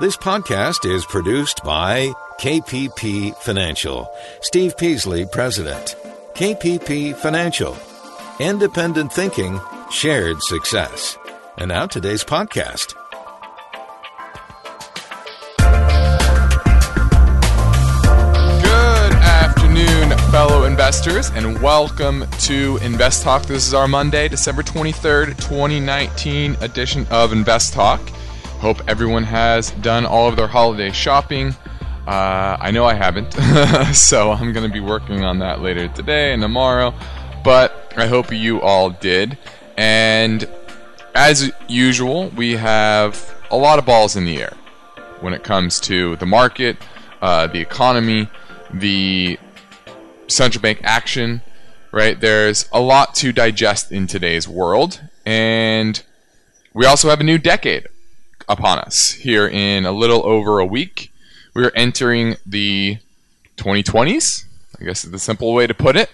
This 0.00 0.16
podcast 0.16 0.90
is 0.90 1.04
produced 1.04 1.62
by 1.62 2.06
KPP 2.40 3.36
Financial. 3.36 4.10
Steve 4.40 4.74
Peasley, 4.78 5.26
President. 5.26 5.94
KPP 6.32 7.14
Financial. 7.14 7.76
Independent 8.38 9.12
thinking, 9.12 9.60
shared 9.90 10.42
success. 10.42 11.18
And 11.58 11.68
now 11.68 11.84
today's 11.84 12.24
podcast. 12.24 12.94
Good 18.62 19.12
afternoon, 19.12 20.16
fellow 20.30 20.64
investors, 20.64 21.28
and 21.34 21.60
welcome 21.60 22.24
to 22.38 22.78
Invest 22.80 23.22
Talk. 23.22 23.42
This 23.42 23.66
is 23.66 23.74
our 23.74 23.86
Monday, 23.86 24.28
December 24.28 24.62
23rd, 24.62 25.36
2019 25.36 26.56
edition 26.62 27.06
of 27.10 27.34
Invest 27.34 27.74
Talk. 27.74 28.00
Hope 28.60 28.82
everyone 28.86 29.24
has 29.24 29.70
done 29.70 30.04
all 30.04 30.28
of 30.28 30.36
their 30.36 30.46
holiday 30.46 30.92
shopping. 30.92 31.56
Uh, 32.06 32.58
I 32.60 32.70
know 32.70 32.84
I 32.84 32.92
haven't, 32.92 33.32
so 33.94 34.32
I'm 34.32 34.52
going 34.52 34.68
to 34.68 34.72
be 34.72 34.80
working 34.80 35.24
on 35.24 35.38
that 35.38 35.62
later 35.62 35.88
today 35.88 36.34
and 36.34 36.42
tomorrow, 36.42 36.92
but 37.42 37.94
I 37.96 38.06
hope 38.06 38.30
you 38.30 38.60
all 38.60 38.90
did. 38.90 39.38
And 39.78 40.46
as 41.14 41.50
usual, 41.68 42.28
we 42.36 42.52
have 42.56 43.34
a 43.50 43.56
lot 43.56 43.78
of 43.78 43.86
balls 43.86 44.14
in 44.14 44.26
the 44.26 44.42
air 44.42 44.52
when 45.20 45.32
it 45.32 45.42
comes 45.42 45.80
to 45.80 46.16
the 46.16 46.26
market, 46.26 46.76
uh, 47.22 47.46
the 47.46 47.60
economy, 47.60 48.28
the 48.74 49.38
central 50.28 50.60
bank 50.60 50.80
action, 50.84 51.40
right? 51.92 52.20
There's 52.20 52.68
a 52.74 52.80
lot 52.82 53.14
to 53.14 53.32
digest 53.32 53.90
in 53.90 54.06
today's 54.06 54.46
world. 54.46 55.00
And 55.24 56.02
we 56.74 56.84
also 56.84 57.08
have 57.08 57.20
a 57.20 57.24
new 57.24 57.38
decade 57.38 57.86
upon 58.50 58.78
us 58.80 59.12
here 59.12 59.46
in 59.46 59.86
a 59.86 59.92
little 59.92 60.26
over 60.26 60.58
a 60.58 60.66
week. 60.66 61.12
We're 61.54 61.72
entering 61.74 62.36
the 62.44 62.98
2020s, 63.56 64.44
I 64.80 64.84
guess 64.84 65.04
is 65.04 65.12
the 65.12 65.18
simple 65.18 65.54
way 65.54 65.66
to 65.66 65.74
put 65.74 65.96
it. 65.96 66.10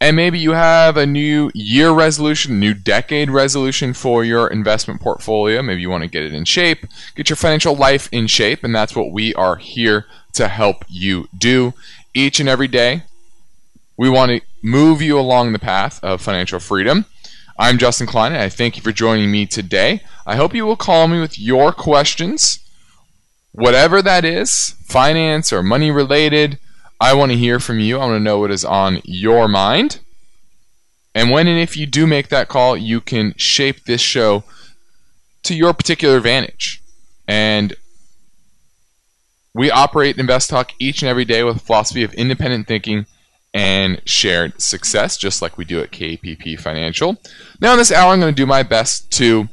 And 0.00 0.16
maybe 0.16 0.38
you 0.38 0.52
have 0.52 0.96
a 0.96 1.06
new 1.06 1.50
year 1.54 1.90
resolution, 1.90 2.60
new 2.60 2.74
decade 2.74 3.30
resolution 3.30 3.94
for 3.94 4.24
your 4.24 4.48
investment 4.48 5.00
portfolio. 5.00 5.62
Maybe 5.62 5.80
you 5.80 5.90
want 5.90 6.02
to 6.02 6.10
get 6.10 6.24
it 6.24 6.34
in 6.34 6.44
shape, 6.44 6.86
get 7.14 7.30
your 7.30 7.36
financial 7.36 7.74
life 7.74 8.08
in 8.12 8.26
shape, 8.26 8.64
and 8.64 8.74
that's 8.74 8.94
what 8.94 9.12
we 9.12 9.34
are 9.34 9.56
here 9.56 10.06
to 10.34 10.48
help 10.48 10.84
you 10.88 11.28
do 11.36 11.74
each 12.12 12.38
and 12.38 12.48
every 12.48 12.68
day. 12.68 13.04
We 13.96 14.10
want 14.10 14.30
to 14.32 14.40
move 14.62 15.00
you 15.00 15.18
along 15.18 15.52
the 15.52 15.58
path 15.58 16.02
of 16.02 16.20
financial 16.20 16.60
freedom. 16.60 17.06
I'm 17.56 17.78
Justin 17.78 18.08
Klein, 18.08 18.32
and 18.32 18.42
I 18.42 18.48
thank 18.48 18.76
you 18.76 18.82
for 18.82 18.90
joining 18.90 19.30
me 19.30 19.46
today. 19.46 20.02
I 20.26 20.34
hope 20.34 20.54
you 20.54 20.66
will 20.66 20.76
call 20.76 21.06
me 21.06 21.20
with 21.20 21.38
your 21.38 21.70
questions, 21.72 22.58
whatever 23.52 24.02
that 24.02 24.24
is, 24.24 24.74
finance 24.84 25.52
or 25.52 25.62
money 25.62 25.92
related. 25.92 26.58
I 27.00 27.14
want 27.14 27.30
to 27.30 27.38
hear 27.38 27.60
from 27.60 27.78
you. 27.78 27.96
I 27.96 28.06
want 28.06 28.16
to 28.16 28.20
know 28.20 28.40
what 28.40 28.50
is 28.50 28.64
on 28.64 29.00
your 29.04 29.46
mind. 29.46 30.00
And 31.14 31.30
when 31.30 31.46
and 31.46 31.60
if 31.60 31.76
you 31.76 31.86
do 31.86 32.08
make 32.08 32.28
that 32.28 32.48
call, 32.48 32.76
you 32.76 33.00
can 33.00 33.34
shape 33.36 33.84
this 33.84 34.00
show 34.00 34.42
to 35.44 35.54
your 35.54 35.72
particular 35.72 36.16
advantage. 36.16 36.82
And 37.28 37.74
we 39.54 39.70
operate 39.70 40.18
Invest 40.18 40.50
Talk 40.50 40.72
each 40.80 41.02
and 41.02 41.08
every 41.08 41.24
day 41.24 41.44
with 41.44 41.56
a 41.56 41.60
philosophy 41.60 42.02
of 42.02 42.12
independent 42.14 42.66
thinking 42.66 43.06
and 43.54 44.02
shared 44.04 44.60
success, 44.60 45.16
just 45.16 45.40
like 45.40 45.56
we 45.56 45.64
do 45.64 45.80
at 45.80 45.92
KPP 45.92 46.58
Financial. 46.60 47.16
Now, 47.60 47.72
in 47.72 47.78
this 47.78 47.92
hour, 47.92 48.12
I'm 48.12 48.20
going 48.20 48.34
to 48.34 48.36
do 48.36 48.46
my 48.46 48.64
best 48.64 49.10
to 49.12 49.48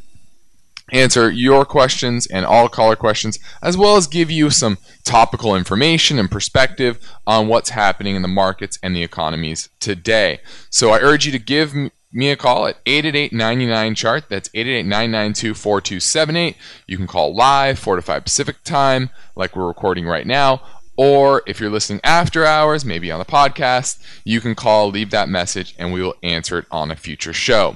answer 0.91 1.31
your 1.31 1.63
questions 1.63 2.25
and 2.27 2.45
all 2.45 2.67
caller 2.67 2.95
questions, 2.95 3.39
as 3.61 3.77
well 3.77 3.95
as 3.95 4.07
give 4.07 4.29
you 4.29 4.49
some 4.49 4.79
topical 5.05 5.55
information 5.55 6.19
and 6.19 6.29
perspective 6.29 6.99
on 7.25 7.47
what's 7.47 7.69
happening 7.69 8.15
in 8.15 8.23
the 8.23 8.27
markets 8.27 8.77
and 8.83 8.95
the 8.95 9.03
economies 9.03 9.69
today. 9.79 10.39
So 10.69 10.89
I 10.89 10.99
urge 10.99 11.25
you 11.25 11.31
to 11.31 11.39
give 11.39 11.73
me 12.11 12.29
a 12.29 12.35
call 12.35 12.67
at 12.67 12.77
888 12.85 13.95
chart. 13.95 14.25
That's 14.29 14.49
888 14.53 14.83
992 14.83 15.53
4278. 15.53 16.57
You 16.87 16.97
can 16.97 17.07
call 17.07 17.35
live, 17.35 17.79
4 17.79 17.97
to 17.97 18.01
5 18.01 18.23
Pacific 18.23 18.63
time, 18.63 19.11
like 19.35 19.55
we're 19.55 19.67
recording 19.67 20.05
right 20.05 20.27
now, 20.27 20.61
or 21.03 21.41
if 21.47 21.59
you're 21.59 21.71
listening 21.71 21.99
after 22.03 22.45
hours, 22.45 22.85
maybe 22.85 23.09
on 23.09 23.17
the 23.17 23.25
podcast, 23.25 23.97
you 24.23 24.39
can 24.39 24.53
call, 24.53 24.87
leave 24.87 25.09
that 25.09 25.27
message, 25.27 25.73
and 25.79 25.91
we 25.91 25.99
will 25.99 26.13
answer 26.21 26.59
it 26.59 26.65
on 26.69 26.91
a 26.91 26.95
future 26.95 27.33
show. 27.33 27.75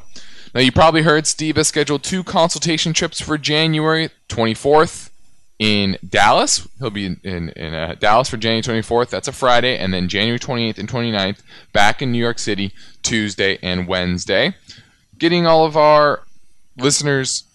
Now, 0.54 0.62
you 0.62 0.72
probably 0.72 1.02
heard 1.02 1.26
Steve 1.26 1.56
has 1.56 1.68
scheduled 1.68 2.04
two 2.04 2.24
consultation 2.24 2.94
trips 2.94 3.20
for 3.20 3.40
January 3.40 4.12
24th 4.30 5.10
in 5.58 5.98
Dallas. 6.08 6.68
He'll 6.78 6.92
be 6.92 7.08
in, 7.08 7.20
in, 7.24 7.50
in 7.50 7.74
uh, 7.74 7.96
Dallas 7.98 8.30
for 8.30 8.38
January 8.38 8.62
24th. 8.62 9.10
That's 9.10 9.28
a 9.28 9.32
Friday. 9.32 9.76
And 9.76 9.92
then 9.92 10.08
January 10.08 10.38
28th 10.38 10.78
and 10.78 10.88
29th 10.88 11.42
back 11.74 12.04
in 12.04 12.12
New 12.12 12.20
York 12.20 12.38
City, 12.38 12.74
Tuesday 13.02 13.58
and 13.64 13.88
Wednesday. 13.88 14.54
Getting 15.18 15.48
all 15.48 15.66
of 15.66 15.76
our 15.76 16.22
listeners' 16.78 17.46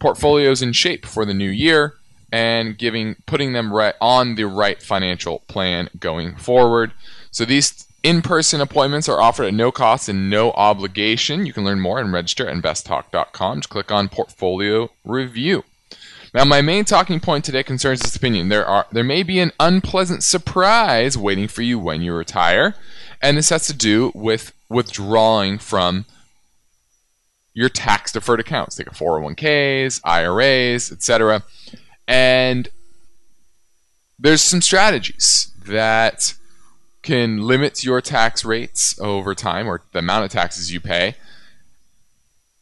portfolios 0.00 0.60
in 0.60 0.72
shape 0.72 1.06
for 1.06 1.24
the 1.24 1.34
new 1.34 1.50
year 1.50 1.94
and 2.30 2.76
giving 2.76 3.16
putting 3.26 3.52
them 3.52 3.72
right 3.72 3.94
on 4.00 4.34
the 4.34 4.44
right 4.44 4.82
financial 4.82 5.40
plan 5.48 5.88
going 5.98 6.36
forward. 6.36 6.92
So 7.30 7.44
these 7.44 7.86
in-person 8.02 8.60
appointments 8.60 9.08
are 9.08 9.20
offered 9.20 9.44
at 9.44 9.54
no 9.54 9.72
cost 9.72 10.08
and 10.08 10.30
no 10.30 10.52
obligation. 10.52 11.46
You 11.46 11.52
can 11.52 11.64
learn 11.64 11.80
more 11.80 11.98
and 11.98 12.12
register 12.12 12.48
at 12.48 12.56
investtalk.com. 12.56 13.58
Just 13.58 13.68
click 13.68 13.90
on 13.90 14.08
portfolio 14.08 14.90
review. 15.04 15.64
Now, 16.34 16.44
my 16.44 16.60
main 16.60 16.84
talking 16.84 17.20
point 17.20 17.44
today 17.44 17.62
concerns 17.62 18.00
this 18.00 18.14
opinion. 18.14 18.48
There 18.48 18.66
are 18.66 18.86
there 18.92 19.04
may 19.04 19.22
be 19.22 19.40
an 19.40 19.52
unpleasant 19.58 20.22
surprise 20.22 21.16
waiting 21.16 21.48
for 21.48 21.62
you 21.62 21.78
when 21.78 22.02
you 22.02 22.12
retire, 22.12 22.74
and 23.22 23.36
this 23.36 23.48
has 23.48 23.66
to 23.66 23.72
do 23.72 24.12
with 24.14 24.52
withdrawing 24.68 25.58
from 25.58 26.04
your 27.54 27.70
tax 27.70 28.12
deferred 28.12 28.40
accounts, 28.40 28.78
like 28.78 28.88
401ks, 28.88 30.00
IRAs, 30.04 30.92
etc. 30.92 31.42
And 32.08 32.68
there's 34.18 34.42
some 34.42 34.62
strategies 34.62 35.52
that 35.66 36.34
can 37.02 37.42
limit 37.42 37.84
your 37.84 38.00
tax 38.00 38.44
rates 38.44 38.98
over 38.98 39.34
time 39.34 39.68
or 39.68 39.82
the 39.92 40.00
amount 40.00 40.24
of 40.24 40.30
taxes 40.30 40.72
you 40.72 40.80
pay. 40.80 41.14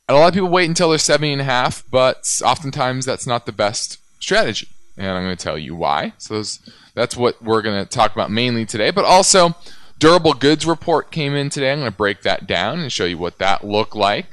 And 0.08 0.16
a 0.16 0.20
lot 0.20 0.28
of 0.28 0.34
people 0.34 0.48
wait 0.48 0.68
until 0.68 0.90
they're 0.90 0.98
70 0.98 1.32
and 1.32 1.40
a 1.40 1.44
half, 1.44 1.84
but 1.90 2.40
oftentimes 2.44 3.06
that's 3.06 3.26
not 3.26 3.46
the 3.46 3.52
best 3.52 3.98
strategy. 4.20 4.68
And 4.96 5.08
I'm 5.08 5.24
going 5.24 5.36
to 5.36 5.42
tell 5.42 5.58
you 5.58 5.74
why. 5.74 6.12
So 6.18 6.34
those, 6.34 6.60
that's 6.94 7.16
what 7.16 7.42
we're 7.42 7.62
going 7.62 7.82
to 7.82 7.88
talk 7.88 8.12
about 8.12 8.30
mainly 8.30 8.66
today. 8.66 8.90
But 8.90 9.04
also, 9.04 9.54
durable 9.98 10.32
goods 10.32 10.66
report 10.66 11.10
came 11.10 11.34
in 11.34 11.50
today. 11.50 11.72
I'm 11.72 11.80
going 11.80 11.90
to 11.90 11.96
break 11.96 12.22
that 12.22 12.46
down 12.46 12.80
and 12.80 12.92
show 12.92 13.04
you 13.04 13.18
what 13.18 13.38
that 13.38 13.64
looked 13.64 13.94
like. 13.94 14.26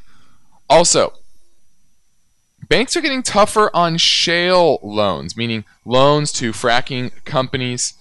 Also, 0.70 1.14
Banks 2.74 2.98
are 2.98 3.02
getting 3.02 3.22
tougher 3.22 3.70
on 3.76 4.00
shale 4.00 4.80
loans, 4.82 5.38
meaning 5.38 5.64
loans 5.86 6.32
to 6.32 6.52
fracking 6.52 7.12
companies. 7.24 7.94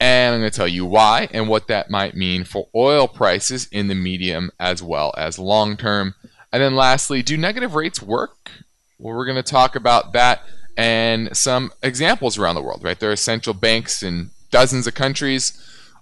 And 0.00 0.34
I'm 0.34 0.40
going 0.40 0.50
to 0.50 0.56
tell 0.56 0.66
you 0.66 0.86
why 0.86 1.28
and 1.30 1.46
what 1.46 1.66
that 1.66 1.90
might 1.90 2.16
mean 2.16 2.44
for 2.44 2.68
oil 2.74 3.06
prices 3.06 3.68
in 3.70 3.88
the 3.88 3.94
medium 3.94 4.50
as 4.58 4.82
well 4.82 5.12
as 5.18 5.38
long 5.38 5.76
term. 5.76 6.14
And 6.54 6.62
then 6.62 6.74
lastly, 6.74 7.22
do 7.22 7.36
negative 7.36 7.74
rates 7.74 8.00
work? 8.00 8.50
Well, 8.98 9.14
we're 9.14 9.26
going 9.26 9.36
to 9.36 9.42
talk 9.42 9.76
about 9.76 10.14
that 10.14 10.40
and 10.74 11.36
some 11.36 11.72
examples 11.82 12.38
around 12.38 12.54
the 12.54 12.62
world, 12.62 12.82
right? 12.82 12.98
There 12.98 13.12
are 13.12 13.16
central 13.16 13.52
banks 13.52 14.02
in 14.02 14.30
dozens 14.50 14.86
of 14.86 14.94
countries, 14.94 15.52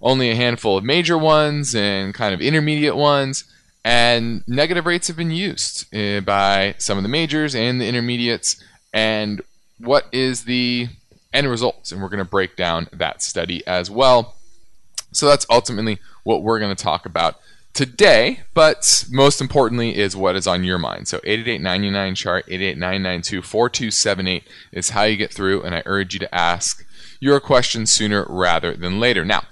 only 0.01 0.31
a 0.31 0.35
handful 0.35 0.77
of 0.77 0.85
major 0.85 1.17
ones 1.17 1.75
and 1.75 2.13
kind 2.13 2.33
of 2.33 2.39
intermediate 2.39 2.95
ones 2.95 3.43
and 3.85 4.43
negative 4.47 4.85
rates 4.85 5.07
have 5.07 5.17
been 5.17 5.31
used 5.31 5.93
uh, 5.93 6.21
by 6.21 6.75
some 6.77 6.97
of 6.97 7.03
the 7.03 7.09
majors 7.09 7.53
and 7.53 7.81
the 7.81 7.87
intermediates. 7.87 8.63
And 8.93 9.41
what 9.77 10.05
is 10.11 10.45
the 10.45 10.87
end 11.33 11.49
results? 11.49 11.91
And 11.91 12.01
we're 12.01 12.09
going 12.09 12.19
to 12.19 12.25
break 12.25 12.55
down 12.55 12.87
that 12.93 13.21
study 13.21 13.65
as 13.67 13.91
well. 13.91 14.35
So 15.11 15.27
that's 15.27 15.45
ultimately 15.49 15.99
what 16.23 16.43
we're 16.43 16.59
going 16.59 16.75
to 16.75 16.81
talk 16.81 17.05
about 17.05 17.39
today. 17.73 18.41
But 18.53 19.03
most 19.11 19.41
importantly, 19.41 19.97
is 19.97 20.15
what 20.15 20.37
is 20.37 20.47
on 20.47 20.63
your 20.63 20.77
mind. 20.77 21.07
So 21.09 21.19
888 21.23 22.15
chart 22.15 22.45
888 22.47 23.43
4278 23.43 24.43
is 24.71 24.91
how 24.91 25.03
you 25.03 25.17
get 25.17 25.33
through. 25.33 25.61
And 25.63 25.75
I 25.75 25.83
urge 25.85 26.13
you 26.13 26.19
to 26.21 26.33
ask 26.33 26.85
your 27.19 27.39
question 27.41 27.85
sooner 27.85 28.25
rather 28.29 28.75
than 28.75 28.99
later. 29.01 29.25
Now, 29.25 29.43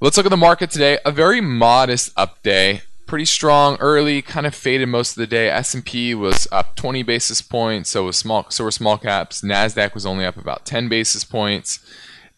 let's 0.00 0.16
look 0.16 0.26
at 0.26 0.30
the 0.30 0.36
market 0.36 0.70
today. 0.70 0.98
A 1.04 1.12
very 1.12 1.42
modest 1.42 2.12
up 2.16 2.42
day 2.42 2.82
pretty 3.06 3.24
strong 3.24 3.76
early, 3.80 4.20
kind 4.22 4.46
of 4.46 4.54
faded 4.54 4.88
most 4.88 5.12
of 5.12 5.16
the 5.16 5.26
day. 5.26 5.48
S&P 5.48 6.14
was 6.14 6.48
up 6.50 6.74
20 6.76 7.02
basis 7.02 7.40
points, 7.40 7.90
so 7.90 8.04
was 8.04 8.16
small 8.16 8.46
so 8.50 8.64
were 8.64 8.70
small 8.70 8.98
caps. 8.98 9.42
Nasdaq 9.42 9.94
was 9.94 10.06
only 10.06 10.24
up 10.24 10.36
about 10.36 10.64
10 10.66 10.88
basis 10.88 11.24
points. 11.24 11.78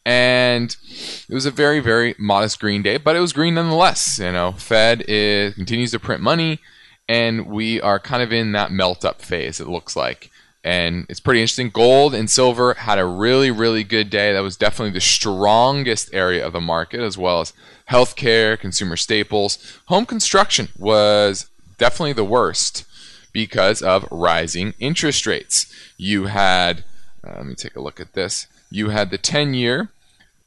And 0.05 0.75
it 1.29 1.35
was 1.35 1.45
a 1.45 1.51
very, 1.51 1.81
very 1.81 2.15
modest 2.19 2.61
green 2.61 2.83
day, 2.83 2.97
but 2.97 3.15
it 3.15 3.21
was 3.21 3.33
green 3.33 3.55
nonetheless. 3.55 4.19
You 4.19 4.33
know, 4.33 4.53
Fed 4.53 5.05
is, 5.07 5.55
continues 5.55 5.91
to 5.91 5.99
print 5.99 6.23
money, 6.23 6.61
and 7.09 7.47
we 7.47 7.81
are 7.81 7.99
kind 7.99 8.23
of 8.23 8.33
in 8.33 8.53
that 8.53 8.73
melt 8.73 9.05
up 9.05 9.21
phase, 9.21 9.61
it 9.61 9.69
looks 9.69 9.97
like. 9.97 10.31
And 10.65 11.07
it's 11.09 11.21
pretty 11.21 11.41
interesting. 11.41 11.71
Gold 11.71 12.15
and 12.15 12.29
silver 12.29 12.75
had 12.75 12.99
a 12.99 13.05
really, 13.05 13.51
really 13.51 13.85
good 13.85 14.11
day. 14.11 14.33
That 14.33 14.41
was 14.41 14.57
definitely 14.57 14.93
the 14.93 15.01
strongest 15.01 16.11
area 16.13 16.45
of 16.45 16.53
the 16.53 16.61
market, 16.61 17.01
as 17.01 17.17
well 17.17 17.41
as 17.41 17.53
healthcare, 17.91 18.59
consumer 18.59 18.97
staples. 18.97 19.81
Home 19.87 20.05
construction 20.05 20.69
was 20.79 21.49
definitely 21.79 22.13
the 22.13 22.25
worst 22.25 22.85
because 23.33 23.83
of 23.83 24.07
rising 24.11 24.75
interest 24.79 25.27
rates. 25.27 25.73
You 25.97 26.27
had, 26.27 26.85
uh, 27.27 27.35
let 27.37 27.47
me 27.47 27.55
take 27.55 27.77
a 27.77 27.81
look 27.81 28.01
at 28.01 28.15
this. 28.15 28.47
You 28.71 28.91
had 28.91 29.11
the 29.11 29.19
10 29.19 29.55
year, 29.55 29.91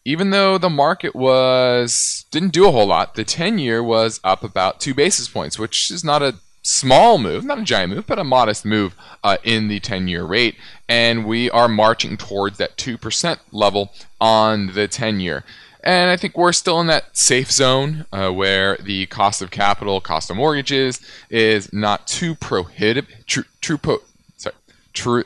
even 0.04 0.32
though 0.32 0.58
the 0.58 0.70
market 0.70 1.16
was 1.16 2.26
didn't 2.32 2.54
do 2.54 2.68
a 2.68 2.72
whole 2.72 2.88
lot, 2.88 3.16
the 3.16 3.24
10 3.24 3.60
year 3.60 3.84
was 3.84 4.20
up 4.24 4.44
about 4.44 4.80
two 4.80 4.94
basis 4.94 5.28
points, 5.28 5.58
which 5.58 5.92
is 5.92 6.04
not 6.04 6.22
a 6.22 6.36
small 6.62 7.18
move, 7.18 7.44
not 7.44 7.60
a 7.60 7.64
giant 7.64 7.94
move, 7.94 8.08
but 8.08 8.20
a 8.20 8.24
modest 8.24 8.66
move 8.66 8.96
uh, 9.24 9.38
in 9.44 9.68
the 9.68 9.80
10 9.80 10.08
year 10.08 10.24
rate. 10.24 10.56
And 10.88 11.26
we 11.26 11.50
are 11.50 11.68
marching 11.68 12.18
towards 12.18 12.58
that 12.58 12.78
2% 12.78 13.40
level 13.52 13.92
on 14.20 14.74
the 14.74 14.88
10 14.88 15.20
year. 15.20 15.44
And 15.84 16.12
I 16.12 16.18
think 16.18 16.38
we're 16.38 16.54
still 16.54 16.80
in 16.80 16.88
that 16.88 17.18
safe 17.18 17.52
zone 17.52 18.06
uh, 18.12 18.30
where 18.30 18.78
the 18.78 19.08
cost 19.08 19.42
of 19.42 19.50
capital, 19.50 20.00
cost 20.00 20.30
of 20.30 20.36
mortgages 20.36 21.02
is 21.30 21.74
not 21.74 22.08
too 22.08 22.36
prohibitive. 22.36 23.08
True, 23.26 23.46
true, 23.62 23.78
po- 23.80 24.04
sorry, 24.38 24.56
true, 24.94 25.24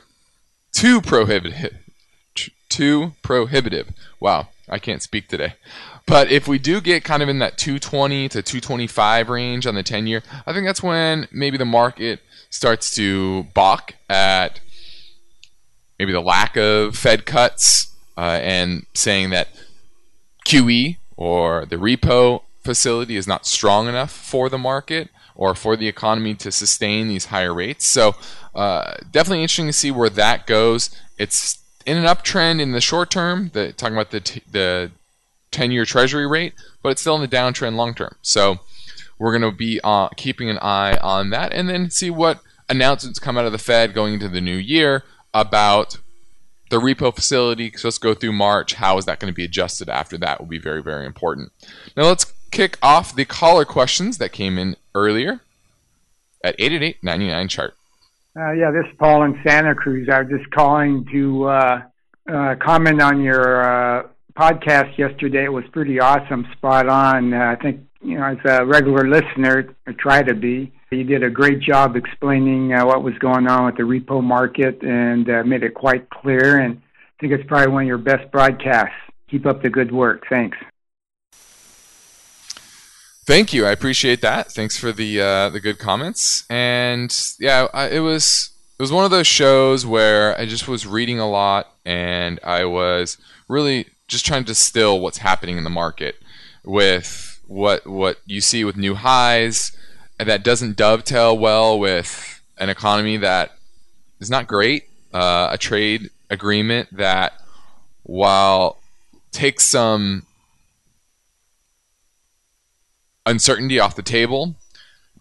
too 0.72 1.00
prohibitive. 1.00 1.76
Too 2.68 3.12
prohibitive. 3.22 3.90
Wow, 4.18 4.48
I 4.68 4.78
can't 4.78 5.02
speak 5.02 5.28
today. 5.28 5.54
But 6.06 6.30
if 6.30 6.48
we 6.48 6.58
do 6.58 6.80
get 6.80 7.04
kind 7.04 7.22
of 7.22 7.28
in 7.28 7.38
that 7.38 7.58
220 7.58 8.28
to 8.30 8.42
225 8.42 9.28
range 9.28 9.66
on 9.66 9.74
the 9.74 9.82
10 9.82 10.06
year, 10.06 10.22
I 10.46 10.52
think 10.52 10.66
that's 10.66 10.82
when 10.82 11.28
maybe 11.30 11.56
the 11.56 11.64
market 11.64 12.20
starts 12.50 12.94
to 12.96 13.44
balk 13.54 13.94
at 14.08 14.60
maybe 15.98 16.12
the 16.12 16.20
lack 16.20 16.56
of 16.56 16.96
Fed 16.96 17.26
cuts 17.26 17.94
uh, 18.16 18.38
and 18.42 18.86
saying 18.94 19.30
that 19.30 19.48
QE 20.46 20.96
or 21.16 21.66
the 21.66 21.76
repo 21.76 22.42
facility 22.62 23.16
is 23.16 23.26
not 23.26 23.46
strong 23.46 23.88
enough 23.88 24.10
for 24.10 24.48
the 24.48 24.58
market 24.58 25.08
or 25.34 25.54
for 25.54 25.76
the 25.76 25.86
economy 25.86 26.34
to 26.34 26.50
sustain 26.50 27.08
these 27.08 27.26
higher 27.26 27.54
rates. 27.54 27.86
So, 27.86 28.14
uh, 28.54 28.94
definitely 29.10 29.42
interesting 29.42 29.66
to 29.66 29.72
see 29.72 29.90
where 29.90 30.10
that 30.10 30.46
goes. 30.46 30.90
It's 31.18 31.58
in 31.86 31.96
an 31.96 32.04
uptrend 32.04 32.60
in 32.60 32.72
the 32.72 32.80
short 32.80 33.10
term, 33.10 33.50
the, 33.54 33.72
talking 33.72 33.96
about 33.96 34.10
the, 34.10 34.20
t- 34.20 34.42
the 34.50 34.90
10 35.52 35.70
year 35.70 35.84
treasury 35.84 36.26
rate, 36.26 36.52
but 36.82 36.90
it's 36.90 37.00
still 37.00 37.14
in 37.14 37.22
the 37.22 37.28
downtrend 37.28 37.76
long 37.76 37.94
term. 37.94 38.16
So 38.22 38.58
we're 39.18 39.36
going 39.36 39.50
to 39.50 39.56
be 39.56 39.80
uh, 39.82 40.08
keeping 40.16 40.50
an 40.50 40.58
eye 40.58 40.98
on 40.98 41.30
that 41.30 41.52
and 41.52 41.68
then 41.68 41.90
see 41.90 42.10
what 42.10 42.40
announcements 42.68 43.18
come 43.18 43.38
out 43.38 43.46
of 43.46 43.52
the 43.52 43.58
Fed 43.58 43.94
going 43.94 44.14
into 44.14 44.28
the 44.28 44.40
new 44.40 44.56
year 44.56 45.04
about 45.32 45.98
the 46.70 46.80
repo 46.80 47.14
facility. 47.14 47.72
So 47.76 47.88
let's 47.88 47.98
go 47.98 48.14
through 48.14 48.32
March. 48.32 48.74
How 48.74 48.98
is 48.98 49.04
that 49.04 49.20
going 49.20 49.32
to 49.32 49.36
be 49.36 49.44
adjusted 49.44 49.88
after 49.88 50.18
that 50.18 50.40
will 50.40 50.48
be 50.48 50.58
very, 50.58 50.82
very 50.82 51.06
important. 51.06 51.52
Now 51.96 52.04
let's 52.04 52.32
kick 52.50 52.78
off 52.82 53.14
the 53.14 53.24
caller 53.24 53.64
questions 53.64 54.18
that 54.18 54.32
came 54.32 54.58
in 54.58 54.76
earlier 54.94 55.40
at 56.42 56.56
888 56.58 57.02
99 57.02 57.48
chart. 57.48 57.75
Uh, 58.38 58.52
yeah, 58.52 58.70
this 58.70 58.84
is 58.84 58.96
Paul 58.98 59.22
in 59.22 59.40
Santa 59.46 59.74
Cruz. 59.74 60.08
I 60.12 60.20
was 60.20 60.28
just 60.28 60.50
calling 60.50 61.06
to 61.10 61.44
uh, 61.44 61.82
uh, 62.30 62.54
comment 62.62 63.00
on 63.00 63.22
your 63.22 63.62
uh, 63.62 64.08
podcast 64.38 64.98
yesterday. 64.98 65.44
It 65.44 65.52
was 65.52 65.64
pretty 65.72 65.98
awesome, 66.00 66.46
spot 66.52 66.86
on. 66.86 67.32
Uh, 67.32 67.56
I 67.58 67.62
think 67.62 67.80
you 68.02 68.18
know, 68.18 68.26
as 68.26 68.36
a 68.44 68.66
regular 68.66 69.08
listener, 69.08 69.74
I 69.86 69.92
try 69.92 70.22
to 70.22 70.34
be. 70.34 70.70
You 70.90 71.04
did 71.04 71.22
a 71.22 71.30
great 71.30 71.60
job 71.60 71.96
explaining 71.96 72.74
uh, 72.74 72.84
what 72.84 73.02
was 73.02 73.14
going 73.20 73.48
on 73.48 73.64
with 73.64 73.76
the 73.76 73.84
repo 73.84 74.22
market 74.22 74.82
and 74.82 75.28
uh, 75.30 75.42
made 75.42 75.62
it 75.62 75.74
quite 75.74 76.10
clear. 76.10 76.58
And 76.58 76.76
I 76.76 77.20
think 77.20 77.32
it's 77.32 77.46
probably 77.48 77.72
one 77.72 77.82
of 77.84 77.88
your 77.88 77.98
best 77.98 78.30
broadcasts. 78.30 78.94
Keep 79.30 79.46
up 79.46 79.62
the 79.62 79.70
good 79.70 79.90
work. 79.90 80.24
Thanks. 80.28 80.58
Thank 83.26 83.52
you. 83.52 83.66
I 83.66 83.72
appreciate 83.72 84.20
that. 84.20 84.52
Thanks 84.52 84.76
for 84.76 84.92
the 84.92 85.20
uh, 85.20 85.48
the 85.48 85.58
good 85.58 85.80
comments. 85.80 86.46
And 86.48 87.12
yeah, 87.40 87.66
I, 87.74 87.88
it 87.88 87.98
was 87.98 88.50
it 88.78 88.82
was 88.82 88.92
one 88.92 89.04
of 89.04 89.10
those 89.10 89.26
shows 89.26 89.84
where 89.84 90.38
I 90.38 90.46
just 90.46 90.68
was 90.68 90.86
reading 90.86 91.18
a 91.18 91.28
lot 91.28 91.72
and 91.84 92.38
I 92.44 92.66
was 92.66 93.18
really 93.48 93.86
just 94.06 94.24
trying 94.24 94.42
to 94.42 94.46
distill 94.46 95.00
what's 95.00 95.18
happening 95.18 95.58
in 95.58 95.64
the 95.64 95.70
market 95.70 96.14
with 96.64 97.40
what 97.48 97.84
what 97.84 98.18
you 98.26 98.40
see 98.40 98.64
with 98.64 98.76
new 98.76 98.94
highs 98.94 99.76
that 100.18 100.44
doesn't 100.44 100.76
dovetail 100.76 101.36
well 101.36 101.78
with 101.80 102.40
an 102.58 102.68
economy 102.68 103.16
that 103.16 103.56
is 104.20 104.30
not 104.30 104.46
great 104.46 104.84
uh, 105.12 105.48
a 105.50 105.58
trade 105.58 106.10
agreement 106.30 106.88
that 106.96 107.32
while 108.04 108.78
takes 109.32 109.64
some 109.64 110.24
uncertainty 113.26 113.78
off 113.78 113.96
the 113.96 114.02
table 114.02 114.54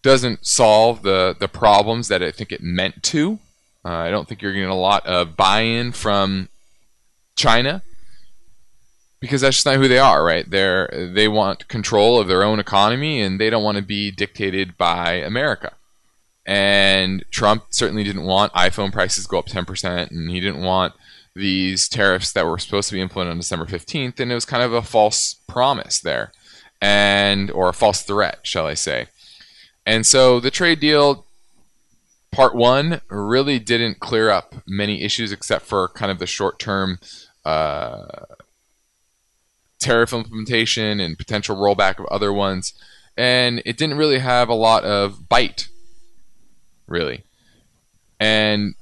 doesn't 0.01 0.45
solve 0.45 1.01
the 1.01 1.35
the 1.37 1.47
problems 1.47 2.07
that 2.07 2.21
I 2.23 2.31
think 2.31 2.51
it 2.51 2.61
meant 2.61 3.03
to 3.03 3.39
uh, 3.85 3.89
I 3.89 4.09
don't 4.09 4.27
think 4.27 4.41
you're 4.41 4.51
getting 4.51 4.67
a 4.67 4.75
lot 4.75 5.05
of 5.05 5.37
buy-in 5.37 5.91
from 5.91 6.49
China 7.35 7.83
because 9.19 9.41
that's 9.41 9.57
just 9.57 9.65
not 9.67 9.75
who 9.75 9.87
they 9.87 9.99
are, 9.99 10.23
right? 10.23 10.49
They're 10.49 11.11
they 11.13 11.27
want 11.27 11.67
control 11.67 12.19
of 12.19 12.27
their 12.27 12.43
own 12.43 12.59
economy 12.59 13.21
and 13.21 13.39
they 13.39 13.51
don't 13.51 13.63
want 13.63 13.77
to 13.77 13.83
be 13.83 14.09
dictated 14.09 14.75
by 14.75 15.13
America. 15.13 15.73
And 16.47 17.23
Trump 17.29 17.65
certainly 17.69 18.03
didn't 18.03 18.23
want 18.23 18.53
iPhone 18.53 18.91
prices 18.91 19.27
go 19.27 19.39
up 19.39 19.47
10% 19.47 20.11
and 20.11 20.29
he 20.29 20.39
didn't 20.39 20.61
want 20.61 20.93
these 21.35 21.87
tariffs 21.87 22.31
that 22.33 22.45
were 22.45 22.57
supposed 22.57 22.89
to 22.89 22.95
be 22.95 23.01
implemented 23.01 23.31
on 23.31 23.37
December 23.37 23.65
15th 23.65 24.19
and 24.19 24.31
it 24.31 24.35
was 24.35 24.45
kind 24.45 24.63
of 24.63 24.73
a 24.73 24.81
false 24.81 25.35
promise 25.47 25.99
there 25.99 26.31
and 26.81 27.49
or 27.51 27.69
a 27.69 27.73
false 27.73 28.01
threat, 28.03 28.39
shall 28.43 28.67
I 28.67 28.73
say. 28.73 29.07
And 29.85 30.05
so 30.05 30.39
the 30.39 30.51
trade 30.51 30.79
deal 30.79 31.25
part 32.31 32.55
1 32.55 33.01
really 33.09 33.59
didn't 33.59 33.99
clear 33.99 34.29
up 34.29 34.55
many 34.67 35.03
issues 35.03 35.31
except 35.31 35.65
for 35.65 35.87
kind 35.89 36.11
of 36.11 36.19
the 36.19 36.27
short-term 36.27 36.99
uh, 37.45 38.25
tariff 39.79 40.11
implementation 40.11 40.99
and 40.99 41.17
potential 41.17 41.55
rollback 41.55 41.99
of 41.99 42.05
other 42.07 42.33
ones. 42.33 42.73
And 43.15 43.61
it 43.65 43.77
didn't 43.77 43.97
really 43.97 44.19
have 44.19 44.49
a 44.49 44.53
lot 44.53 44.83
of 44.83 45.29
bite, 45.29 45.69
really. 46.87 47.23
And 48.19 48.75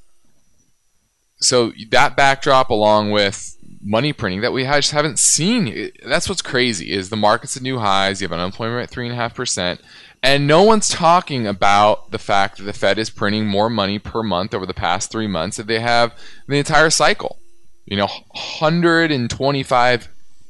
so 1.38 1.74
that 1.91 2.15
backdrop, 2.15 2.70
along 2.70 3.12
with 3.12 3.56
money 3.84 4.13
printing 4.13 4.42
that 4.42 4.54
we 4.54 4.63
just 4.63 4.92
haven't 4.92 5.20
seen, 5.20 5.92
that's 6.06 6.30
what's 6.30 6.42
crazy. 6.42 6.92
Is 6.92 7.10
the 7.10 7.18
market's 7.18 7.58
at 7.58 7.63
new 7.63 7.80
highs? 7.80 8.22
You 8.22 8.28
have 8.28 8.38
unemployment 8.38 8.84
at 8.84 8.90
three 8.90 9.06
and 9.06 9.13
a 9.13 9.18
half 9.18 9.36
percent, 9.36 9.82
and 10.22 10.48
no 10.48 10.63
one's 10.63 10.88
talking 10.88 11.46
about 11.46 12.12
the 12.12 12.20
fact 12.20 12.58
that 12.58 12.63
the 12.63 12.74
Fed 12.74 12.98
is 12.98 13.10
printing 13.10 13.46
more 13.46 13.70
money 13.70 14.00
per 14.00 14.24
month 14.24 14.54
over 14.54 14.66
the 14.66 14.74
past 14.74 15.12
three 15.12 15.28
months 15.28 15.58
that 15.58 15.68
they 15.68 15.82
have 15.82 16.18
the 16.48 16.58
entire 16.58 16.90
cycle. 16.90 17.38
You 17.86 17.98
know, 17.98 18.08
125 18.08 20.08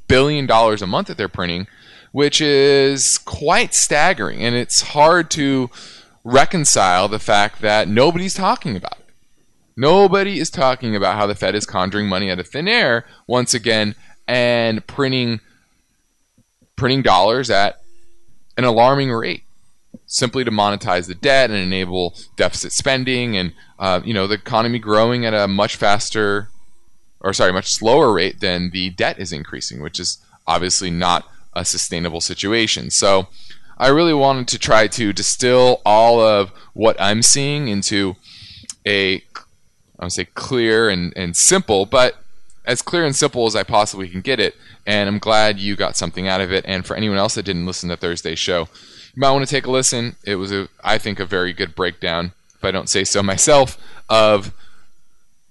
billion 0.07 0.45
dollars 0.45 0.83
a 0.83 0.87
month 0.87 1.07
that 1.07 1.17
they're 1.17 1.27
printing, 1.27 1.65
which 2.11 2.39
is 2.39 3.17
quite 3.17 3.73
staggering. 3.73 4.43
And 4.43 4.55
it's 4.55 4.81
hard 4.81 5.31
to 5.31 5.71
reconcile 6.23 7.07
the 7.07 7.19
fact 7.19 7.61
that 7.61 7.87
nobody's 7.87 8.35
talking 8.35 8.75
about 8.75 8.99
it. 8.99 9.02
Nobody 9.75 10.39
is 10.39 10.49
talking 10.49 10.95
about 10.95 11.15
how 11.15 11.27
the 11.27 11.35
Fed 11.35 11.55
is 11.55 11.65
conjuring 11.65 12.07
money 12.07 12.29
out 12.29 12.39
of 12.39 12.47
thin 12.47 12.67
air 12.67 13.05
once 13.27 13.53
again 13.53 13.95
and 14.27 14.85
printing 14.87 15.39
printing 16.75 17.01
dollars 17.01 17.49
at 17.49 17.81
an 18.57 18.63
alarming 18.63 19.11
rate 19.11 19.43
simply 20.05 20.43
to 20.43 20.51
monetize 20.51 21.07
the 21.07 21.15
debt 21.15 21.49
and 21.49 21.59
enable 21.59 22.15
deficit 22.35 22.71
spending 22.71 23.37
and 23.37 23.53
uh, 23.79 24.01
you 24.03 24.13
know 24.13 24.27
the 24.27 24.35
economy 24.35 24.79
growing 24.79 25.25
at 25.25 25.33
a 25.33 25.47
much 25.47 25.75
faster 25.75 26.49
or 27.23 27.33
sorry, 27.33 27.53
much 27.53 27.73
slower 27.73 28.13
rate 28.13 28.41
than 28.41 28.69
the 28.71 28.89
debt 28.91 29.17
is 29.17 29.31
increasing, 29.31 29.81
which 29.81 29.99
is 29.99 30.19
obviously 30.45 30.91
not 30.91 31.25
a 31.53 31.63
sustainable 31.63 32.21
situation. 32.21 32.91
So 32.91 33.29
I 33.77 33.87
really 33.87 34.13
wanted 34.13 34.49
to 34.49 34.59
try 34.59 34.87
to 34.87 35.13
distill 35.13 35.81
all 35.85 36.19
of 36.19 36.51
what 36.73 36.99
I'm 36.99 37.21
seeing 37.21 37.69
into 37.69 38.15
a 38.85 39.23
I 40.03 40.05
would 40.05 40.13
say 40.13 40.25
clear 40.25 40.89
and, 40.89 41.13
and 41.15 41.35
simple, 41.35 41.85
but 41.85 42.17
as 42.65 42.81
clear 42.81 43.05
and 43.05 43.15
simple 43.15 43.45
as 43.45 43.55
I 43.55 43.63
possibly 43.63 44.09
can 44.09 44.21
get 44.21 44.39
it. 44.39 44.55
And 44.85 45.07
I'm 45.07 45.19
glad 45.19 45.59
you 45.59 45.75
got 45.75 45.95
something 45.95 46.27
out 46.27 46.41
of 46.41 46.51
it. 46.51 46.65
And 46.67 46.85
for 46.85 46.95
anyone 46.95 47.17
else 47.17 47.35
that 47.35 47.43
didn't 47.43 47.65
listen 47.65 47.89
to 47.89 47.97
Thursday's 47.97 48.39
show, 48.39 48.67
you 49.13 49.19
might 49.19 49.31
want 49.31 49.47
to 49.47 49.49
take 49.49 49.65
a 49.65 49.71
listen. 49.71 50.15
It 50.23 50.35
was, 50.35 50.51
a, 50.51 50.67
I 50.83 50.97
think, 50.97 51.19
a 51.19 51.25
very 51.25 51.53
good 51.53 51.75
breakdown, 51.75 52.33
if 52.55 52.63
I 52.63 52.71
don't 52.71 52.89
say 52.89 53.03
so 53.03 53.23
myself, 53.23 53.77
of 54.09 54.53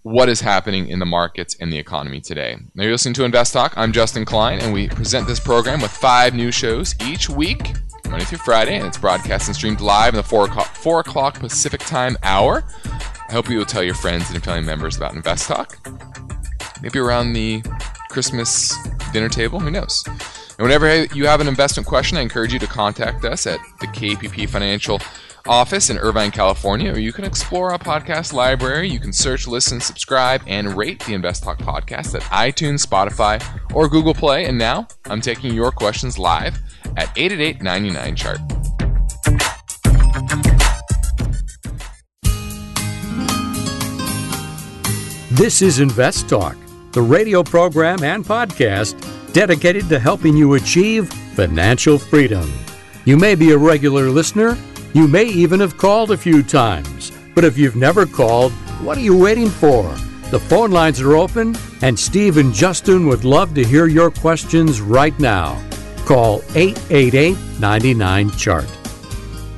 what 0.03 0.29
is 0.29 0.41
happening 0.41 0.89
in 0.89 0.99
the 0.99 1.07
markets 1.07 1.57
and 1.61 1.73
the 1.73 1.79
economy 1.79 2.21
today. 2.21 2.57
Now 2.75 2.83
you're 2.83 2.93
listening 2.93 3.15
to 3.15 3.25
Invest 3.25 3.53
Talk. 3.53 3.73
I'm 3.77 3.93
Justin 3.93 4.25
Klein, 4.25 4.59
and 4.59 4.73
we 4.73 4.89
present 4.89 5.29
this 5.29 5.39
program 5.39 5.81
with 5.81 5.93
five 5.93 6.35
new 6.35 6.51
shows 6.51 6.95
each 7.01 7.31
week, 7.31 7.73
Monday 8.09 8.25
through 8.25 8.39
Friday, 8.39 8.77
and 8.77 8.87
it's 8.87 8.99
broadcast 8.99 9.47
and 9.47 9.55
streamed 9.57 9.81
live 9.81 10.13
in 10.13 10.17
the 10.17 10.23
4 10.25 10.47
o'clock, 10.47 10.75
4 10.75 11.01
o'clock 11.01 11.39
Pacific 11.39 11.81
Time 11.81 12.17
hour. 12.23 12.65
I 13.33 13.35
hope 13.35 13.49
you 13.49 13.57
will 13.57 13.65
tell 13.65 13.83
your 13.83 13.95
friends 13.95 14.31
and 14.31 14.45
family 14.45 14.61
members 14.61 14.99
about 14.99 15.15
Invest 15.15 15.49
Talk. 15.49 15.79
Maybe 16.83 16.99
around 16.99 17.33
the 17.33 17.63
Christmas 18.11 18.77
dinner 19.11 19.31
table, 19.31 19.59
who 19.59 19.71
knows? 19.71 20.05
And 20.07 20.59
whenever 20.59 21.05
you 21.15 21.25
have 21.25 21.41
an 21.41 21.49
investment 21.49 21.87
question, 21.87 22.19
I 22.19 22.21
encourage 22.21 22.53
you 22.53 22.59
to 22.59 22.67
contact 22.67 23.25
us 23.25 23.47
at 23.47 23.59
the 23.81 23.87
KPP 23.87 24.51
Financial 24.51 25.01
office 25.47 25.89
in 25.89 25.97
Irvine, 25.97 26.31
California, 26.31 26.93
or 26.93 26.99
you 26.99 27.11
can 27.11 27.25
explore 27.25 27.73
our 27.73 27.79
podcast 27.79 28.35
library. 28.35 28.91
You 28.91 29.01
can 29.01 29.15
search, 29.15 29.49
listen, 29.49 29.81
subscribe, 29.81 30.43
and 30.47 30.77
rate 30.77 31.03
the 31.07 31.15
Invest 31.15 31.43
Talk 31.43 31.57
podcast 31.57 32.15
at 32.15 32.21
iTunes, 32.25 32.87
Spotify, 32.87 33.43
or 33.75 33.89
Google 33.89 34.13
Play. 34.13 34.45
And 34.45 34.59
now 34.59 34.87
I'm 35.07 35.23
taking 35.23 35.55
your 35.55 35.73
questions 35.73 36.19
live 36.19 36.59
at 36.99 37.11
888 37.17 37.63
99 37.63 38.15
chart. 38.15 38.62
This 45.35 45.63
is 45.63 45.79
Invest 45.79 46.29
Talk, 46.29 46.57
the 46.93 47.03
radio 47.03 47.43
program 47.43 48.03
and 48.05 48.25
podcast 48.25 48.95
dedicated 49.33 49.89
to 49.89 49.99
helping 49.99 50.37
you 50.37 50.55
achieve 50.55 51.09
financial 51.35 51.99
freedom. 51.99 52.53
You 53.05 53.17
may 53.17 53.35
be 53.35 53.53
a 53.53 53.59
regular 53.59 54.11
listener 54.11 54.57
you 54.95 55.09
may 55.09 55.25
even 55.25 55.59
have 55.61 55.79
called 55.79 56.11
a 56.11 56.19
few 56.19 56.43
times, 56.43 57.13
but 57.35 57.45
if 57.45 57.57
you've 57.57 57.77
never 57.77 58.05
called, 58.05 58.53
what 58.83 58.99
are 58.99 59.01
you 59.01 59.17
waiting 59.17 59.49
for? 59.49 59.85
The 60.31 60.39
phone 60.39 60.71
lines 60.71 61.01
are 61.01 61.17
open, 61.17 61.57
and 61.81 61.99
Steve 61.99 62.37
and 62.37 62.53
Justin 62.53 63.07
would 63.07 63.25
love 63.25 63.55
to 63.55 63.65
hear 63.65 63.87
your 63.87 64.11
questions 64.11 64.83
right 64.83 65.19
now. 65.19 65.59
Call 66.05 66.43
888 66.55 67.39
99 67.59 68.31
Chart. 68.33 68.67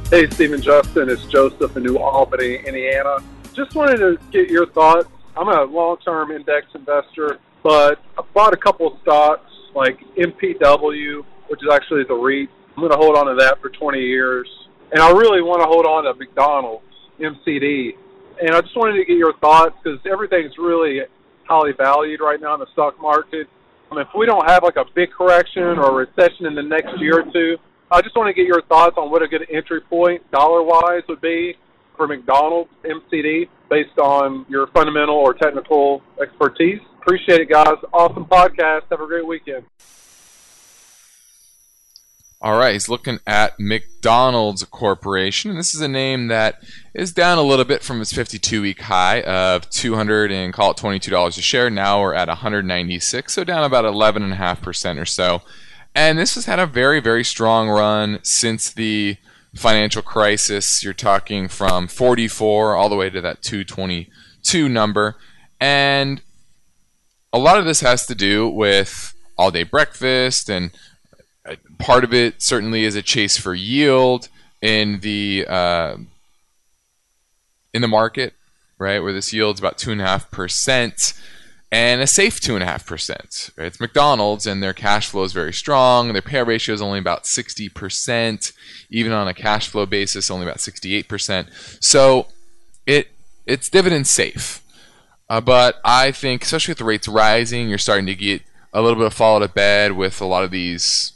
Hey, 0.09 0.31
Steve 0.31 0.53
and 0.53 0.63
Justin, 0.63 1.11
it's 1.11 1.25
Joseph 1.25 1.77
in 1.77 1.83
New 1.83 1.99
Albany, 1.99 2.59
Indiana. 2.65 3.17
Just 3.53 3.75
wanted 3.75 3.97
to 3.97 4.17
get 4.31 4.49
your 4.49 4.67
thoughts. 4.67 5.09
I'm 5.37 5.49
a 5.49 5.65
long 5.65 5.97
term 6.05 6.31
index 6.31 6.67
investor, 6.75 7.39
but 7.63 7.99
I 8.19 8.23
bought 8.35 8.55
a 8.55 8.57
couple 8.57 8.87
of 8.87 9.01
stocks 9.03 9.51
like 9.75 9.99
MPW, 10.17 11.25
which 11.49 11.61
is 11.63 11.69
actually 11.73 12.05
the 12.05 12.15
REIT. 12.15 12.49
I'm 12.77 12.81
going 12.81 12.91
to 12.91 12.97
hold 12.97 13.17
on 13.17 13.27
to 13.27 13.35
that 13.39 13.61
for 13.61 13.71
20 13.71 14.01
years 14.01 14.49
and 14.95 15.03
I 15.03 15.11
really 15.11 15.43
want 15.43 15.61
to 15.61 15.67
hold 15.67 15.87
on 15.87 16.05
to 16.05 16.15
McDonald's 16.15 16.87
MCD. 17.19 17.99
And 18.41 18.55
I 18.55 18.61
just 18.61 18.77
wanted 18.77 18.99
to 18.99 19.05
get 19.05 19.17
your 19.17 19.37
thoughts 19.39 19.75
because 19.83 19.99
everything's 20.11 20.57
really 20.57 21.01
highly 21.45 21.73
valued 21.77 22.21
right 22.21 22.41
now 22.41 22.55
in 22.55 22.61
the 22.61 22.71
stock 22.73 23.01
market. 23.03 23.49
I 23.91 23.95
mean, 23.95 24.07
if 24.07 24.15
we 24.17 24.25
don't 24.25 24.49
have 24.49 24.63
like 24.63 24.77
a 24.77 24.85
big 24.95 25.11
correction 25.11 25.63
or 25.63 25.91
a 25.91 26.07
recession 26.07 26.47
in 26.47 26.55
the 26.55 26.63
next 26.63 26.95
year 26.99 27.21
or 27.21 27.33
two, 27.33 27.57
I 27.91 28.03
just 28.03 28.17
want 28.17 28.29
to 28.29 28.35
get 28.35 28.47
your 28.47 28.63
thoughts 28.63 28.95
on 28.97 29.11
what 29.11 29.23
a 29.23 29.29
good 29.29 29.47
entry 29.53 29.81
point 29.81 30.23
dollar 30.31 30.63
wise 30.63 31.03
would 31.09 31.21
be 31.21 31.55
for 31.97 32.07
McDonald's 32.07 32.71
MCD 32.85 33.49
based 33.69 33.99
on 33.99 34.47
your 34.49 34.67
fundamental 34.69 35.17
or 35.17 35.35
technical 35.35 36.03
expertise. 36.21 36.81
Appreciate 37.01 37.41
it, 37.41 37.51
guys. 37.51 37.77
Awesome 37.93 38.25
podcast. 38.25 38.83
Have 38.91 39.01
a 39.01 39.07
great 39.07 39.27
weekend. 39.27 39.65
All 42.45 42.59
right, 42.59 42.75
he's 42.75 42.91
looking 42.91 43.21
at 43.27 43.59
McDonald's 43.59 44.65
Corporation. 44.65 45.51
And 45.51 45.59
this 45.59 45.75
is 45.75 45.81
a 45.81 45.89
name 45.89 46.29
that 46.29 46.63
is 46.93 47.11
down 47.11 47.39
a 47.39 47.43
little 47.43 47.65
bit 47.65 47.83
from 47.83 48.03
its 48.03 48.13
52 48.13 48.61
week 48.61 48.83
high 48.83 49.23
of 49.23 49.71
200 49.71 50.31
and 50.31 50.53
call 50.53 50.73
it 50.73 50.77
$22 50.77 51.27
a 51.27 51.41
share. 51.41 51.71
Now 51.71 52.03
we're 52.03 52.13
at 52.13 52.29
196, 52.29 53.33
so 53.33 53.45
down 53.45 53.65
about 53.65 53.87
11.5% 53.87 55.01
or 55.01 55.07
so. 55.07 55.41
And 55.95 56.19
this 56.19 56.35
has 56.35 56.45
had 56.45 56.59
a 56.59 56.67
very, 56.67 57.01
very 57.01 57.25
strong 57.25 57.71
run 57.71 58.19
since 58.23 58.71
the 58.71 59.17
financial 59.55 60.03
crisis. 60.03 60.83
You're 60.83 60.93
talking 60.93 61.49
from 61.49 61.89
44 61.89 62.75
all 62.75 62.89
the 62.89 62.97
way 62.97 63.11
to 63.11 63.21
that 63.21 63.43
222 63.43 64.69
number. 64.69 65.17
And 65.61 66.21
a 67.33 67.39
lot 67.39 67.59
of 67.59 67.65
this 67.65 67.81
has 67.81 68.07
to 68.07 68.15
do 68.15 68.49
with 68.49 69.15
all 69.37 69.51
day 69.51 69.65
breakfast 69.65 70.49
and 70.49 70.71
part 71.79 72.05
of 72.05 72.15
it 72.15 72.43
certainly 72.43 72.85
is 72.85 72.95
a 72.95 73.03
chase 73.03 73.37
for 73.37 73.55
yield 73.55 74.29
in 74.63 75.01
the 75.01 75.45
uh, 75.49 75.97
in 77.73 77.83
the 77.83 77.89
market, 77.89 78.35
right? 78.79 79.01
Where 79.01 79.13
this 79.13 79.33
yields 79.33 79.61
about 79.61 79.79
two 79.79 79.93
and 79.93 80.01
a 80.01 80.05
half 80.05 80.31
percent 80.31 81.13
and 81.73 82.01
a 82.01 82.07
safe 82.07 82.41
two 82.41 82.55
and 82.55 82.63
a 82.63 82.67
half 82.67 82.87
percent. 82.87 83.51
It's 83.57 83.81
McDonald's, 83.81 84.47
and 84.47 84.63
their 84.63 84.73
cash 84.73 85.09
flow 85.09 85.25
is 85.25 85.33
very 85.33 85.53
strong. 85.53 86.13
Their 86.13 86.23
payout 86.23 86.47
ratio 86.47 86.75
is 86.75 86.83
only 86.83 86.99
about 86.99 87.27
sixty 87.27 87.69
percent, 87.69 88.53
even 88.91 89.13
on 89.13 89.29
a 89.29 89.35
cash 89.35 89.69
flow 89.69 89.87
basis, 89.87 90.31
only 90.31 90.47
about 90.47 90.61
sixty-eight 90.61 91.09
percent. 91.09 91.49
So 91.81 92.29
it 92.87 93.09
it's 93.47 93.69
dividend 93.69 94.07
safe. 94.07 94.63
Uh, 95.29 95.41
but 95.41 95.81
I 95.85 96.13
think, 96.13 96.43
especially 96.43 96.73
with 96.73 96.79
the 96.79 96.85
rates 96.85 97.09
rising, 97.09 97.69
you're 97.69 97.79
starting 97.79 98.07
to 98.07 98.15
get 98.15 98.43
a 98.73 98.83
little 98.83 98.99
bit 98.99 99.07
of 99.07 99.15
fall 99.15 99.43
of 99.43 99.55
bed 99.55 99.93
with 99.93 100.21
a 100.21 100.27
lot 100.27 100.45
of 100.45 100.51
these 100.51 101.13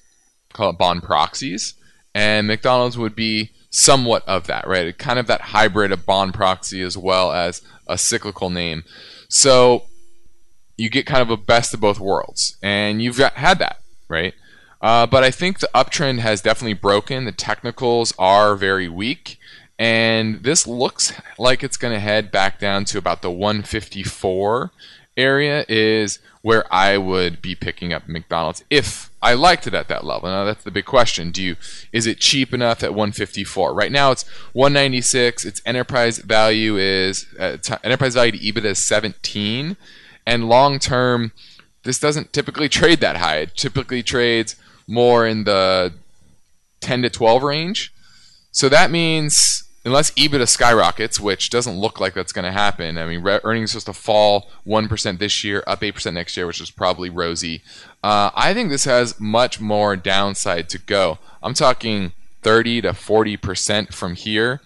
call 0.53 0.71
it 0.71 0.79
bond 0.79 1.03
proxies, 1.03 1.75
and 2.15 2.47
McDonald's 2.47 2.99
would 2.99 3.15
be 3.15 3.51
somewhat 3.71 4.27
of 4.27 4.47
that, 4.47 4.67
right? 4.67 4.97
Kind 4.97 5.19
of 5.19 5.27
that 5.27 5.41
hybrid 5.43 5.93
of 5.93 6.07
bond 6.07 6.33
proxy 6.33 6.81
as 6.81 6.97
well 6.97 7.33
as 7.33 7.63
a 7.87 7.99
cyclical 7.99 8.49
name. 8.49 8.83
So 9.29 9.85
you 10.79 10.89
get 10.89 11.05
kind 11.05 11.21
of 11.21 11.29
a 11.29 11.37
best 11.37 11.75
of 11.75 11.81
both 11.81 12.01
worlds, 12.01 12.57
and 12.63 13.03
you've 13.03 13.19
got, 13.19 13.35
had 13.35 13.59
that, 13.59 13.81
right? 14.09 14.33
Uh, 14.81 15.07
but 15.07 15.25
I 15.25 15.31
think 15.31 15.59
the 15.59 15.69
uptrend 15.75 16.21
has 16.21 16.41
definitely 16.41 16.75
broken. 16.75 17.25
The 17.25 17.33
technicals 17.33 18.15
are 18.19 18.55
very 18.55 18.89
weak, 18.89 19.39
and 19.79 20.43
this 20.45 20.67
looks 20.67 21.13
like 21.37 21.63
it's 21.63 21.77
going 21.77 21.93
to 21.93 22.01
head 22.01 22.31
back 22.31 22.61
down 22.61 22.85
to 22.87 22.99
about 22.99 23.21
the 23.21 23.31
154 23.31 24.71
area. 25.17 25.65
Is 25.69 26.21
where 26.43 26.73
I 26.73 26.97
would 26.97 27.43
be 27.43 27.55
picking 27.55 27.93
up 27.93 28.09
McDonald's 28.09 28.65
if 28.71 29.11
I 29.21 29.35
liked 29.35 29.67
it 29.67 29.75
at 29.75 29.89
that 29.89 30.05
level. 30.05 30.29
Now 30.29 30.45
that's 30.45 30.63
the 30.63 30.71
big 30.71 30.85
question. 30.85 31.31
Do 31.31 31.43
you 31.43 31.57
is 31.93 32.07
it 32.07 32.21
cheap 32.21 32.55
enough 32.55 32.83
at 32.83 32.95
154? 32.95 33.75
Right 33.75 33.91
now 33.91 34.13
it's 34.13 34.23
196. 34.53 35.45
Its 35.45 35.61
enterprise 35.67 36.19
value 36.19 36.77
is 36.77 37.27
uh, 37.39 37.57
t- 37.57 37.75
enterprise 37.83 38.15
value 38.15 38.33
to 38.33 38.39
EBITDA 38.39 38.65
is 38.65 38.85
17, 38.85 39.77
and 40.29 40.49
long 40.49 40.79
term 40.79 41.33
this 41.85 41.99
doesn't 41.99 42.33
typically 42.33 42.69
trade 42.69 43.01
that 43.01 43.17
high. 43.17 43.39
It 43.39 43.57
typically 43.57 44.03
trades 44.03 44.57
more 44.87 45.27
in 45.27 45.45
the 45.45 45.95
10 46.81 47.03
to 47.03 47.11
12 47.11 47.43
range. 47.43 47.95
So 48.51 48.69
that 48.69 48.91
means 48.91 49.65
unless 49.87 50.11
EBITDA 50.13 50.49
skyrockets, 50.49 51.19
which 51.19 51.49
doesn't 51.49 51.79
look 51.79 51.99
like 51.99 52.13
that's 52.13 52.33
going 52.33 52.45
to 52.45 52.53
happen. 52.53 52.99
I 52.99 53.07
mean, 53.07 53.23
re- 53.23 53.41
earnings 53.43 53.71
supposed 53.71 53.87
to 53.87 53.93
fall 53.95 54.51
1% 54.67 55.19
this 55.19 55.43
year, 55.43 55.65
up 55.67 55.81
8% 55.81 56.13
next 56.13 56.37
year, 56.37 56.47
which 56.47 56.61
is 56.61 56.71
probably 56.71 57.09
rosy. 57.09 57.63
Uh, 58.05 58.31
I 58.35 58.53
think 58.53 58.69
this 58.69 58.85
has 58.85 59.19
much 59.19 59.61
more 59.61 59.97
downside 59.97 60.69
to 60.71 60.79
go. 60.79 61.19
I'm 61.43 61.55
talking 61.55 62.13
30 62.43 62.83
to 62.83 62.91
40% 62.91 63.95
from 63.95 64.15
here, 64.15 64.61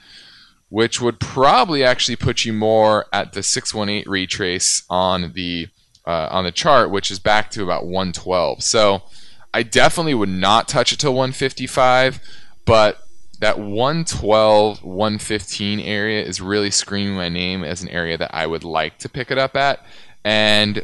which 0.73 1.02
would 1.02 1.21
probably 1.21 1.85
actually 1.85 2.17
put 2.17 2.47
you 2.47 2.52
more 2.52 3.05
at 3.12 3.35
the 3.35 3.43
618 3.43 4.11
retrace 4.11 4.85
on 4.88 5.35
the 5.35 5.69
uh, 6.07 6.29
on 6.31 6.45
the 6.45 6.50
chart, 6.50 6.91
which 6.91 7.11
is 7.11 7.19
back 7.19 7.50
to 7.50 7.62
about 7.62 7.85
112. 7.85 8.62
So 8.62 9.02
I 9.52 9.64
definitely 9.64 10.14
would 10.14 10.31
not 10.31 10.69
touch 10.69 10.91
it 10.91 10.99
till 10.99 11.12
155, 11.12 12.21
but 12.64 13.07
that 13.41 13.59
112 13.59 14.83
115 14.83 15.79
area 15.79 16.25
is 16.25 16.41
really 16.41 16.71
screaming 16.71 17.17
my 17.17 17.29
name 17.29 17.64
as 17.64 17.83
an 17.83 17.91
area 17.91 18.17
that 18.17 18.35
I 18.35 18.47
would 18.47 18.64
like 18.64 18.97
to 19.00 19.11
pick 19.11 19.31
it 19.31 19.37
up 19.37 19.55
at 19.55 19.85
and 20.25 20.83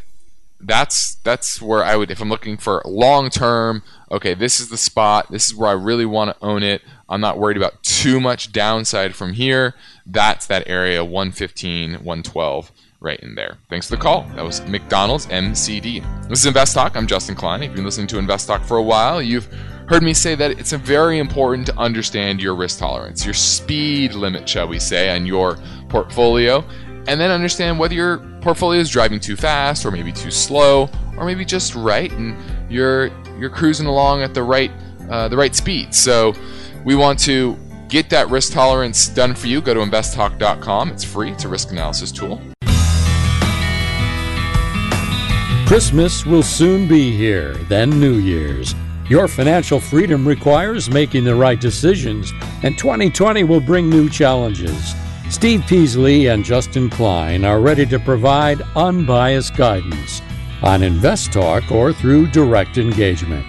that's 0.60 1.16
that's 1.16 1.62
where 1.62 1.84
I 1.84 1.96
would 1.96 2.10
if 2.10 2.20
I'm 2.20 2.28
looking 2.28 2.56
for 2.56 2.82
long 2.84 3.30
term 3.30 3.82
okay 4.10 4.34
this 4.34 4.58
is 4.58 4.70
the 4.70 4.76
spot 4.76 5.30
this 5.30 5.46
is 5.46 5.54
where 5.54 5.68
I 5.68 5.74
really 5.74 6.06
want 6.06 6.30
to 6.30 6.44
own 6.44 6.64
it 6.64 6.82
I'm 7.08 7.20
not 7.20 7.38
worried 7.38 7.56
about 7.56 7.82
too 7.84 8.20
much 8.20 8.50
downside 8.50 9.14
from 9.14 9.34
here 9.34 9.74
that's 10.04 10.46
that 10.46 10.66
area 10.66 11.04
115 11.04 12.04
112 12.04 12.72
right 13.00 13.20
in 13.20 13.34
there. 13.34 13.58
Thanks 13.70 13.88
for 13.88 13.96
the 13.96 14.02
call. 14.02 14.22
That 14.34 14.44
was 14.44 14.60
McDonald's 14.66 15.26
MCD. 15.26 16.28
This 16.28 16.40
is 16.40 16.46
Invest 16.46 16.74
Talk. 16.74 16.96
I'm 16.96 17.06
Justin 17.06 17.34
Klein. 17.34 17.62
If 17.62 17.68
you've 17.68 17.76
been 17.76 17.84
listening 17.84 18.08
to 18.08 18.18
Invest 18.18 18.48
Talk 18.48 18.64
for 18.64 18.76
a 18.76 18.82
while, 18.82 19.22
you've 19.22 19.46
heard 19.88 20.02
me 20.02 20.12
say 20.12 20.34
that 20.34 20.50
it's 20.52 20.72
very 20.72 21.18
important 21.18 21.66
to 21.66 21.76
understand 21.78 22.42
your 22.42 22.54
risk 22.54 22.78
tolerance, 22.78 23.24
your 23.24 23.34
speed 23.34 24.14
limit, 24.14 24.48
shall 24.48 24.68
we 24.68 24.78
say, 24.78 25.14
on 25.14 25.26
your 25.26 25.58
portfolio, 25.88 26.64
and 27.06 27.20
then 27.20 27.30
understand 27.30 27.78
whether 27.78 27.94
your 27.94 28.18
portfolio 28.40 28.80
is 28.80 28.90
driving 28.90 29.20
too 29.20 29.36
fast 29.36 29.86
or 29.86 29.90
maybe 29.90 30.12
too 30.12 30.30
slow 30.30 30.90
or 31.16 31.24
maybe 31.24 31.44
just 31.44 31.74
right 31.74 32.12
and 32.12 32.36
you're 32.70 33.10
you're 33.38 33.50
cruising 33.50 33.86
along 33.86 34.22
at 34.22 34.34
the 34.34 34.42
right 34.42 34.70
uh, 35.10 35.28
the 35.28 35.36
right 35.36 35.54
speed. 35.54 35.94
So 35.94 36.34
we 36.84 36.94
want 36.94 37.18
to 37.20 37.56
get 37.88 38.10
that 38.10 38.28
risk 38.28 38.52
tolerance 38.52 39.08
done 39.08 39.34
for 39.34 39.46
you. 39.46 39.60
Go 39.60 39.74
to 39.74 39.80
investtalk.com. 39.80 40.90
It's 40.90 41.04
free. 41.04 41.30
It's 41.30 41.44
a 41.44 41.48
risk 41.48 41.70
analysis 41.70 42.12
tool. 42.12 42.40
Christmas 45.66 46.24
will 46.24 46.42
soon 46.42 46.88
be 46.88 47.14
here, 47.14 47.52
then 47.68 47.90
New 48.00 48.14
Year's. 48.14 48.74
Your 49.10 49.28
financial 49.28 49.80
freedom 49.80 50.26
requires 50.26 50.90
making 50.90 51.24
the 51.24 51.34
right 51.34 51.60
decisions, 51.60 52.32
and 52.62 52.78
2020 52.78 53.44
will 53.44 53.60
bring 53.60 53.88
new 53.88 54.08
challenges. 54.08 54.94
Steve 55.30 55.62
Peasley 55.66 56.28
and 56.28 56.42
Justin 56.42 56.88
Klein 56.88 57.44
are 57.44 57.60
ready 57.60 57.84
to 57.86 57.98
provide 57.98 58.62
unbiased 58.74 59.54
guidance 59.56 60.22
on 60.62 60.82
Invest 60.82 61.32
Talk 61.32 61.70
or 61.70 61.92
through 61.92 62.28
direct 62.28 62.78
engagement. 62.78 63.46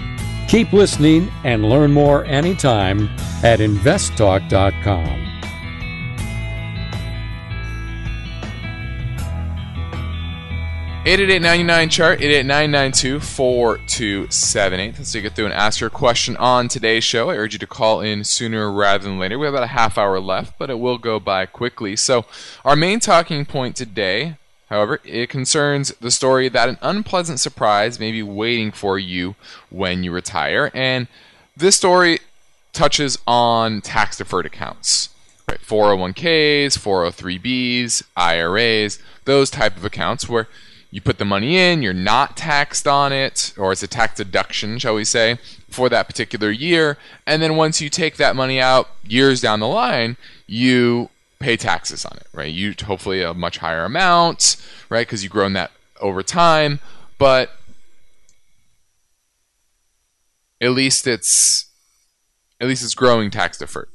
Keep 0.50 0.74
listening 0.74 1.32
and 1.46 1.70
learn 1.70 1.92
more 1.92 2.26
anytime 2.26 3.10
at 3.44 3.60
investtalk.com. 3.60 5.29
Eight 11.10 11.20
eight 11.22 11.32
eight 11.32 11.42
ninety 11.42 11.64
nine 11.64 11.90
chart 11.90 12.22
eight 12.22 12.32
eight 12.32 12.46
nine 12.46 12.70
nine 12.70 12.92
two 12.92 13.20
four 13.20 13.80
two 13.88 14.30
seven 14.30 14.80
eight. 14.80 14.96
Let's 14.96 15.12
take 15.12 15.26
it 15.26 15.34
through 15.34 15.46
and 15.46 15.56
ask 15.56 15.80
your 15.80 15.90
question 15.90 16.38
on 16.38 16.68
today's 16.68 17.04
show. 17.04 17.32
I 17.32 17.36
urge 17.36 17.54
you 17.54 17.58
to 17.58 17.66
call 17.66 18.02
in 18.02 18.24
sooner 18.24 18.72
rather 18.72 19.06
than 19.06 19.18
later. 19.18 19.40
We 19.40 19.48
have 19.48 19.56
about 19.56 19.64
a 19.64 19.74
half 19.74 19.98
hour 19.98 20.20
left, 20.20 20.60
but 20.60 20.70
it 20.70 20.78
will 20.78 21.00
go 21.00 21.20
by 21.20 21.48
quickly. 21.48 21.96
So, 21.96 22.26
our 22.64 22.76
main 22.76 23.00
talking 23.00 23.44
point 23.46 23.76
today 23.76 24.36
However, 24.70 25.00
it 25.04 25.32
concerns 25.32 25.96
the 26.00 26.12
story 26.12 26.48
that 26.48 26.70
an 26.70 26.78
unpleasant 26.80 27.40
surprise 27.40 28.00
may 28.00 28.12
be 28.12 28.22
waiting 28.22 28.72
for 28.72 29.00
you 29.00 29.34
when 29.72 30.04
you 30.04 30.12
retire. 30.12 30.70
And 30.76 31.08
this 31.58 31.76
story 31.76 32.20
touches 32.72 33.18
on 33.26 33.82
tax 33.82 34.18
deferred 34.18 34.46
accounts. 34.46 35.10
Right? 35.48 35.60
401ks, 35.60 36.78
403bs, 36.78 38.04
IRAs, 38.16 39.00
those 39.26 39.50
type 39.50 39.76
of 39.76 39.84
accounts 39.84 40.30
where 40.30 40.48
you 40.92 41.02
put 41.02 41.20
the 41.20 41.26
money 41.26 41.58
in, 41.58 41.82
you're 41.82 41.94
not 41.94 42.36
taxed 42.36 42.88
on 42.88 43.14
it, 43.14 43.54
or 43.58 43.72
it's 43.72 43.84
a 43.84 43.88
tax 43.88 44.18
deduction, 44.18 44.80
shall 44.80 44.96
we 44.96 45.06
say, 45.06 45.38
for 45.70 45.88
that 45.90 46.08
particular 46.08 46.50
year. 46.50 46.98
And 47.28 47.42
then 47.42 47.56
once 47.56 47.80
you 47.80 47.90
take 47.90 48.18
that 48.18 48.36
money 48.36 48.60
out 48.60 48.90
years 49.08 49.40
down 49.42 49.60
the 49.60 49.68
line, 49.68 50.18
you 50.48 51.10
pay 51.40 51.56
taxes 51.56 52.06
on 52.06 52.18
it, 52.18 52.28
right? 52.34 52.52
You 52.52 52.74
hopefully 52.84 53.22
a 53.22 53.34
much 53.34 53.60
higher 53.60 53.86
amount, 53.86 54.58
right? 54.90 55.06
Because 55.06 55.24
you've 55.24 55.32
grown 55.32 55.54
that 55.54 55.72
over 56.02 56.24
time, 56.24 56.80
but 57.18 57.52
at 60.60 60.72
least 60.72 61.08
it's 61.08 61.68
at 62.60 62.68
least 62.68 62.84
it's 62.84 62.96
growing 62.96 63.32
tax 63.32 63.58
deferred. 63.58 63.90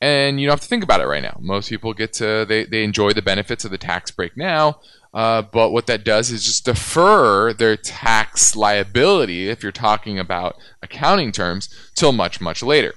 And 0.00 0.40
you 0.40 0.46
don't 0.46 0.54
have 0.54 0.60
to 0.60 0.68
think 0.68 0.84
about 0.84 1.00
it 1.00 1.06
right 1.06 1.22
now. 1.22 1.38
Most 1.40 1.70
people 1.70 1.94
get 1.94 2.12
to 2.14 2.44
they, 2.46 2.64
they 2.64 2.84
enjoy 2.84 3.12
the 3.12 3.22
benefits 3.22 3.64
of 3.64 3.70
the 3.70 3.78
tax 3.78 4.10
break 4.10 4.36
now, 4.36 4.80
uh, 5.14 5.42
but 5.42 5.70
what 5.70 5.86
that 5.86 6.04
does 6.04 6.30
is 6.30 6.44
just 6.44 6.64
defer 6.64 7.52
their 7.52 7.76
tax 7.76 8.56
liability, 8.56 9.48
if 9.48 9.62
you're 9.62 9.72
talking 9.72 10.18
about 10.18 10.56
accounting 10.82 11.30
terms, 11.30 11.68
till 11.94 12.12
much, 12.12 12.40
much 12.40 12.62
later. 12.62 12.94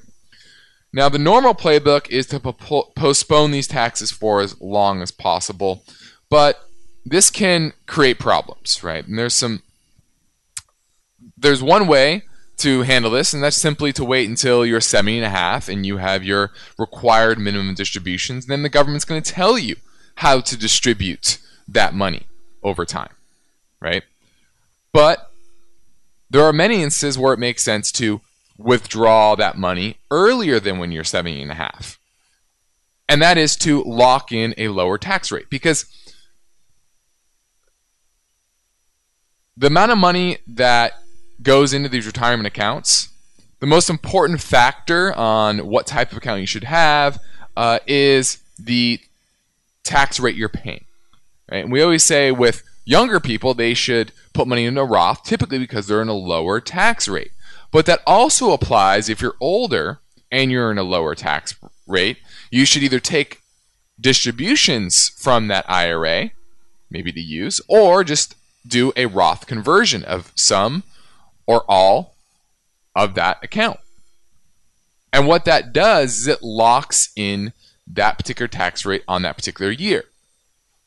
Now, 0.92 1.10
the 1.10 1.20
normal 1.20 1.54
playbook 1.54 2.10
is 2.10 2.26
to 2.28 2.40
po- 2.40 2.92
postpone 2.96 3.52
these 3.52 3.68
taxes 3.68 4.10
for 4.10 4.42
as 4.42 4.60
long 4.60 5.02
as 5.02 5.12
possible, 5.12 5.84
but 6.30 6.68
this 7.06 7.30
can 7.30 7.74
create 7.86 8.20
problems, 8.20 8.84
right? 8.84 9.06
And 9.08 9.18
there's 9.18 9.36
some 9.36 9.62
there's 11.38 11.62
one 11.62 11.88
way 11.88 12.24
to 12.58 12.82
handle 12.82 13.12
this, 13.12 13.34
and 13.34 13.44
that's 13.44 13.58
simply 13.58 13.94
to 13.94 14.04
wait 14.04 14.28
until 14.28 14.66
you're 14.66 14.82
70 14.82 15.18
and 15.18 15.26
a 15.26 15.30
half 15.30 15.70
and 15.70 15.86
you 15.86 15.98
have 15.98 16.24
your 16.24 16.52
required 16.78 17.38
minimum 17.40 17.76
distributions. 17.76 18.48
Then 18.48 18.64
the 18.64 18.70
government's 18.70 19.06
going 19.06 19.22
to 19.22 19.32
tell 19.32 19.58
you 19.58 19.76
how 20.16 20.42
to 20.42 20.58
distribute 20.58 21.38
that 21.68 21.94
money 21.94 22.24
over 22.64 22.86
time, 22.86 23.12
right? 23.80 24.04
But 24.92 25.32
there 26.30 26.44
are 26.44 26.54
many 26.54 26.82
instances 26.82 27.18
where 27.18 27.34
it 27.34 27.40
makes 27.40 27.64
sense 27.64 27.92
to 27.94 28.22
withdraw 28.58 29.36
that 29.36 29.58
money 29.58 29.98
earlier 30.10 30.60
than 30.60 30.80
when 30.80 30.92
you're 30.92 31.04
70 31.04 31.42
and 31.42 31.52
a 31.52 31.56
half. 31.56 32.00
And 33.08 33.22
that 33.22 33.38
is 33.38 33.56
to 33.58 33.84
lock 33.84 34.32
in 34.32 34.54
a 34.58 34.70
lower 34.70 34.98
tax 34.98 35.32
rate 35.32 35.50
because 35.50 35.86
the 39.56 39.68
amount 39.68 39.92
of 39.92 39.98
money 39.98 40.40
that 40.48 40.94
goes 41.42 41.74
into 41.74 41.90
these 41.90 42.06
retirement 42.06 42.48
accounts, 42.48 43.10
the 43.60 43.68
most 43.68 43.90
important 43.90 44.42
factor 44.42 45.14
on 45.16 45.68
what 45.68 45.88
type 45.88 46.12
of 46.12 46.18
account 46.18 46.42
you 46.42 46.48
should 46.48 46.64
have 46.64 47.20
uh, 47.56 47.80
is 47.88 48.38
the 48.60 49.00
tax 49.84 50.20
rate 50.20 50.36
you're 50.36 50.50
paying. 50.50 50.86
Right? 51.52 51.64
And 51.64 51.72
we 51.72 51.82
always 51.82 52.04
say 52.04 52.32
with 52.32 52.64
younger 52.86 53.20
people, 53.20 53.54
they 53.54 53.74
should 53.74 54.12
put 54.34 54.48
money 54.48 54.66
in 54.66 54.78
a 54.78 54.86
Roth, 54.86 55.24
typically 55.24 55.60
because 55.60 55.88
they're 55.88 56.02
in 56.02 56.08
a 56.08 56.14
lower 56.14 56.60
tax 56.60 57.08
rate. 57.08 57.32
But 57.72 57.86
that 57.86 58.02
also 58.06 58.52
applies 58.52 59.10
if 59.10 59.22
you're 59.22 59.36
older 59.40 60.00
and 60.32 60.52
you're 60.52 60.72
in 60.72 60.78
a 60.78 60.84
lower 60.84 61.16
tax 61.16 61.56
rate. 61.86 62.18
You 62.52 62.66
should 62.66 62.84
either 62.84 63.00
take 63.00 63.42
distributions 64.00 65.10
from 65.18 65.48
that 65.48 65.70
IRA, 65.70 66.32
maybe 66.90 67.12
to 67.12 67.20
use, 67.20 67.60
or 67.68 68.04
just 68.04 68.36
do 68.66 68.94
a 68.96 69.06
Roth 69.06 69.48
conversion 69.48 70.04
of 70.04 70.32
some 70.36 70.84
or 71.48 71.64
all 71.68 72.16
of 72.96 73.16
that 73.16 73.44
account. 73.44 73.80
And 75.12 75.26
what 75.26 75.46
that 75.46 75.74
does 75.74 76.18
is 76.18 76.28
it 76.28 76.44
locks 76.44 77.10
in 77.16 77.54
that 77.88 78.18
particular 78.18 78.48
tax 78.48 78.86
rate 78.86 79.04
on 79.08 79.22
that 79.24 79.38
particular 79.38 79.72
year. 79.72 80.04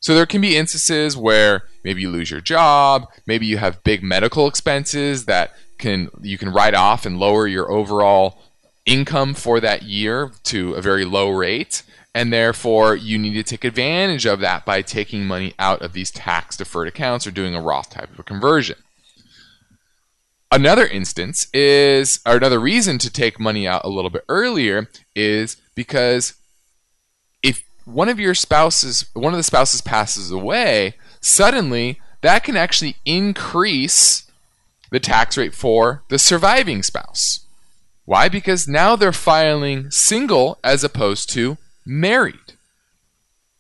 So 0.01 0.15
there 0.15 0.27
can 0.27 0.41
be 0.41 0.57
instances 0.57 1.17
where 1.17 1.65
maybe 1.85 2.03
you 2.03 2.11
lose 2.11 2.31
your 2.31 2.41
job, 2.41 3.09
maybe 3.27 3.47
you 3.47 3.59
have 3.59 3.85
big 3.85 4.03
medical 4.03 4.47
expenses 4.47 5.27
that 5.27 5.53
can 5.79 6.11
you 6.21 6.39
can 6.39 6.53
write 6.53 6.75
off 6.75 7.07
and 7.07 7.19
lower 7.19 7.47
your 7.47 7.71
overall 7.71 8.39
income 8.87 9.35
for 9.35 9.61
that 9.61 9.83
year 9.83 10.33
to 10.45 10.75
a 10.75 10.83
very 10.83 11.05
low 11.05 11.31
rate 11.31 11.83
and 12.15 12.33
therefore 12.33 12.97
you 12.97 13.19
need 13.19 13.35
to 13.35 13.43
take 13.43 13.65
advantage 13.65 14.27
of 14.27 14.41
that 14.41 14.65
by 14.65 14.83
taking 14.83 15.27
money 15.27 15.55
out 15.59 15.81
of 15.83 15.93
these 15.93 16.11
tax 16.11 16.57
deferred 16.57 16.89
accounts 16.89 17.27
or 17.27 17.31
doing 17.31 17.55
a 17.55 17.61
Roth 17.61 17.91
type 17.91 18.13
of 18.13 18.19
a 18.19 18.23
conversion. 18.23 18.77
Another 20.53 20.87
instance 20.87 21.47
is, 21.53 22.21
or 22.27 22.37
another 22.37 22.59
reason 22.59 22.99
to 22.99 23.11
take 23.11 23.39
money 23.39 23.69
out 23.69 23.85
a 23.85 23.89
little 23.89 24.11
bit 24.11 24.25
earlier 24.29 24.89
is 25.15 25.57
because 25.77 26.35
if 27.43 27.65
one 27.85 28.09
of 28.09 28.19
your 28.19 28.35
spouses, 28.35 29.05
one 29.15 29.33
of 29.33 29.37
the 29.39 29.45
spouses 29.45 29.81
passes 29.81 30.31
away, 30.33 30.95
suddenly 31.21 32.01
that 32.23 32.45
can 32.45 32.57
actually 32.57 32.97
increase 33.05 34.31
the 34.91 35.01
tax 35.01 35.39
rate 35.39 35.55
for 35.55 36.03
the 36.09 36.19
surviving 36.19 36.83
spouse. 36.83 37.47
Why? 38.05 38.29
Because 38.29 38.67
now 38.67 38.97
they're 38.97 39.13
filing 39.13 39.91
single 39.93 40.59
as 40.65 40.83
opposed 40.83 41.31
to 41.31 41.59
married. 41.87 42.55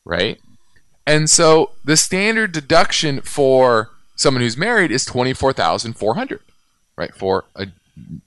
Right? 0.04 0.40
And 1.06 1.30
so 1.30 1.70
the 1.84 1.96
standard 1.96 2.50
deduction 2.52 3.20
for 3.20 3.90
someone 4.16 4.42
who's 4.42 4.56
married 4.56 4.90
is 4.90 5.04
24,400, 5.04 6.40
right? 7.00 7.14
For 7.14 7.46
a, 7.56 7.66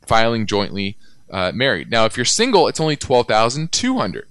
filing 0.01 0.47
jointly 0.47 0.97
uh, 1.29 1.51
married. 1.53 1.91
Now, 1.91 2.05
if 2.05 2.17
you're 2.17 2.25
single, 2.25 2.67
it's 2.67 2.79
only 2.79 2.95
12,200. 2.95 4.27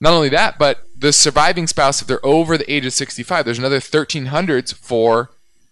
Not 0.00 0.12
only 0.12 0.28
that, 0.28 0.58
but 0.58 0.84
the 0.96 1.12
surviving 1.12 1.66
spouse, 1.66 2.00
if 2.00 2.06
they're 2.06 2.24
over 2.24 2.56
the 2.56 2.72
age 2.72 2.86
of 2.86 2.92
65, 2.92 3.44
there's 3.44 3.58
another 3.58 3.76
1300 3.76 4.70
for 4.70 5.30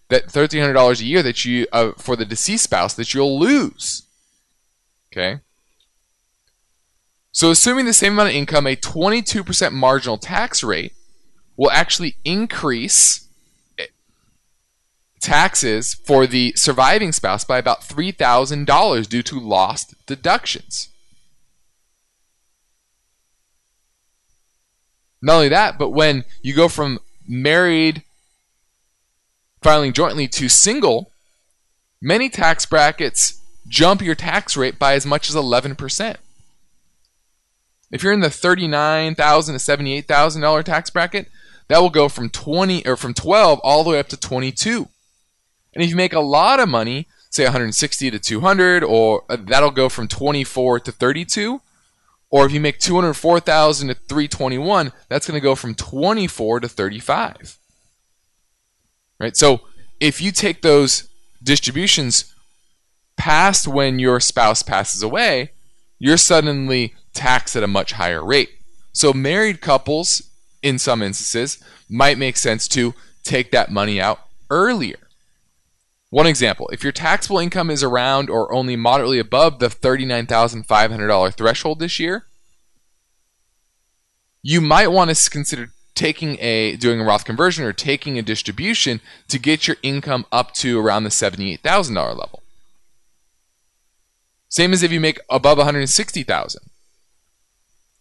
that 0.09 0.27
$1,300 0.27 0.99
a 0.99 1.05
year 1.05 1.23
that 1.23 1.45
you 1.45 1.65
uh, 1.71 1.91
for 1.97 2.15
the 2.15 2.25
deceased 2.25 2.65
spouse 2.65 2.93
that 2.95 3.13
you'll 3.13 3.39
lose. 3.39 4.03
Okay. 5.11 5.39
So, 7.31 7.51
assuming 7.51 7.85
the 7.85 7.93
same 7.93 8.13
amount 8.13 8.29
of 8.29 8.35
income, 8.35 8.67
a 8.67 8.75
22% 8.75 9.71
marginal 9.71 10.17
tax 10.17 10.63
rate 10.63 10.93
will 11.55 11.71
actually 11.71 12.17
increase 12.25 13.25
taxes 15.19 15.93
for 15.93 16.27
the 16.27 16.53
surviving 16.55 17.11
spouse 17.11 17.43
by 17.43 17.57
about 17.57 17.81
$3,000 17.81 19.09
due 19.09 19.23
to 19.23 19.39
lost 19.39 19.95
deductions. 20.05 20.89
Not 25.21 25.35
only 25.35 25.49
that, 25.49 25.79
but 25.79 25.89
when 25.89 26.23
you 26.43 26.53
go 26.53 26.67
from 26.67 26.99
married 27.27 28.03
filing 29.61 29.93
jointly 29.93 30.27
to 30.27 30.47
single, 30.47 31.11
many 31.99 32.29
tax 32.29 32.65
brackets 32.67 33.41
jump 33.67 34.01
your 34.01 34.13
tax 34.13 34.55
rate 34.55 34.77
by 34.77 34.93
as 34.93 35.05
much 35.05 35.27
as 35.27 35.35
11%. 35.35 36.17
If 37.91 38.03
you're 38.03 38.13
in 38.13 38.19
the 38.19 38.27
$39,000 38.27 39.15
to 39.17 39.53
$78,000 39.53 40.63
tax 40.63 40.89
bracket, 40.89 41.27
that 41.67 41.81
will 41.81 41.89
go 41.89 42.09
from 42.09 42.29
20 42.29 42.85
or 42.85 42.95
from 42.95 43.13
12 43.13 43.59
all 43.63 43.83
the 43.83 43.91
way 43.91 43.99
up 43.99 44.09
to 44.09 44.17
22. 44.17 44.89
And 45.75 45.83
if 45.83 45.89
you 45.89 45.95
make 45.95 46.13
a 46.13 46.19
lot 46.19 46.59
of 46.59 46.69
money, 46.69 47.07
say 47.29 47.43
160 47.43 48.11
to 48.11 48.19
200 48.19 48.83
or 48.83 49.23
uh, 49.29 49.37
that'll 49.39 49.71
go 49.71 49.89
from 49.89 50.07
24 50.07 50.79
to 50.81 50.91
32 50.91 51.61
or 52.29 52.45
if 52.45 52.51
you 52.51 52.59
make 52.59 52.79
204,000 52.79 53.87
to 53.89 53.93
321, 53.93 54.91
that's 55.09 55.27
going 55.27 55.39
to 55.39 55.43
go 55.43 55.55
from 55.55 55.75
24 55.75 56.61
to 56.61 56.67
35. 56.67 57.57
Right? 59.19 59.37
So 59.37 59.61
if 59.99 60.21
you 60.21 60.31
take 60.31 60.61
those 60.61 61.07
distributions 61.43 62.33
past 63.17 63.67
when 63.67 63.99
your 63.99 64.19
spouse 64.19 64.63
passes 64.63 65.01
away, 65.01 65.51
you're 65.99 66.17
suddenly 66.17 66.93
taxed 67.13 67.55
at 67.55 67.63
a 67.63 67.67
much 67.67 67.93
higher 67.93 68.23
rate. 68.23 68.49
So, 68.91 69.13
married 69.13 69.61
couples, 69.61 70.21
in 70.61 70.79
some 70.79 71.01
instances, 71.01 71.61
might 71.89 72.17
make 72.17 72.37
sense 72.37 72.67
to 72.69 72.93
take 73.23 73.51
that 73.51 73.71
money 73.71 73.99
out 73.99 74.19
earlier. 74.49 75.04
One 76.09 76.27
example 76.27 76.69
if 76.69 76.83
your 76.83 76.91
taxable 76.91 77.39
income 77.39 77.69
is 77.69 77.83
around 77.83 78.29
or 78.29 78.53
only 78.53 78.75
moderately 78.75 79.19
above 79.19 79.59
the 79.59 79.67
$39,500 79.67 81.33
threshold 81.33 81.79
this 81.79 81.99
year, 81.99 82.25
you 84.41 84.61
might 84.61 84.87
want 84.87 85.09
to 85.09 85.29
consider 85.29 85.71
taking 85.95 86.37
a 86.39 86.75
doing 86.75 87.01
a 87.01 87.03
Roth 87.03 87.25
conversion 87.25 87.65
or 87.65 87.73
taking 87.73 88.19
a 88.19 88.21
distribution 88.21 89.01
to 89.29 89.39
get 89.39 89.67
your 89.67 89.77
income 89.81 90.25
up 90.31 90.53
to 90.55 90.79
around 90.79 91.03
the 91.03 91.09
$78,000 91.09 91.95
level. 91.95 92.43
Same 94.47 94.73
as 94.73 94.83
if 94.83 94.91
you 94.91 94.99
make 94.99 95.19
above 95.29 95.57
160,000. 95.57 96.61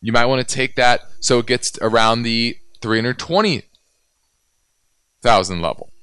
You 0.01 0.13
might 0.13 0.27
want 0.27 0.47
to 0.47 0.55
take 0.55 0.77
that 0.77 1.01
so 1.21 1.39
it 1.39 1.47
gets 1.47 1.79
around 1.81 2.23
the 2.23 2.59
320,000 2.83 5.63
level. 5.63 5.94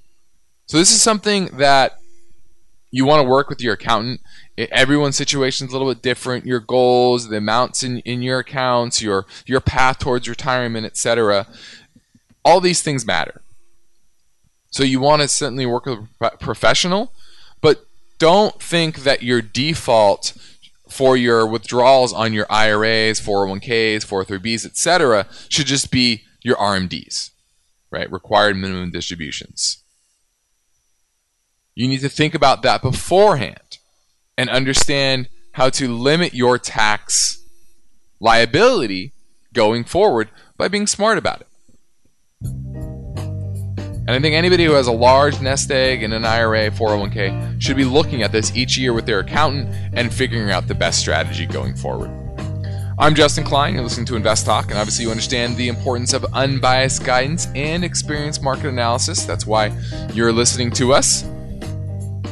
So 0.71 0.77
this 0.77 0.91
is 0.91 1.01
something 1.01 1.47
that 1.57 1.99
you 2.91 3.03
want 3.03 3.21
to 3.21 3.27
work 3.27 3.49
with 3.49 3.61
your 3.61 3.73
accountant. 3.73 4.21
Everyone's 4.57 5.17
situation 5.17 5.67
is 5.67 5.73
a 5.73 5.77
little 5.77 5.93
bit 5.93 6.01
different. 6.01 6.45
Your 6.45 6.61
goals, 6.61 7.27
the 7.27 7.35
amounts 7.35 7.83
in, 7.83 7.99
in 7.99 8.21
your 8.21 8.39
accounts, 8.39 9.01
your 9.01 9.25
your 9.45 9.59
path 9.59 9.99
towards 9.99 10.29
retirement, 10.29 10.85
etc. 10.85 11.45
All 12.45 12.61
these 12.61 12.81
things 12.81 13.05
matter. 13.05 13.41
So 14.69 14.83
you 14.83 15.01
want 15.01 15.21
to 15.21 15.27
certainly 15.27 15.65
work 15.65 15.87
with 15.87 16.07
a 16.21 16.37
professional, 16.37 17.11
but 17.59 17.85
don't 18.17 18.63
think 18.63 19.03
that 19.03 19.23
your 19.23 19.41
default 19.41 20.31
for 20.87 21.17
your 21.17 21.45
withdrawals 21.45 22.13
on 22.13 22.31
your 22.31 22.45
IRAs, 22.49 23.19
401ks, 23.19 24.05
403bs, 24.05 24.65
etc. 24.67 25.27
should 25.49 25.67
just 25.67 25.91
be 25.91 26.23
your 26.41 26.55
RMDs, 26.55 27.31
right? 27.91 28.09
Required 28.09 28.55
minimum 28.55 28.91
distributions. 28.91 29.80
You 31.81 31.87
need 31.87 32.01
to 32.01 32.09
think 32.09 32.35
about 32.35 32.61
that 32.61 32.83
beforehand 32.83 33.79
and 34.37 34.51
understand 34.51 35.29
how 35.53 35.71
to 35.71 35.87
limit 35.91 36.31
your 36.31 36.59
tax 36.59 37.43
liability 38.19 39.13
going 39.51 39.83
forward 39.83 40.29
by 40.57 40.67
being 40.67 40.85
smart 40.85 41.17
about 41.17 41.41
it. 41.41 41.47
And 42.43 44.11
I 44.11 44.19
think 44.19 44.35
anybody 44.35 44.63
who 44.63 44.73
has 44.73 44.85
a 44.85 44.91
large 44.91 45.41
nest 45.41 45.71
egg 45.71 46.03
in 46.03 46.13
an 46.13 46.23
IRA, 46.23 46.69
401k, 46.69 47.59
should 47.59 47.77
be 47.77 47.83
looking 47.83 48.21
at 48.21 48.31
this 48.31 48.55
each 48.55 48.77
year 48.77 48.93
with 48.93 49.07
their 49.07 49.21
accountant 49.21 49.73
and 49.93 50.13
figuring 50.13 50.51
out 50.51 50.67
the 50.67 50.75
best 50.75 50.99
strategy 50.99 51.47
going 51.47 51.73
forward. 51.73 52.11
I'm 52.99 53.15
Justin 53.15 53.43
Klein. 53.43 53.73
You're 53.73 53.81
listening 53.81 54.05
to 54.05 54.15
Invest 54.15 54.45
Talk, 54.45 54.65
and 54.69 54.77
obviously, 54.77 55.05
you 55.05 55.09
understand 55.09 55.57
the 55.57 55.67
importance 55.67 56.13
of 56.13 56.25
unbiased 56.25 57.03
guidance 57.03 57.47
and 57.55 57.83
experienced 57.83 58.43
market 58.43 58.67
analysis. 58.67 59.25
That's 59.25 59.47
why 59.47 59.75
you're 60.13 60.31
listening 60.31 60.69
to 60.73 60.93
us. 60.93 61.25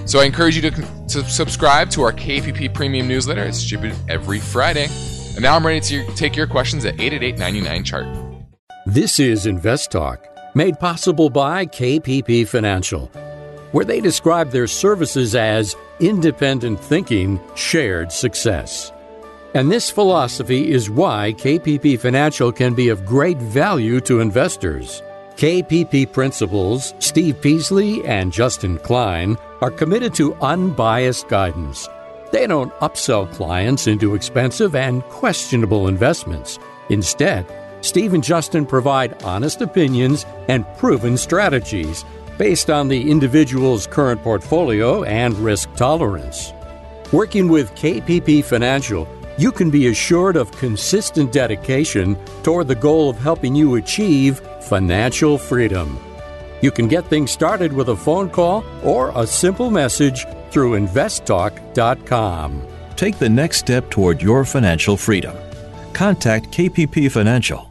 So 0.10 0.20
I 0.20 0.26
encourage 0.26 0.56
you 0.56 0.64
to, 0.64 0.72
to 1.10 1.24
subscribe 1.30 1.92
to 1.92 2.02
our 2.02 2.12
KPP 2.12 2.74
Premium 2.74 3.08
newsletter. 3.08 3.44
It's 3.44 3.60
distributed 3.60 3.96
every 4.10 4.40
Friday. 4.40 4.88
And 5.36 5.42
now 5.42 5.56
I'm 5.56 5.64
ready 5.64 5.82
to 5.82 6.04
take 6.16 6.36
your 6.36 6.48
questions 6.48 6.84
at 6.84 7.00
888 7.00 7.86
chart. 7.86 8.08
This 8.88 9.20
is 9.20 9.46
Invest 9.46 9.92
Talk, 9.92 10.26
made 10.56 10.80
possible 10.80 11.30
by 11.30 11.68
KPP 11.68 12.48
Financial, 12.48 13.06
where 13.72 13.86
they 13.86 14.02
describe 14.02 14.50
their 14.50 14.66
services 14.66 15.36
as 15.36 15.76
independent 16.00 16.80
thinking, 16.80 17.40
shared 17.54 18.12
success. 18.12 18.92
And 19.54 19.72
this 19.72 19.92
philosophy 19.92 20.72
is 20.72 20.90
why 20.90 21.36
KPP 21.38 22.00
Financial 22.00 22.52
can 22.52 22.74
be 22.74 22.90
of 22.90 23.06
great 23.06 23.38
value 23.38 24.02
to 24.02 24.22
investors. 24.22 25.04
KPP 25.36 26.12
principals 26.12 26.96
Steve 26.98 27.40
Peasley 27.40 28.04
and 28.06 28.34
Justin 28.34 28.80
Klein 28.80 29.38
are 29.62 29.72
committed 29.72 30.14
to 30.16 30.36
unbiased 30.36 31.28
guidance. 31.28 31.88
They 32.32 32.48
don't 32.48 32.74
upsell 32.76 33.32
clients 33.34 33.88
into 33.88 34.16
expensive 34.16 34.76
and 34.76 35.04
questionable 35.04 35.88
investments. 35.88 36.60
Instead, 36.90 37.46
Steve 37.82 38.14
and 38.14 38.24
Justin 38.24 38.66
provide 38.66 39.22
honest 39.24 39.62
opinions 39.62 40.26
and 40.48 40.66
proven 40.78 41.18
strategies 41.18 42.06
based 42.38 42.70
on 42.70 42.88
the 42.88 43.10
individual's 43.10 43.88
current 43.88 44.22
portfolio 44.24 45.04
and 45.04 45.38
risk 45.40 45.74
tolerance. 45.76 46.54
Working 47.12 47.48
with 47.48 47.74
KPP 47.76 48.44
Financial, 48.44 49.08
you 49.38 49.52
can 49.52 49.70
be 49.70 49.88
assured 49.88 50.36
of 50.36 50.52
consistent 50.52 51.32
dedication 51.32 52.18
toward 52.44 52.68
the 52.68 52.76
goal 52.76 53.10
of 53.10 53.18
helping 53.18 53.56
you 53.56 53.76
achieve 53.76 54.42
financial 54.62 55.38
freedom. 55.38 55.98
You 56.62 56.72
can 56.72 56.88
get 56.88 57.06
things 57.06 57.32
started 57.32 57.72
with 57.72 57.90
a 57.90 57.96
phone 57.96 58.30
call 58.30 58.64
or 58.84 59.12
a 59.16 59.26
simple 59.26 59.72
message 59.72 60.26
through 60.52 60.80
investtalk.com. 60.80 62.68
Take 62.96 63.18
the 63.18 63.30
next 63.30 63.58
step 63.60 63.90
toward 63.90 64.22
your 64.22 64.44
financial 64.44 64.98
freedom. 64.98 65.36
Contact 65.94 66.48
KPP 66.52 67.12
Financial. 67.12 67.70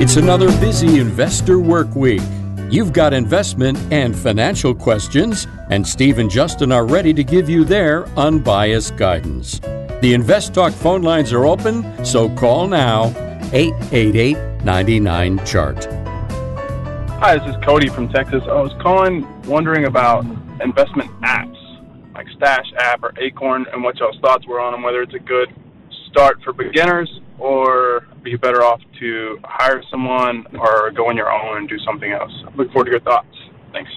It's 0.00 0.16
another 0.16 0.48
busy 0.60 0.98
investor 0.98 1.58
work 1.58 1.94
week. 1.94 2.20
You've 2.68 2.92
got 2.92 3.14
investment 3.14 3.78
and 3.90 4.14
financial 4.14 4.74
questions, 4.74 5.46
and 5.70 5.86
Steve 5.86 6.18
and 6.18 6.30
Justin 6.30 6.72
are 6.72 6.84
ready 6.84 7.14
to 7.14 7.24
give 7.24 7.48
you 7.48 7.64
their 7.64 8.06
unbiased 8.18 8.96
guidance. 8.96 9.60
The 10.00 10.12
Invest 10.12 10.52
Talk 10.52 10.72
phone 10.72 11.02
lines 11.02 11.32
are 11.32 11.46
open, 11.46 12.04
so 12.04 12.28
call 12.30 12.66
now 12.66 13.14
888 13.54 14.64
99 14.64 15.46
Chart. 15.46 15.84
Hi, 17.20 17.38
this 17.38 17.54
is 17.54 17.64
Cody 17.64 17.88
from 17.88 18.08
Texas. 18.08 18.42
I 18.48 18.60
was 18.60 18.72
calling 18.82 19.24
wondering 19.44 19.84
about 19.84 20.24
investment 20.60 21.08
apps 21.20 21.54
like 22.14 22.26
Stash 22.36 22.66
app 22.78 23.04
or 23.04 23.12
Acorn 23.16 23.64
and 23.72 23.84
what 23.84 23.96
y'all's 23.98 24.18
thoughts 24.18 24.44
were 24.48 24.58
on 24.58 24.72
them, 24.72 24.82
whether 24.82 25.02
it's 25.02 25.14
a 25.14 25.20
good 25.20 25.54
start 26.10 26.42
for 26.42 26.52
beginners 26.52 27.08
or 27.38 28.08
be 28.24 28.34
better 28.34 28.64
off 28.64 28.80
to 28.98 29.38
hire 29.44 29.84
someone 29.88 30.44
or 30.58 30.90
go 30.90 31.08
on 31.08 31.16
your 31.16 31.30
own 31.30 31.58
and 31.58 31.68
do 31.68 31.78
something 31.86 32.10
else? 32.10 32.32
Look 32.56 32.72
forward 32.72 32.86
to 32.86 32.90
your 32.90 33.00
thoughts. 33.02 33.36
Thanks. 33.70 33.90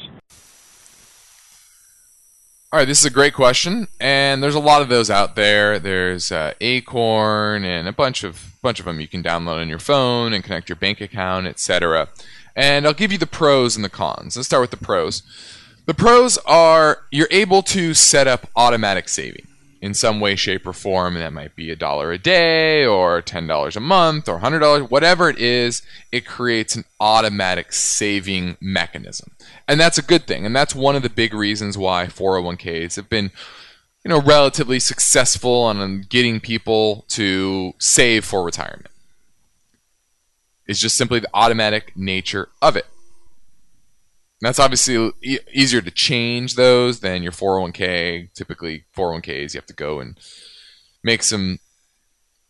All 2.69 2.80
right, 2.80 2.86
this 2.86 2.99
is 2.99 3.06
a 3.06 3.10
great 3.10 3.34
question, 3.34 3.88
and 3.97 4.43
there's 4.43 4.53
a 4.53 4.60
lot 4.60 4.82
of 4.82 4.89
those 4.89 5.10
out 5.10 5.38
there. 5.38 5.80
There's 5.80 6.34
uh, 6.34 6.51
Acorn 6.60 7.63
and 7.63 7.88
a 7.88 7.93
bunch 7.93 8.25
of 8.25 8.58
bunch 8.62 8.82
of 8.82 8.86
them 8.86 8.99
you 8.99 9.08
can 9.08 9.23
download 9.23 9.62
on 9.62 9.69
your 9.69 9.80
phone 9.80 10.34
and 10.34 10.43
connect 10.43 10.67
your 10.67 10.75
bank 10.75 10.99
account, 10.99 11.47
etc. 11.47 12.10
And 12.58 12.86
I'll 12.86 12.93
give 12.93 13.13
you 13.13 13.17
the 13.17 13.25
pros 13.25 13.77
and 13.77 13.86
the 13.86 13.89
cons. 13.89 14.36
Let's 14.36 14.47
start 14.47 14.60
with 14.60 14.71
the 14.71 14.86
pros. 14.86 15.23
The 15.86 15.93
pros 15.93 16.38
are 16.39 17.06
you're 17.10 17.30
able 17.32 17.62
to 17.63 17.93
set 17.93 18.27
up 18.27 18.49
automatic 18.53 19.08
saving 19.08 19.47
in 19.88 19.93
some 19.93 20.19
way, 20.19 20.36
shape, 20.36 20.67
or 20.67 20.73
form. 20.73 21.15
And 21.15 21.23
that 21.23 21.32
might 21.32 21.56
be 21.56 21.71
a 21.71 21.76
dollar 21.76 22.12
a 22.12 22.17
day 22.17 22.86
or 22.86 23.21
$10 23.21 23.76
a 23.76 23.80
month 23.80 24.28
or 24.28 24.39
$100, 24.39 24.91
whatever 24.91 25.30
it 25.30 25.39
is, 25.39 25.82
it 26.12 26.26
creates 26.26 26.76
an 26.76 26.84
automatic 27.00 27.71
saving 27.71 28.58
mechanism. 28.60 29.32
And 29.65 29.80
that's 29.80 29.97
a 29.97 30.04
good 30.04 30.28
thing. 30.28 30.45
And 30.45 30.54
that's 30.54 30.76
one 30.76 30.97
of 30.97 31.04
the 31.04 31.10
big 31.10 31.34
reasons 31.34 31.78
why 31.78 32.08
401ks 32.08 32.97
have 32.97 33.10
been 33.10 33.32
you 34.04 34.10
know, 34.10 34.21
relatively 34.21 34.80
successful 34.80 35.63
on 35.63 36.06
getting 36.10 36.39
people 36.41 37.06
to 37.10 37.73
save 37.80 38.26
for 38.26 38.43
retirement. 38.43 38.88
It's 40.65 40.82
just 40.82 40.97
simply 40.97 41.19
the 41.19 41.30
automatic 41.34 41.95
nature 41.95 42.50
of 42.62 42.76
it. 42.76 42.86
That's 44.41 44.60
obviously 44.60 45.12
e- 45.23 45.39
easier 45.52 45.82
to 45.82 45.91
change 45.91 46.56
those 46.56 47.00
than 47.00 47.23
your 47.23 47.32
401k. 47.32 48.34
Typically, 48.34 48.86
401ks 48.95 49.54
you 49.54 49.58
have 49.58 49.65
to 49.67 49.73
go 49.73 50.00
and 50.00 50.19
make 51.04 51.23
some, 51.23 51.60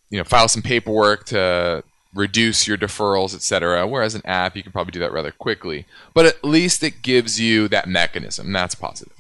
you 0.10 0.18
know, 0.18 0.24
file 0.24 0.48
some 0.48 0.62
paperwork 0.62 1.26
to 1.28 1.84
reduce 2.14 2.68
your 2.68 2.78
deferrals, 2.78 3.34
etc. 3.34 3.88
Whereas 3.88 4.16
an 4.16 4.26
app, 4.26 4.56
you 4.56 4.64
can 4.64 4.72
probably 4.72 4.92
do 4.92 5.00
that 5.00 5.14
rather 5.14 5.32
quickly. 5.32 5.86
But 6.14 6.26
at 6.26 6.44
least 6.44 6.84
it 6.84 7.02
gives 7.02 7.40
you 7.40 7.68
that 7.70 7.88
mechanism. 7.88 8.52
That's 8.52 8.76
positive. 8.76 9.14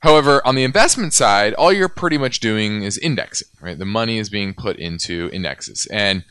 However, 0.00 0.46
on 0.46 0.54
the 0.54 0.64
investment 0.64 1.14
side, 1.14 1.54
all 1.54 1.72
you're 1.72 1.88
pretty 1.88 2.18
much 2.18 2.40
doing 2.40 2.82
is 2.82 2.98
indexing, 2.98 3.48
right? 3.60 3.78
The 3.78 3.86
money 3.86 4.18
is 4.18 4.28
being 4.28 4.52
put 4.52 4.76
into 4.76 5.30
indexes. 5.32 5.86
And 5.90 6.24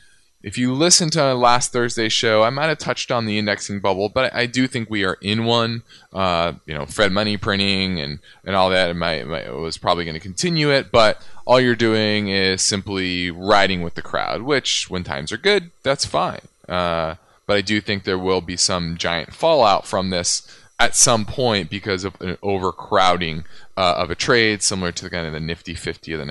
if 0.44 0.58
you 0.58 0.74
listen 0.74 1.08
to 1.08 1.32
last 1.32 1.72
Thursday's 1.72 2.12
show, 2.12 2.42
I 2.42 2.50
might 2.50 2.66
have 2.66 2.76
touched 2.76 3.10
on 3.10 3.24
the 3.24 3.38
indexing 3.38 3.80
bubble, 3.80 4.10
but 4.10 4.32
I 4.34 4.44
do 4.44 4.66
think 4.66 4.90
we 4.90 5.02
are 5.02 5.16
in 5.22 5.46
one. 5.46 5.84
Uh, 6.12 6.52
you 6.66 6.74
know, 6.74 6.84
Fed 6.84 7.12
money 7.12 7.38
printing 7.38 7.98
and, 7.98 8.18
and 8.44 8.54
all 8.54 8.68
that 8.68 8.94
might, 8.94 9.26
might, 9.26 9.50
was 9.50 9.78
probably 9.78 10.04
going 10.04 10.14
to 10.14 10.20
continue 10.20 10.70
it, 10.70 10.92
but 10.92 11.26
all 11.46 11.58
you're 11.58 11.74
doing 11.74 12.28
is 12.28 12.60
simply 12.60 13.30
riding 13.30 13.80
with 13.80 13.94
the 13.94 14.02
crowd, 14.02 14.42
which 14.42 14.90
when 14.90 15.02
times 15.02 15.32
are 15.32 15.38
good, 15.38 15.70
that's 15.82 16.04
fine. 16.04 16.42
Uh, 16.68 17.14
but 17.46 17.56
I 17.56 17.62
do 17.62 17.80
think 17.80 18.04
there 18.04 18.18
will 18.18 18.42
be 18.42 18.58
some 18.58 18.98
giant 18.98 19.32
fallout 19.32 19.86
from 19.86 20.10
this 20.10 20.46
at 20.78 20.94
some 20.94 21.24
point 21.24 21.70
because 21.70 22.04
of 22.04 22.20
an 22.20 22.36
overcrowding 22.42 23.44
uh, 23.78 23.94
of 23.96 24.10
a 24.10 24.14
trade, 24.14 24.62
similar 24.62 24.92
to 24.92 25.04
the 25.04 25.10
kind 25.10 25.26
of 25.26 25.32
the 25.32 25.40
Nifty 25.40 25.74
50 25.74 26.12
of 26.12 26.20
the 26.20 26.26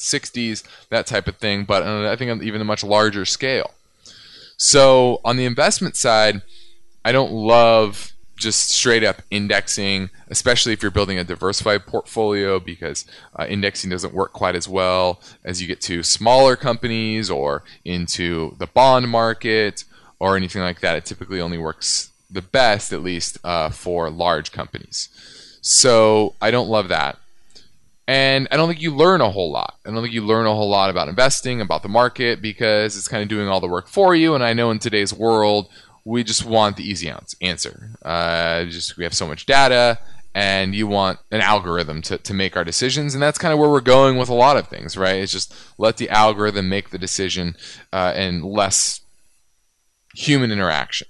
1960s, 0.00 0.62
that 0.88 1.06
type 1.06 1.28
of 1.28 1.36
thing. 1.36 1.64
But 1.64 1.82
uh, 1.82 2.10
I 2.10 2.16
think 2.16 2.30
on 2.30 2.42
even 2.42 2.60
a 2.60 2.64
much 2.64 2.82
larger 2.82 3.24
scale. 3.24 3.72
So 4.56 5.20
on 5.24 5.36
the 5.36 5.44
investment 5.44 5.96
side, 5.96 6.42
I 7.04 7.12
don't 7.12 7.32
love 7.32 8.12
just 8.36 8.70
straight 8.70 9.04
up 9.04 9.22
indexing, 9.30 10.10
especially 10.28 10.72
if 10.72 10.82
you're 10.82 10.90
building 10.90 11.18
a 11.18 11.24
diversified 11.24 11.86
portfolio, 11.86 12.58
because 12.58 13.06
uh, 13.38 13.46
indexing 13.48 13.90
doesn't 13.90 14.14
work 14.14 14.32
quite 14.32 14.56
as 14.56 14.66
well 14.66 15.20
as 15.44 15.60
you 15.60 15.68
get 15.68 15.80
to 15.82 16.02
smaller 16.02 16.56
companies 16.56 17.30
or 17.30 17.62
into 17.84 18.56
the 18.58 18.66
bond 18.66 19.08
market 19.08 19.84
or 20.18 20.36
anything 20.36 20.62
like 20.62 20.80
that. 20.80 20.96
It 20.96 21.04
typically 21.04 21.40
only 21.40 21.58
works 21.58 22.10
the 22.30 22.42
best, 22.42 22.92
at 22.92 23.02
least, 23.02 23.38
uh, 23.44 23.70
for 23.70 24.10
large 24.10 24.52
companies. 24.52 25.08
So 25.60 26.34
I 26.40 26.50
don't 26.50 26.68
love 26.68 26.88
that. 26.88 27.18
And 28.10 28.48
I 28.50 28.56
don't 28.56 28.68
think 28.68 28.82
you 28.82 28.92
learn 28.92 29.20
a 29.20 29.30
whole 29.30 29.52
lot. 29.52 29.78
I 29.86 29.90
don't 29.92 30.02
think 30.02 30.12
you 30.12 30.26
learn 30.26 30.44
a 30.44 30.52
whole 30.52 30.68
lot 30.68 30.90
about 30.90 31.06
investing, 31.06 31.60
about 31.60 31.84
the 31.84 31.88
market, 31.88 32.42
because 32.42 32.96
it's 32.96 33.06
kind 33.06 33.22
of 33.22 33.28
doing 33.28 33.46
all 33.46 33.60
the 33.60 33.68
work 33.68 33.86
for 33.86 34.16
you. 34.16 34.34
And 34.34 34.42
I 34.42 34.52
know 34.52 34.72
in 34.72 34.80
today's 34.80 35.14
world, 35.14 35.68
we 36.04 36.24
just 36.24 36.44
want 36.44 36.76
the 36.76 36.82
easy 36.82 37.12
answer. 37.40 37.90
Uh, 38.04 38.64
just 38.64 38.96
we 38.96 39.04
have 39.04 39.14
so 39.14 39.28
much 39.28 39.46
data, 39.46 40.00
and 40.34 40.74
you 40.74 40.88
want 40.88 41.20
an 41.30 41.40
algorithm 41.40 42.02
to, 42.02 42.18
to 42.18 42.34
make 42.34 42.56
our 42.56 42.64
decisions, 42.64 43.14
and 43.14 43.22
that's 43.22 43.38
kind 43.38 43.52
of 43.52 43.60
where 43.60 43.70
we're 43.70 43.80
going 43.80 44.16
with 44.16 44.28
a 44.28 44.34
lot 44.34 44.56
of 44.56 44.66
things, 44.66 44.96
right? 44.96 45.22
It's 45.22 45.30
just 45.30 45.54
let 45.78 45.98
the 45.98 46.10
algorithm 46.10 46.68
make 46.68 46.90
the 46.90 46.98
decision, 46.98 47.54
uh, 47.92 48.12
and 48.16 48.44
less 48.44 49.02
human 50.16 50.50
interaction. 50.50 51.06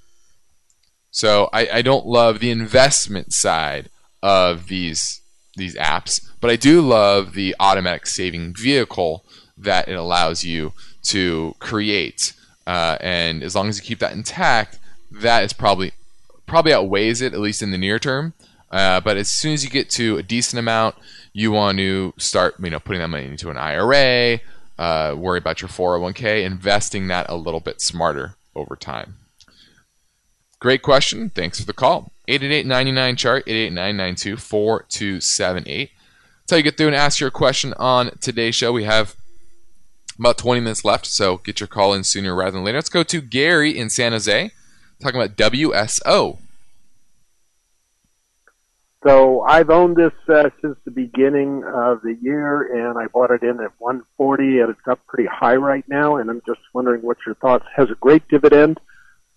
So 1.11 1.49
I, 1.51 1.67
I 1.79 1.81
don't 1.81 2.05
love 2.05 2.41
the 2.41 2.51
investment 2.51 3.33
side 3.33 3.89
of 4.23 4.67
these 4.67 5.23
these 5.57 5.75
apps, 5.77 6.27
but 6.41 6.51
I 6.51 6.57
do 6.57 6.81
love 6.81 7.35
the 7.35 7.55
automatic 7.61 8.07
saving 8.07 8.55
vehicle 8.55 9.25
that 9.57 9.89
it 9.89 9.95
allows 9.95 10.45
you 10.45 10.73
to 11.05 11.55
create. 11.59 12.33
Uh, 12.67 12.97
and 13.01 13.43
as 13.43 13.55
long 13.55 13.69
as 13.69 13.79
you 13.79 13.85
keep 13.85 13.99
that 13.99 14.13
intact, 14.13 14.79
that 15.11 15.43
is 15.43 15.53
probably 15.53 15.93
probably 16.47 16.73
outweighs 16.73 17.21
it 17.21 17.33
at 17.33 17.41
least 17.41 17.63
in 17.63 17.71
the 17.71 17.79
near 17.79 17.99
term. 17.99 18.33
Uh, 18.71 19.01
but 19.01 19.17
as 19.17 19.29
soon 19.29 19.53
as 19.53 19.65
you 19.65 19.71
get 19.71 19.91
to 19.91 20.17
a 20.17 20.23
decent 20.23 20.59
amount, 20.59 20.95
you 21.33 21.51
want 21.51 21.79
to 21.79 22.15
start 22.17 22.55
you 22.61 22.71
know 22.71 22.81
putting 22.81 23.01
that 23.01 23.09
money 23.09 23.27
into 23.27 23.51
an 23.51 23.57
IRA. 23.57 24.41
Uh, 24.79 25.15
worry 25.17 25.39
about 25.39 25.61
your 25.61 25.69
401k, 25.69 26.43
investing 26.43 27.09
that 27.09 27.29
a 27.29 27.37
little 27.37 27.61
bit 27.61 27.83
smarter 27.83 28.37
over 28.55 28.77
time. 28.77 29.17
Great 30.59 30.83
question. 30.83 31.31
Thanks 31.31 31.61
for 31.61 31.67
the 31.67 31.73
call. 31.73 32.13
888 32.31 33.17
chart 33.17 33.45
888 33.47 34.39
4278 34.39 35.91
That's 36.41 36.51
how 36.51 36.57
you 36.57 36.63
get 36.63 36.77
through 36.77 36.87
and 36.87 36.97
ask 36.97 37.19
your 37.19 37.31
question 37.31 37.75
on 37.75 38.11
today's 38.21 38.55
show. 38.55 38.73
We 38.73 38.85
have 38.85 39.17
about 40.19 40.39
20 40.39 40.61
minutes 40.61 40.85
left, 40.85 41.07
so 41.07 41.39
get 41.39 41.61
your 41.61 41.67
call 41.67 41.93
in 41.93 42.05
sooner 42.05 42.35
rather 42.35 42.53
than 42.53 42.65
later. 42.65 42.79
Let's 42.79 42.89
go 42.89 43.03
to 43.03 43.21
Gary 43.21 43.77
in 43.77 43.91
San 43.91 44.13
Jose 44.13 44.53
talking 45.01 45.21
about 45.21 45.37
WSO. 45.37 46.39
So 49.03 49.41
I've 49.41 49.71
owned 49.71 49.97
this 49.97 50.13
uh, 50.29 50.51
since 50.61 50.77
the 50.85 50.91
beginning 50.91 51.65
of 51.65 52.03
the 52.03 52.19
year, 52.21 52.89
and 52.89 52.99
I 52.99 53.07
bought 53.07 53.31
it 53.31 53.43
in 53.43 53.59
at 53.61 53.73
140, 53.79 54.61
and 54.61 54.69
it's 54.69 54.87
up 54.87 55.01
pretty 55.07 55.27
high 55.27 55.57
right 55.57 55.85
now. 55.89 56.17
And 56.17 56.29
I'm 56.29 56.43
just 56.47 56.61
wondering 56.75 57.01
what 57.01 57.17
your 57.25 57.35
thoughts. 57.37 57.65
Has 57.75 57.91
a 57.91 57.95
great 57.95 58.29
dividend, 58.29 58.79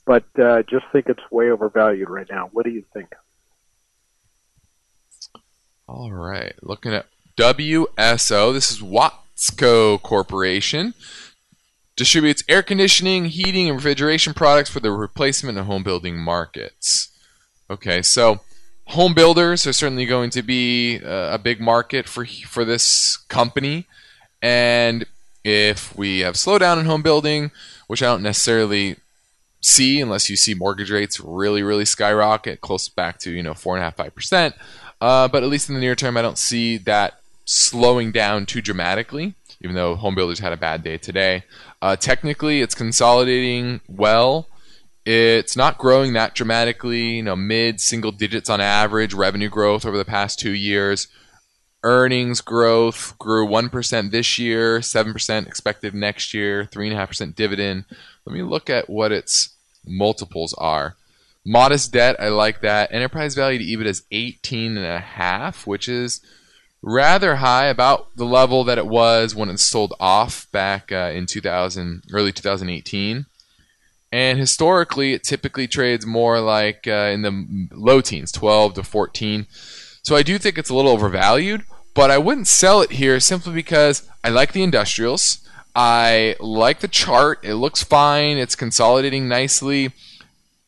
but 0.06 0.26
uh, 0.39 0.63
just 0.63 0.86
think 0.92 1.08
it's 1.08 1.32
way 1.32 1.50
overvalued 1.50 2.10
right 2.10 2.28
now. 2.30 2.50
What 2.52 2.66
do 2.66 2.72
you 2.72 2.84
think? 2.94 3.13
All 5.88 6.12
right, 6.12 6.54
looking 6.62 6.94
at 6.94 7.08
WSO. 7.38 8.54
This 8.54 8.72
is 8.72 8.82
Watsco 8.82 10.02
Corporation. 10.02 10.94
Distributes 11.96 12.44
air 12.50 12.63
conditioning, 12.63 13.26
heating, 13.26 13.68
and 13.68 13.76
refrigeration 13.76 14.34
products 14.34 14.70
for 14.70 14.80
the 14.80 14.92
replacement 14.92 15.58
and 15.58 15.68
home 15.68 15.84
building 15.84 16.18
markets. 16.18 17.10
Okay, 17.70 18.02
so 18.02 18.42
home 18.88 19.13
builders 19.13 19.68
are 19.68 19.74
certainly 19.74 20.06
going 20.06 20.30
to 20.32 20.42
be 20.42 21.00
uh, 21.04 21.34
a 21.34 21.38
big 21.38 21.60
market 21.60 22.08
for 22.08 22.26
for 22.26 22.66
this 22.66 23.18
company, 23.28 23.88
and 24.42 25.06
if 25.44 25.96
we 25.96 26.20
have 26.20 26.36
slowdown 26.36 26.80
in 26.80 26.86
home 26.86 27.02
building, 27.02 27.52
which 27.88 28.02
I 28.02 28.08
don't 28.08 28.24
necessarily 28.24 28.96
see 29.63 30.02
unless 30.02 30.30
you 30.30 30.36
see 30.36 30.54
mortgage 30.54 30.91
rates 30.91 31.19
really, 31.19 31.63
really 31.63 31.86
skyrocket, 31.86 32.62
close 32.62 32.89
back 32.89 33.17
to 33.19 33.32
you 33.32 33.41
know 33.41 33.54
four 33.54 33.76
and 33.76 33.82
a 33.82 33.86
half, 33.86 33.95
five 33.95 34.13
percent. 34.13 34.56
Uh, 35.02 35.28
but 35.28 35.43
at 35.43 35.49
least 35.49 35.69
in 35.69 35.76
the 35.76 35.82
near 35.82 35.95
term, 35.95 36.15
I 36.15 36.21
don't 36.21 36.38
see 36.38 36.78
that 36.80 37.19
slowing 37.45 38.12
down 38.12 38.45
too 38.45 38.62
dramatically. 38.62 39.36
Even 39.62 39.76
though 39.76 39.95
home 39.95 40.15
builders 40.15 40.39
had 40.39 40.54
a 40.54 40.58
bad 40.58 40.84
day 40.84 40.97
today, 40.97 41.43
uh, 41.82 41.95
technically 41.95 42.62
it's 42.62 42.76
consolidating 42.76 43.80
well. 43.88 44.47
It's 45.06 45.56
not 45.56 45.78
growing 45.78 46.13
that 46.13 46.36
dramatically. 46.36 47.15
You 47.15 47.23
know, 47.23 47.36
mid 47.36 47.80
single 47.80 48.12
digits 48.12 48.49
on 48.49 48.62
average 48.62 49.13
revenue 49.13 49.49
growth 49.49 49.86
over 49.86 49.97
the 49.97 50.06
past 50.06 50.39
two 50.39 50.52
years. 50.52 51.08
Earnings 51.86 52.39
growth 52.39 53.17
grew 53.19 53.45
one 53.45 53.69
percent 53.69 54.12
this 54.12 54.38
year, 54.38 54.82
seven 54.82 55.12
percent 55.12 55.47
expected 55.47 55.93
next 55.93 56.34
year, 56.34 56.65
three 56.65 56.88
and 56.88 56.95
a 56.95 56.99
half 56.99 57.10
percent 57.10 57.36
dividend. 57.36 57.86
Let 58.26 58.34
me 58.34 58.44
look 58.44 58.70
at 58.70 58.90
what 58.90 59.12
its 59.12 59.50
multiples 59.86 60.54
are. 60.54 60.96
Modest 61.46 61.92
debt, 61.92 62.16
I 62.20 62.30
like 62.30 62.62
that. 62.62 62.94
Enterprise 62.94 63.36
value 63.36 63.60
to 63.60 63.66
EBIT 63.66 63.86
is 63.86 64.04
18 64.12 64.78
and 64.78 64.86
a 64.86 65.00
half, 65.00 65.68
which 65.68 65.90
is 65.90 66.22
rather 66.82 67.38
high, 67.38 67.66
about 67.66 68.16
the 68.16 68.26
level 68.26 68.64
that 68.64 68.78
it 68.78 68.88
was 68.88 69.36
when 69.36 69.50
it 69.50 69.60
sold 69.60 69.94
off 70.00 70.50
back 70.52 70.92
uh, 70.92 71.12
in 71.14 71.26
2000, 71.26 72.04
early 72.12 72.32
2018. 72.32 73.26
And 74.12 74.38
historically, 74.38 75.14
it 75.14 75.24
typically 75.24 75.68
trades 75.68 76.06
more 76.06 76.40
like 76.40 76.88
uh, 76.88 77.10
in 77.12 77.24
the 77.24 77.68
low 77.72 78.00
teens, 78.00 78.32
12 78.32 78.76
to 78.76 78.84
14. 78.84 79.48
So 80.04 80.16
I 80.16 80.22
do 80.22 80.38
think 80.38 80.58
it's 80.58 80.70
a 80.70 80.76
little 80.76 80.92
overvalued, 80.92 81.64
but 81.94 82.12
I 82.12 82.20
wouldn't 82.20 82.48
sell 82.48 82.82
it 82.82 82.92
here 82.92 83.20
simply 83.20 83.54
because 83.54 84.08
I 84.24 84.30
like 84.30 84.54
the 84.54 84.64
industrials. 84.64 85.40
I 85.76 86.36
like 86.40 86.80
the 86.80 86.88
chart. 86.88 87.40
It 87.44 87.56
looks 87.56 87.84
fine. 87.84 88.38
It's 88.38 88.56
consolidating 88.56 89.28
nicely. 89.28 89.92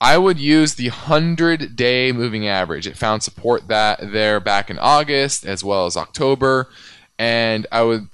I 0.02 0.18
would 0.18 0.39
use 0.39 0.76
the 0.76 0.89
100 0.89 1.76
day 1.76 2.12
moving 2.12 2.48
average. 2.48 2.88
It 2.88 2.98
found 2.98 3.24
support 3.24 3.68
that 3.68 4.12
there 4.12 4.39
back 4.39 4.70
in 4.70 4.80
August 4.80 5.46
as 5.46 5.63
well 5.63 5.86
as 5.86 5.96
October. 5.96 6.68
And 7.18 7.65
I 7.72 7.84
would, 7.84 8.10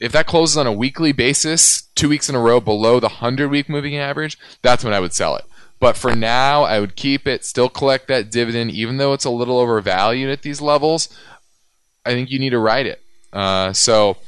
if 0.00 0.12
that 0.12 0.26
closes 0.26 0.56
on 0.56 0.66
a 0.66 0.72
weekly 0.72 1.12
basis, 1.12 1.82
two 1.94 2.08
weeks 2.08 2.28
in 2.28 2.34
a 2.34 2.40
row 2.40 2.60
below 2.60 3.00
the 3.00 3.08
100 3.08 3.48
week 3.48 3.68
moving 3.68 3.96
average, 3.96 4.38
that's 4.62 4.84
when 4.84 4.94
I 4.94 5.00
would 5.00 5.12
sell 5.12 5.36
it. 5.36 5.44
But 5.80 5.96
for 5.96 6.14
now, 6.14 6.62
I 6.62 6.78
would 6.78 6.94
keep 6.94 7.26
it, 7.26 7.44
still 7.44 7.70
collect 7.70 8.06
that 8.08 8.30
dividend, 8.30 8.70
even 8.70 8.98
though 8.98 9.14
it's 9.14 9.24
a 9.24 9.30
little 9.30 9.58
overvalued 9.58 10.30
at 10.30 10.42
these 10.42 10.60
levels. 10.60 11.08
I 12.04 12.10
think 12.10 12.30
you 12.30 12.38
need 12.38 12.50
to 12.50 12.58
ride 12.58 12.86
it. 12.86 13.02
Uh, 13.32 13.72
so 13.72 14.18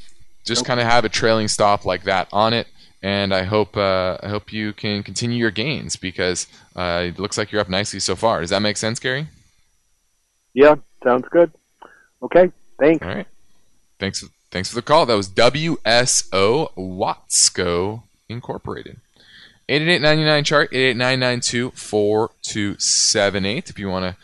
just 0.44 0.64
kind 0.64 0.80
of 0.80 0.86
have 0.86 1.04
a 1.04 1.08
trailing 1.08 1.48
stop 1.48 1.84
like 1.84 2.04
that 2.04 2.28
on 2.32 2.52
it. 2.52 2.66
And 3.02 3.34
I 3.34 3.42
hope 3.42 3.76
uh, 3.76 4.18
I 4.22 4.28
hope 4.28 4.52
you 4.52 4.72
can 4.72 5.02
continue 5.02 5.36
your 5.36 5.50
gains 5.50 5.96
because 5.96 6.46
uh, 6.76 7.06
it 7.08 7.18
looks 7.18 7.36
like 7.36 7.50
you're 7.50 7.60
up 7.60 7.68
nicely 7.68 7.98
so 7.98 8.14
far. 8.14 8.40
Does 8.40 8.50
that 8.50 8.62
make 8.62 8.76
sense, 8.76 9.00
Gary? 9.00 9.26
Yeah, 10.54 10.76
sounds 11.02 11.26
good. 11.30 11.50
Okay, 12.22 12.52
thanks. 12.78 13.04
All 13.04 13.12
right, 13.12 13.26
thanks. 13.98 14.24
Thanks 14.52 14.68
for 14.68 14.76
the 14.76 14.82
call. 14.82 15.06
That 15.06 15.14
was 15.14 15.30
WSO 15.30 16.74
Watsco 16.76 18.02
Incorporated. 18.28 18.98
888 19.68 20.44
chart 20.44 20.68
888 20.72 23.70
if 23.70 23.78
you 23.78 23.88
want 23.88 24.04
to 24.04 24.16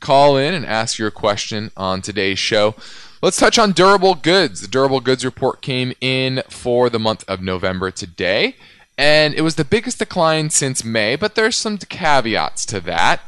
call 0.00 0.36
in 0.36 0.54
and 0.54 0.66
ask 0.66 0.98
your 0.98 1.10
question 1.10 1.70
on 1.76 2.02
today's 2.02 2.38
show. 2.38 2.74
Let's 3.20 3.36
touch 3.36 3.58
on 3.58 3.72
durable 3.72 4.14
goods. 4.14 4.60
The 4.60 4.68
durable 4.68 5.00
goods 5.00 5.24
report 5.24 5.60
came 5.60 5.92
in 6.00 6.42
for 6.48 6.88
the 6.88 7.00
month 7.00 7.24
of 7.26 7.42
November 7.42 7.90
today, 7.90 8.54
and 8.96 9.34
it 9.34 9.40
was 9.40 9.56
the 9.56 9.64
biggest 9.64 9.98
decline 9.98 10.50
since 10.50 10.84
May, 10.84 11.16
but 11.16 11.34
there's 11.34 11.56
some 11.56 11.78
caveats 11.78 12.64
to 12.66 12.78
that. 12.82 13.20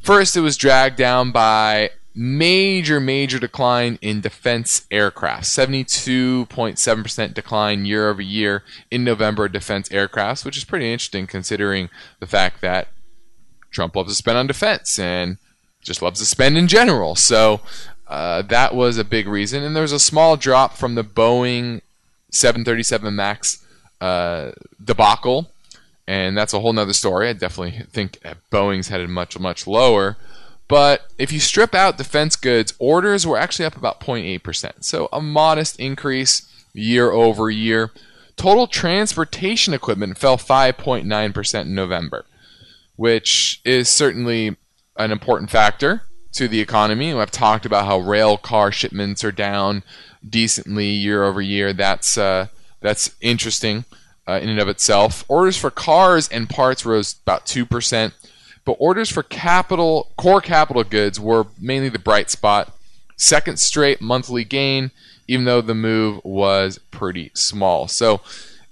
First, 0.00 0.36
it 0.36 0.40
was 0.40 0.56
dragged 0.56 0.96
down 0.96 1.30
by 1.30 1.90
major, 2.16 2.98
major 2.98 3.38
decline 3.38 4.00
in 4.02 4.20
defense 4.20 4.88
aircraft. 4.90 5.44
72.7% 5.44 7.32
decline 7.32 7.84
year 7.84 8.08
over 8.08 8.22
year 8.22 8.64
in 8.90 9.04
November 9.04 9.48
defense 9.48 9.88
aircrafts, 9.90 10.44
which 10.44 10.56
is 10.56 10.64
pretty 10.64 10.92
interesting 10.92 11.28
considering 11.28 11.90
the 12.18 12.26
fact 12.26 12.60
that 12.60 12.88
Trump 13.70 13.94
loves 13.94 14.10
to 14.10 14.16
spend 14.16 14.36
on 14.36 14.48
defense 14.48 14.98
and 14.98 15.38
just 15.80 16.02
loves 16.02 16.18
to 16.18 16.26
spend 16.26 16.58
in 16.58 16.66
general. 16.66 17.14
So 17.14 17.60
uh, 18.08 18.42
that 18.42 18.74
was 18.74 18.98
a 18.98 19.04
big 19.04 19.28
reason. 19.28 19.62
And 19.62 19.76
there 19.76 19.82
was 19.82 19.92
a 19.92 19.98
small 19.98 20.36
drop 20.36 20.74
from 20.74 20.94
the 20.94 21.04
Boeing 21.04 21.82
737 22.30 23.14
MAX 23.14 23.64
uh, 24.00 24.52
debacle. 24.82 25.50
And 26.06 26.36
that's 26.36 26.54
a 26.54 26.60
whole 26.60 26.72
nother 26.72 26.94
story. 26.94 27.28
I 27.28 27.34
definitely 27.34 27.84
think 27.92 28.18
Boeing's 28.50 28.88
headed 28.88 29.10
much, 29.10 29.38
much 29.38 29.66
lower. 29.66 30.16
But 30.66 31.06
if 31.18 31.32
you 31.32 31.40
strip 31.40 31.74
out 31.74 31.98
defense 31.98 32.34
goods, 32.34 32.74
orders 32.78 33.26
were 33.26 33.38
actually 33.38 33.66
up 33.66 33.76
about 33.76 34.00
0.8%. 34.00 34.84
So 34.84 35.08
a 35.12 35.20
modest 35.20 35.78
increase 35.78 36.50
year 36.72 37.10
over 37.10 37.50
year. 37.50 37.90
Total 38.36 38.66
transportation 38.66 39.74
equipment 39.74 40.16
fell 40.16 40.38
5.9% 40.38 41.60
in 41.62 41.74
November, 41.74 42.24
which 42.96 43.60
is 43.64 43.88
certainly 43.88 44.56
an 44.96 45.10
important 45.10 45.50
factor 45.50 46.02
to 46.38 46.48
the 46.48 46.60
economy. 46.60 47.12
I've 47.12 47.30
talked 47.30 47.66
about 47.66 47.86
how 47.86 47.98
rail 47.98 48.36
car 48.36 48.72
shipments 48.72 49.22
are 49.24 49.32
down 49.32 49.82
decently 50.28 50.86
year 50.86 51.24
over 51.24 51.40
year. 51.40 51.72
That's 51.72 52.16
uh, 52.16 52.46
that's 52.80 53.14
interesting 53.20 53.84
uh, 54.26 54.40
in 54.42 54.48
and 54.48 54.60
of 54.60 54.68
itself. 54.68 55.24
Orders 55.28 55.56
for 55.56 55.70
cars 55.70 56.28
and 56.28 56.48
parts 56.48 56.86
rose 56.86 57.16
about 57.22 57.46
two 57.46 57.66
percent 57.66 58.14
but 58.68 58.76
orders 58.78 59.08
for 59.08 59.22
capital 59.22 60.12
core 60.18 60.42
capital 60.42 60.84
goods 60.84 61.18
were 61.18 61.46
mainly 61.58 61.88
the 61.88 61.98
bright 61.98 62.28
spot. 62.28 62.70
Second 63.16 63.58
straight 63.58 64.02
monthly 64.02 64.44
gain, 64.44 64.90
even 65.26 65.46
though 65.46 65.62
the 65.62 65.74
move 65.74 66.20
was 66.22 66.78
pretty 66.90 67.30
small. 67.32 67.88
So, 67.88 68.20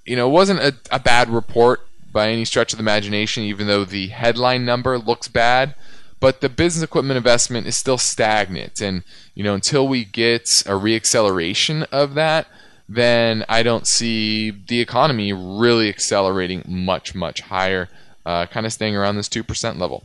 you 0.04 0.14
know, 0.14 0.28
it 0.28 0.32
wasn't 0.32 0.60
a, 0.60 0.74
a 0.90 1.00
bad 1.00 1.30
report 1.30 1.88
by 2.12 2.28
any 2.28 2.44
stretch 2.44 2.74
of 2.74 2.76
the 2.76 2.82
imagination, 2.82 3.44
even 3.44 3.68
though 3.68 3.86
the 3.86 4.08
headline 4.08 4.66
number 4.66 4.98
looks 4.98 5.28
bad. 5.28 5.74
But 6.18 6.40
the 6.40 6.48
business 6.48 6.82
equipment 6.82 7.18
investment 7.18 7.66
is 7.66 7.76
still 7.76 7.98
stagnant, 7.98 8.80
and 8.80 9.02
you 9.34 9.44
know, 9.44 9.54
until 9.54 9.86
we 9.86 10.04
get 10.04 10.62
a 10.66 10.72
reacceleration 10.72 11.86
of 11.92 12.14
that, 12.14 12.46
then 12.88 13.44
I 13.48 13.62
don't 13.62 13.86
see 13.86 14.50
the 14.50 14.80
economy 14.80 15.32
really 15.32 15.88
accelerating 15.88 16.64
much, 16.66 17.14
much 17.14 17.40
higher 17.42 17.88
uh, 18.24 18.46
kind 18.46 18.66
of 18.66 18.72
staying 18.72 18.96
around 18.96 19.16
this 19.16 19.28
2% 19.28 19.78
level. 19.78 20.04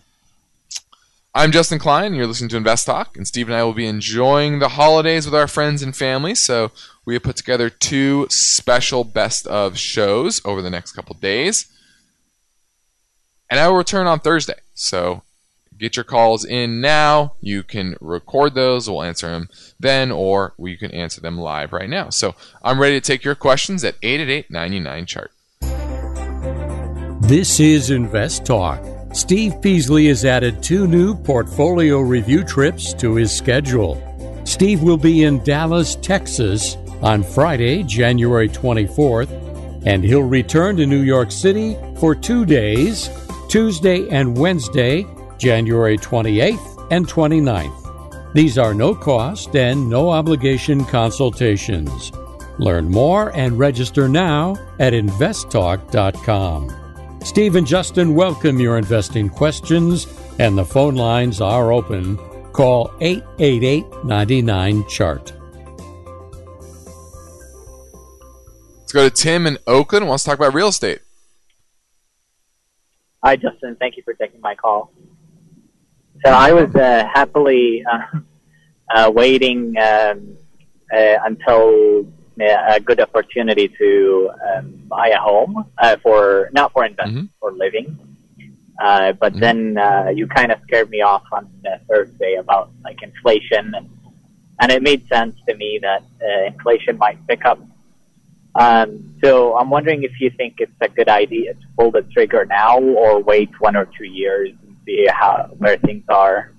I'm 1.34 1.52
Justin 1.52 1.80
Klein. 1.80 2.14
You're 2.14 2.28
listening 2.28 2.50
to 2.50 2.58
Invest 2.58 2.86
Talk, 2.86 3.16
and 3.16 3.26
Steve 3.26 3.48
and 3.48 3.56
I 3.56 3.64
will 3.64 3.74
be 3.74 3.88
enjoying 3.88 4.60
the 4.60 4.70
holidays 4.70 5.26
with 5.26 5.34
our 5.34 5.48
friends 5.48 5.82
and 5.82 5.96
family. 5.96 6.36
So 6.36 6.72
we 7.06 7.14
have 7.14 7.24
put 7.24 7.38
together 7.38 7.70
two 7.70 8.28
special 8.30 9.06
best 9.06 9.48
of 9.48 9.78
shows 9.78 10.42
over 10.44 10.62
the 10.62 10.70
next 10.70 10.92
couple 10.92 11.16
days, 11.16 11.68
and 13.50 13.62
I 13.62 13.68
will 13.70 13.78
return 13.78 14.08
on 14.08 14.20
Thursday. 14.20 14.60
So 14.74 15.24
get 15.82 15.98
your 15.98 16.06
calls 16.06 16.46
in 16.46 16.80
now. 16.80 17.34
You 17.42 17.64
can 17.64 17.96
record 18.00 18.54
those. 18.54 18.90
We'll 18.90 19.04
answer 19.04 19.30
them 19.30 19.50
then, 19.80 20.12
or 20.12 20.54
we 20.58 20.78
can 20.78 20.92
answer 20.92 21.20
them 21.20 21.38
live 21.38 21.74
right 21.74 21.90
now. 21.90 22.10
So 22.10 22.36
I'm 22.64 22.80
ready 22.80 23.02
to 23.02 23.06
take 23.06 23.24
your 23.24 23.36
questions 23.36 23.84
at 23.84 23.96
888 24.02 24.52
99 24.52 25.06
chart. 25.08 25.32
This 27.22 27.60
is 27.60 27.90
Invest 27.90 28.46
Talk. 28.46 28.84
Steve 29.14 29.62
Peasley 29.62 30.08
has 30.08 30.24
added 30.24 30.64
two 30.64 30.88
new 30.88 31.16
portfolio 31.16 32.00
review 32.00 32.44
trips 32.44 32.94
to 32.94 33.16
his 33.16 33.36
schedule. 33.36 34.02
Steve 34.46 34.82
will 34.82 34.98
be 34.98 35.24
in 35.24 35.44
Dallas, 35.44 35.96
Texas 35.96 36.78
on 37.02 37.24
Friday, 37.24 37.84
January 37.84 38.48
24th, 38.48 39.30
and 39.86 40.04
he'll 40.04 40.24
return 40.24 40.78
to 40.78 40.86
New 40.86 41.02
York 41.02 41.32
City 41.32 41.78
for 42.00 42.16
two 42.16 42.46
days, 42.46 43.10
Tuesday 43.50 44.08
and 44.10 44.38
Wednesday, 44.38 45.06
January 45.42 45.98
28th 45.98 46.88
and 46.92 47.08
29th. 47.08 48.34
These 48.34 48.60
are 48.60 48.76
no 48.76 48.94
cost 48.94 49.56
and 49.56 49.90
no 49.90 50.12
obligation 50.12 50.86
consultations. 50.86 52.12
Learn 52.60 52.92
more 52.92 53.36
and 53.36 53.58
register 53.58 54.08
now 54.08 54.56
at 54.80 54.94
investtalk.com. 54.94 56.78
Steve 57.24 57.56
and 57.56 57.66
Justin 57.66 58.14
welcome 58.14 58.60
your 58.60 58.78
investing 58.78 59.30
questions, 59.30 60.06
and 60.38 60.56
the 60.56 60.64
phone 60.64 60.94
lines 60.96 61.42
are 61.42 61.72
open. 61.72 62.18
Call 62.54 62.94
888 63.02 63.86
99 64.06 64.88
Chart. 64.88 65.34
Let's 68.78 68.92
go 68.94 69.10
to 69.10 69.16
Tim 69.16 69.48
in 69.48 69.58
Oakland. 69.66 70.08
Wants 70.08 70.24
to 70.24 70.30
talk 70.30 70.38
about 70.38 70.54
real 70.54 70.68
estate. 70.68 71.00
Hi, 73.24 73.36
Justin. 73.36 73.76
Thank 73.80 73.98
you 73.98 74.04
for 74.04 74.14
taking 74.14 74.42
my 74.42 74.54
call. 74.54 74.92
So 76.24 76.32
I 76.32 76.54
was 76.54 76.74
uh, 76.76 77.08
happily 77.12 77.84
uh, 77.92 78.20
uh, 78.94 79.12
waiting 79.12 79.76
um, 79.78 80.38
uh, 80.94 81.16
until 81.26 82.06
a 82.40 82.80
good 82.80 83.00
opportunity 83.00 83.68
to 83.68 84.32
um, 84.48 84.84
buy 84.88 85.10
a 85.10 85.20
home 85.20 85.66
uh, 85.80 85.98
for 86.04 86.50
not 86.54 86.72
for 86.74 86.86
investment 86.86 87.30
mm-hmm. 87.30 87.40
for 87.40 87.52
living. 87.54 87.98
Uh, 88.80 89.14
but 89.14 89.34
mm-hmm. 89.34 89.42
then 89.42 89.78
uh, 89.78 90.10
you 90.14 90.28
kind 90.28 90.52
of 90.52 90.60
scared 90.64 90.90
me 90.90 91.02
off 91.02 91.24
on 91.32 91.50
Thursday 91.90 92.36
about 92.36 92.72
like 92.84 93.02
inflation, 93.04 93.74
and, 93.76 93.90
and 94.60 94.72
it 94.72 94.82
made 94.82 95.08
sense 95.08 95.36
to 95.48 95.56
me 95.56 95.80
that 95.82 96.04
uh, 96.22 96.46
inflation 96.46 96.98
might 96.98 97.18
pick 97.28 97.46
up. 97.46 97.60
Um, 98.56 99.16
so 99.24 99.56
I'm 99.58 99.70
wondering 99.70 100.04
if 100.04 100.20
you 100.20 100.30
think 100.32 100.56
it's 100.60 100.72
a 100.82 100.90
good 100.90 101.10
idea 101.10 101.54
to 101.54 101.66
pull 101.78 101.92
the 101.92 102.02
trigger 102.14 102.46
now 102.46 102.80
or 102.80 103.20
wait 103.20 103.50
one 103.60 103.76
or 103.76 103.86
two 103.98 104.06
years 104.06 104.52
see 104.92 105.08
how 105.10 105.50
where 105.58 105.78
things 105.78 106.04
are. 106.10 106.54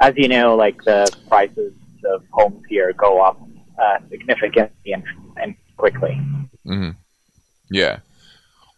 As 0.00 0.14
you 0.16 0.28
know, 0.28 0.56
like 0.56 0.82
the 0.84 1.14
prices 1.28 1.74
of 2.04 2.24
homes 2.32 2.62
here 2.68 2.92
go 2.94 3.20
up 3.20 3.40
uh, 3.80 3.98
significantly 4.10 4.92
and, 4.92 5.04
and 5.36 5.54
quickly. 5.76 6.18
Mm-hmm. 6.66 6.90
Yeah. 7.70 7.98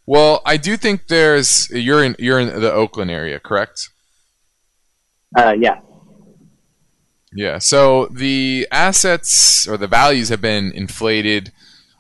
Well, 0.04 0.42
I 0.44 0.56
do 0.56 0.76
think 0.76 1.06
there's 1.06 1.70
you're 1.70 2.02
in 2.04 2.16
you're 2.18 2.40
in 2.40 2.60
the 2.60 2.72
Oakland 2.72 3.10
area, 3.10 3.38
correct? 3.38 3.90
Uh, 5.36 5.54
yeah. 5.58 5.80
Yeah. 7.32 7.58
So 7.58 8.06
the 8.06 8.66
assets 8.70 9.66
or 9.66 9.76
the 9.76 9.86
values 9.86 10.28
have 10.28 10.40
been 10.40 10.72
inflated. 10.72 11.52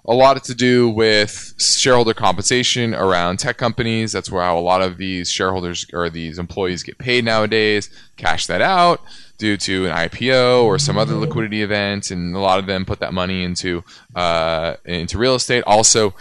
A 0.04 0.14
lot 0.14 0.42
to 0.44 0.54
do 0.54 0.88
with 0.88 1.54
shareholder 1.58 2.12
compensation 2.12 2.92
around 2.92 3.38
tech 3.38 3.56
companies. 3.56 4.10
That's 4.10 4.30
where 4.30 4.42
how 4.42 4.58
a 4.58 4.60
lot 4.60 4.82
of 4.82 4.96
these 4.96 5.30
shareholders 5.30 5.86
or 5.92 6.10
these 6.10 6.40
employees 6.40 6.82
get 6.82 6.98
paid 6.98 7.24
nowadays. 7.24 7.88
Cash 8.16 8.46
that 8.46 8.60
out 8.60 9.00
due 9.38 9.56
to 9.56 9.86
an 9.86 9.92
IPO 9.92 10.64
or 10.64 10.78
some 10.78 10.98
other 10.98 11.14
liquidity 11.14 11.62
event, 11.62 12.10
and 12.10 12.34
a 12.34 12.40
lot 12.40 12.58
of 12.58 12.66
them 12.66 12.84
put 12.84 12.98
that 12.98 13.14
money 13.14 13.44
into 13.44 13.84
uh, 14.16 14.74
into 14.84 15.18
real 15.18 15.36
estate. 15.36 15.62
Also, 15.68 16.14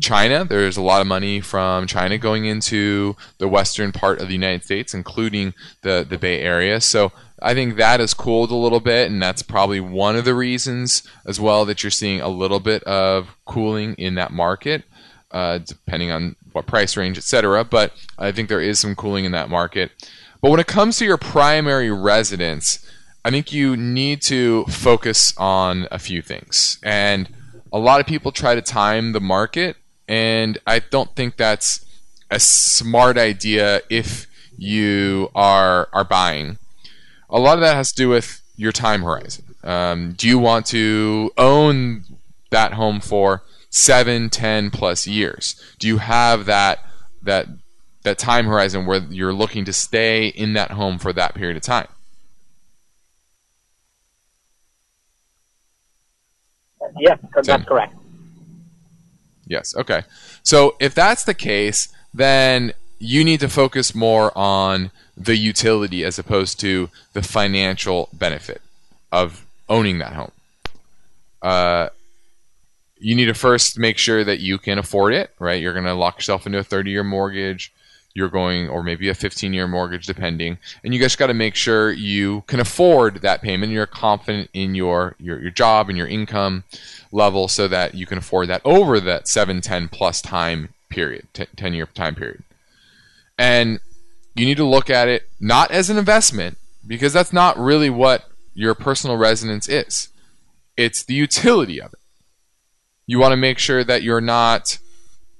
China. 0.00 0.44
There's 0.44 0.76
a 0.76 0.82
lot 0.82 1.00
of 1.00 1.06
money 1.06 1.40
from 1.40 1.86
China 1.86 2.18
going 2.18 2.44
into 2.46 3.16
the 3.38 3.48
western 3.48 3.92
part 3.92 4.20
of 4.20 4.28
the 4.28 4.34
United 4.34 4.64
States, 4.64 4.94
including 4.94 5.54
the 5.82 6.06
the 6.08 6.18
Bay 6.18 6.40
Area. 6.40 6.80
So 6.80 7.12
I 7.40 7.54
think 7.54 7.76
that 7.76 8.00
has 8.00 8.14
cooled 8.14 8.50
a 8.50 8.56
little 8.56 8.80
bit, 8.80 9.10
and 9.10 9.22
that's 9.22 9.42
probably 9.42 9.80
one 9.80 10.16
of 10.16 10.24
the 10.24 10.34
reasons 10.34 11.02
as 11.26 11.40
well 11.40 11.64
that 11.64 11.82
you're 11.82 11.90
seeing 11.90 12.20
a 12.20 12.28
little 12.28 12.60
bit 12.60 12.82
of 12.84 13.36
cooling 13.44 13.94
in 13.94 14.14
that 14.16 14.32
market, 14.32 14.84
uh, 15.30 15.58
depending 15.58 16.10
on 16.10 16.36
what 16.52 16.66
price 16.66 16.96
range, 16.96 17.18
etc. 17.18 17.64
But 17.64 17.92
I 18.18 18.32
think 18.32 18.48
there 18.48 18.60
is 18.60 18.78
some 18.78 18.96
cooling 18.96 19.24
in 19.24 19.32
that 19.32 19.50
market. 19.50 19.92
But 20.40 20.50
when 20.50 20.60
it 20.60 20.66
comes 20.66 20.98
to 20.98 21.04
your 21.04 21.16
primary 21.16 21.90
residence, 21.90 22.84
I 23.24 23.30
think 23.30 23.52
you 23.52 23.76
need 23.76 24.22
to 24.22 24.64
focus 24.64 25.34
on 25.36 25.86
a 25.90 25.98
few 25.98 26.22
things. 26.22 26.78
And 26.82 27.28
a 27.72 27.78
lot 27.78 28.00
of 28.00 28.06
people 28.06 28.32
try 28.32 28.54
to 28.54 28.62
time 28.62 29.12
the 29.12 29.20
market, 29.20 29.76
and 30.06 30.58
I 30.66 30.78
don't 30.78 31.14
think 31.14 31.36
that's 31.36 31.84
a 32.30 32.40
smart 32.40 33.18
idea 33.18 33.80
if 33.90 34.26
you 34.56 35.30
are 35.34 35.88
are 35.92 36.04
buying. 36.04 36.58
A 37.30 37.38
lot 37.38 37.58
of 37.58 37.60
that 37.60 37.74
has 37.74 37.90
to 37.92 37.96
do 37.96 38.08
with 38.08 38.42
your 38.56 38.72
time 38.72 39.02
horizon. 39.02 39.44
Um, 39.62 40.12
do 40.12 40.28
you 40.28 40.38
want 40.38 40.66
to 40.66 41.30
own 41.36 42.04
that 42.50 42.72
home 42.72 43.00
for 43.00 43.42
seven, 43.70 44.30
ten 44.30 44.70
plus 44.70 45.06
years? 45.06 45.60
Do 45.78 45.86
you 45.86 45.98
have 45.98 46.46
that 46.46 46.78
that 47.22 47.48
that 48.02 48.18
time 48.18 48.46
horizon 48.46 48.86
where 48.86 49.00
you're 49.10 49.32
looking 49.32 49.64
to 49.66 49.72
stay 49.72 50.28
in 50.28 50.54
that 50.54 50.70
home 50.70 50.98
for 50.98 51.12
that 51.12 51.34
period 51.34 51.56
of 51.56 51.62
time. 51.62 51.88
Yes, 56.98 57.18
that's 57.34 57.64
correct. 57.64 57.94
Yes, 59.46 59.74
okay. 59.76 60.02
So 60.42 60.76
if 60.80 60.94
that's 60.94 61.24
the 61.24 61.34
case, 61.34 61.88
then 62.14 62.72
you 62.98 63.24
need 63.24 63.40
to 63.40 63.48
focus 63.48 63.94
more 63.94 64.36
on 64.36 64.90
the 65.16 65.36
utility 65.36 66.04
as 66.04 66.18
opposed 66.18 66.60
to 66.60 66.90
the 67.12 67.22
financial 67.22 68.08
benefit 68.12 68.62
of 69.12 69.44
owning 69.68 69.98
that 69.98 70.12
home. 70.12 70.32
Uh, 71.42 71.88
you 72.98 73.14
need 73.14 73.26
to 73.26 73.34
first 73.34 73.78
make 73.78 73.98
sure 73.98 74.24
that 74.24 74.40
you 74.40 74.58
can 74.58 74.78
afford 74.78 75.14
it, 75.14 75.30
right? 75.38 75.60
You're 75.60 75.72
going 75.72 75.84
to 75.84 75.94
lock 75.94 76.16
yourself 76.16 76.46
into 76.46 76.58
a 76.58 76.64
30 76.64 76.90
year 76.90 77.04
mortgage 77.04 77.72
you're 78.18 78.28
going, 78.28 78.68
or 78.68 78.82
maybe 78.82 79.08
a 79.08 79.14
15 79.14 79.52
year 79.52 79.68
mortgage, 79.68 80.06
depending. 80.06 80.58
And 80.82 80.92
you 80.92 81.00
just 81.00 81.18
got 81.18 81.28
to 81.28 81.34
make 81.34 81.54
sure 81.54 81.92
you 81.92 82.42
can 82.48 82.60
afford 82.60 83.22
that 83.22 83.40
payment. 83.40 83.72
You're 83.72 83.86
confident 83.86 84.50
in 84.52 84.74
your, 84.74 85.14
your, 85.18 85.40
your 85.40 85.50
job 85.50 85.88
and 85.88 85.96
your 85.96 86.08
income 86.08 86.64
level 87.12 87.48
so 87.48 87.68
that 87.68 87.94
you 87.94 88.06
can 88.06 88.18
afford 88.18 88.48
that 88.48 88.60
over 88.64 89.00
that 89.00 89.28
7, 89.28 89.60
10 89.60 89.88
plus 89.88 90.20
time 90.20 90.70
period, 90.88 91.26
10 91.32 91.74
year 91.74 91.86
time 91.86 92.14
period. 92.14 92.42
And 93.38 93.80
you 94.34 94.44
need 94.44 94.56
to 94.56 94.66
look 94.66 94.90
at 94.90 95.08
it 95.08 95.28
not 95.40 95.70
as 95.70 95.88
an 95.88 95.96
investment, 95.96 96.58
because 96.86 97.12
that's 97.12 97.32
not 97.32 97.58
really 97.58 97.90
what 97.90 98.24
your 98.54 98.74
personal 98.74 99.16
residence 99.16 99.68
is. 99.68 100.08
It's 100.76 101.04
the 101.04 101.14
utility 101.14 101.80
of 101.80 101.92
it. 101.92 102.00
You 103.06 103.18
want 103.18 103.32
to 103.32 103.36
make 103.36 103.58
sure 103.58 103.84
that 103.84 104.02
you're 104.02 104.20
not 104.20 104.78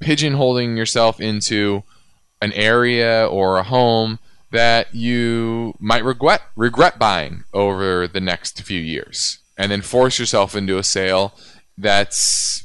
pigeonholing 0.01 0.77
yourself 0.77 1.21
into 1.21 1.83
an 2.41 2.53
area 2.53 3.27
or 3.27 3.59
a 3.59 3.65
home 3.65 4.19
that 4.51 4.95
you 4.95 5.75
might 5.79 6.05
regret 6.05 6.43
regret 6.57 6.99
buying 6.99 7.45
over 7.53 8.07
the 8.07 8.21
next 8.21 8.63
few 8.63 8.81
years 8.81 9.39
and 9.59 9.71
then 9.71 9.83
force 9.83 10.19
yourself 10.19 10.55
into 10.55 10.79
a 10.79 10.83
sale 10.83 11.35
that's 11.77 12.65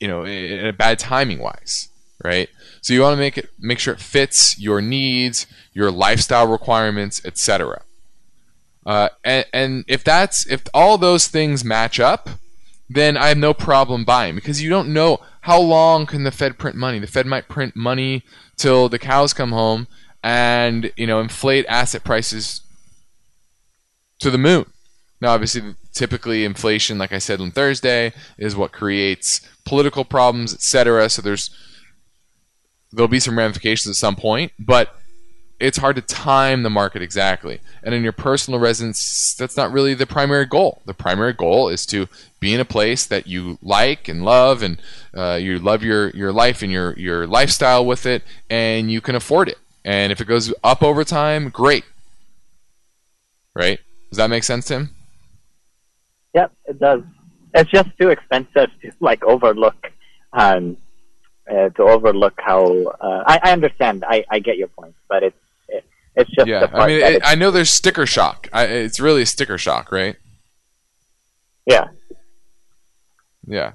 you 0.00 0.08
know 0.08 0.72
bad 0.72 0.98
timing 0.98 1.38
wise 1.38 1.88
right? 2.24 2.48
So 2.80 2.94
you 2.94 3.02
want 3.02 3.14
to 3.14 3.18
make 3.18 3.38
it 3.38 3.50
make 3.58 3.78
sure 3.78 3.94
it 3.94 4.00
fits 4.00 4.58
your 4.58 4.80
needs 4.80 5.46
your 5.72 5.90
lifestyle 5.90 6.46
requirements 6.46 7.20
etc 7.24 7.82
uh, 8.86 9.08
and, 9.24 9.44
and 9.52 9.84
if 9.88 10.04
that's 10.04 10.46
if 10.46 10.62
all 10.72 10.96
those 10.96 11.26
things 11.26 11.64
match 11.64 11.98
up 11.98 12.30
then 12.88 13.16
i 13.16 13.26
have 13.26 13.36
no 13.36 13.52
problem 13.52 14.04
buying 14.04 14.36
because 14.36 14.62
you 14.62 14.70
don't 14.70 14.88
know 14.88 15.18
how 15.46 15.60
long 15.60 16.06
can 16.06 16.24
the 16.24 16.32
fed 16.32 16.58
print 16.58 16.74
money. 16.74 16.98
The 16.98 17.06
fed 17.06 17.24
might 17.24 17.46
print 17.46 17.76
money 17.76 18.24
till 18.56 18.88
the 18.88 18.98
cows 18.98 19.32
come 19.32 19.52
home 19.52 19.86
and 20.20 20.92
you 20.96 21.06
know 21.06 21.20
inflate 21.20 21.64
asset 21.68 22.02
prices 22.02 22.62
to 24.18 24.28
the 24.32 24.38
moon. 24.38 24.66
Now, 25.20 25.34
obviously, 25.34 25.76
typically 25.92 26.44
inflation, 26.44 26.98
like 26.98 27.12
I 27.12 27.18
said 27.18 27.40
on 27.40 27.52
Thursday, 27.52 28.12
is 28.36 28.56
what 28.56 28.72
creates 28.72 29.40
political 29.64 30.04
problems, 30.04 30.52
etc. 30.52 31.08
So 31.10 31.22
there's 31.22 31.48
there'll 32.92 33.08
be 33.08 33.20
some 33.20 33.38
ramifications 33.38 33.88
at 33.88 33.96
some 33.96 34.16
point, 34.16 34.52
but 34.58 34.94
it's 35.58 35.78
hard 35.78 35.96
to 35.96 36.02
time 36.02 36.62
the 36.62 36.70
market 36.70 37.00
exactly. 37.00 37.60
And 37.82 37.94
in 37.94 38.02
your 38.02 38.12
personal 38.12 38.60
residence, 38.60 39.34
that's 39.38 39.56
not 39.56 39.72
really 39.72 39.94
the 39.94 40.06
primary 40.06 40.44
goal. 40.44 40.82
The 40.84 40.94
primary 40.94 41.32
goal 41.32 41.68
is 41.68 41.86
to 41.86 42.08
be 42.40 42.52
in 42.52 42.60
a 42.60 42.64
place 42.64 43.06
that 43.06 43.26
you 43.26 43.58
like 43.62 44.08
and 44.08 44.24
love, 44.24 44.62
and 44.62 44.80
uh, 45.14 45.38
you 45.40 45.58
love 45.58 45.82
your, 45.82 46.10
your 46.10 46.32
life 46.32 46.62
and 46.62 46.70
your, 46.70 46.92
your 46.98 47.26
lifestyle 47.26 47.86
with 47.86 48.04
it, 48.04 48.22
and 48.50 48.90
you 48.90 49.00
can 49.00 49.14
afford 49.14 49.48
it. 49.48 49.58
And 49.84 50.12
if 50.12 50.20
it 50.20 50.26
goes 50.26 50.52
up 50.62 50.82
over 50.82 51.04
time, 51.04 51.48
great. 51.48 51.84
Right? 53.54 53.80
Does 54.10 54.18
that 54.18 54.28
make 54.28 54.44
sense, 54.44 54.66
Tim? 54.66 54.90
Yep, 56.34 56.52
it 56.66 56.78
does. 56.78 57.02
It's 57.54 57.70
just 57.70 57.88
too 57.98 58.10
expensive 58.10 58.68
to 58.82 58.92
like 59.00 59.24
overlook, 59.24 59.90
um, 60.34 60.76
uh, 61.50 61.68
to 61.70 61.82
overlook 61.82 62.34
how. 62.38 62.84
Uh, 63.00 63.24
I, 63.26 63.40
I 63.42 63.52
understand. 63.52 64.04
I, 64.06 64.24
I 64.30 64.38
get 64.38 64.56
your 64.56 64.68
point, 64.68 64.94
but 65.08 65.22
it's 65.22 65.36
it, 65.68 65.84
it's 66.14 66.30
just 66.30 66.46
yeah. 66.46 66.68
I 66.72 66.86
mean, 66.86 67.00
it, 67.00 67.22
I 67.24 67.34
know 67.34 67.50
there's 67.50 67.70
sticker 67.70 68.06
shock. 68.06 68.48
I, 68.52 68.64
it's 68.64 69.00
really 69.00 69.22
a 69.22 69.26
sticker 69.26 69.58
shock, 69.58 69.92
right? 69.92 70.16
Yeah. 71.66 71.88
Yeah. 73.46 73.72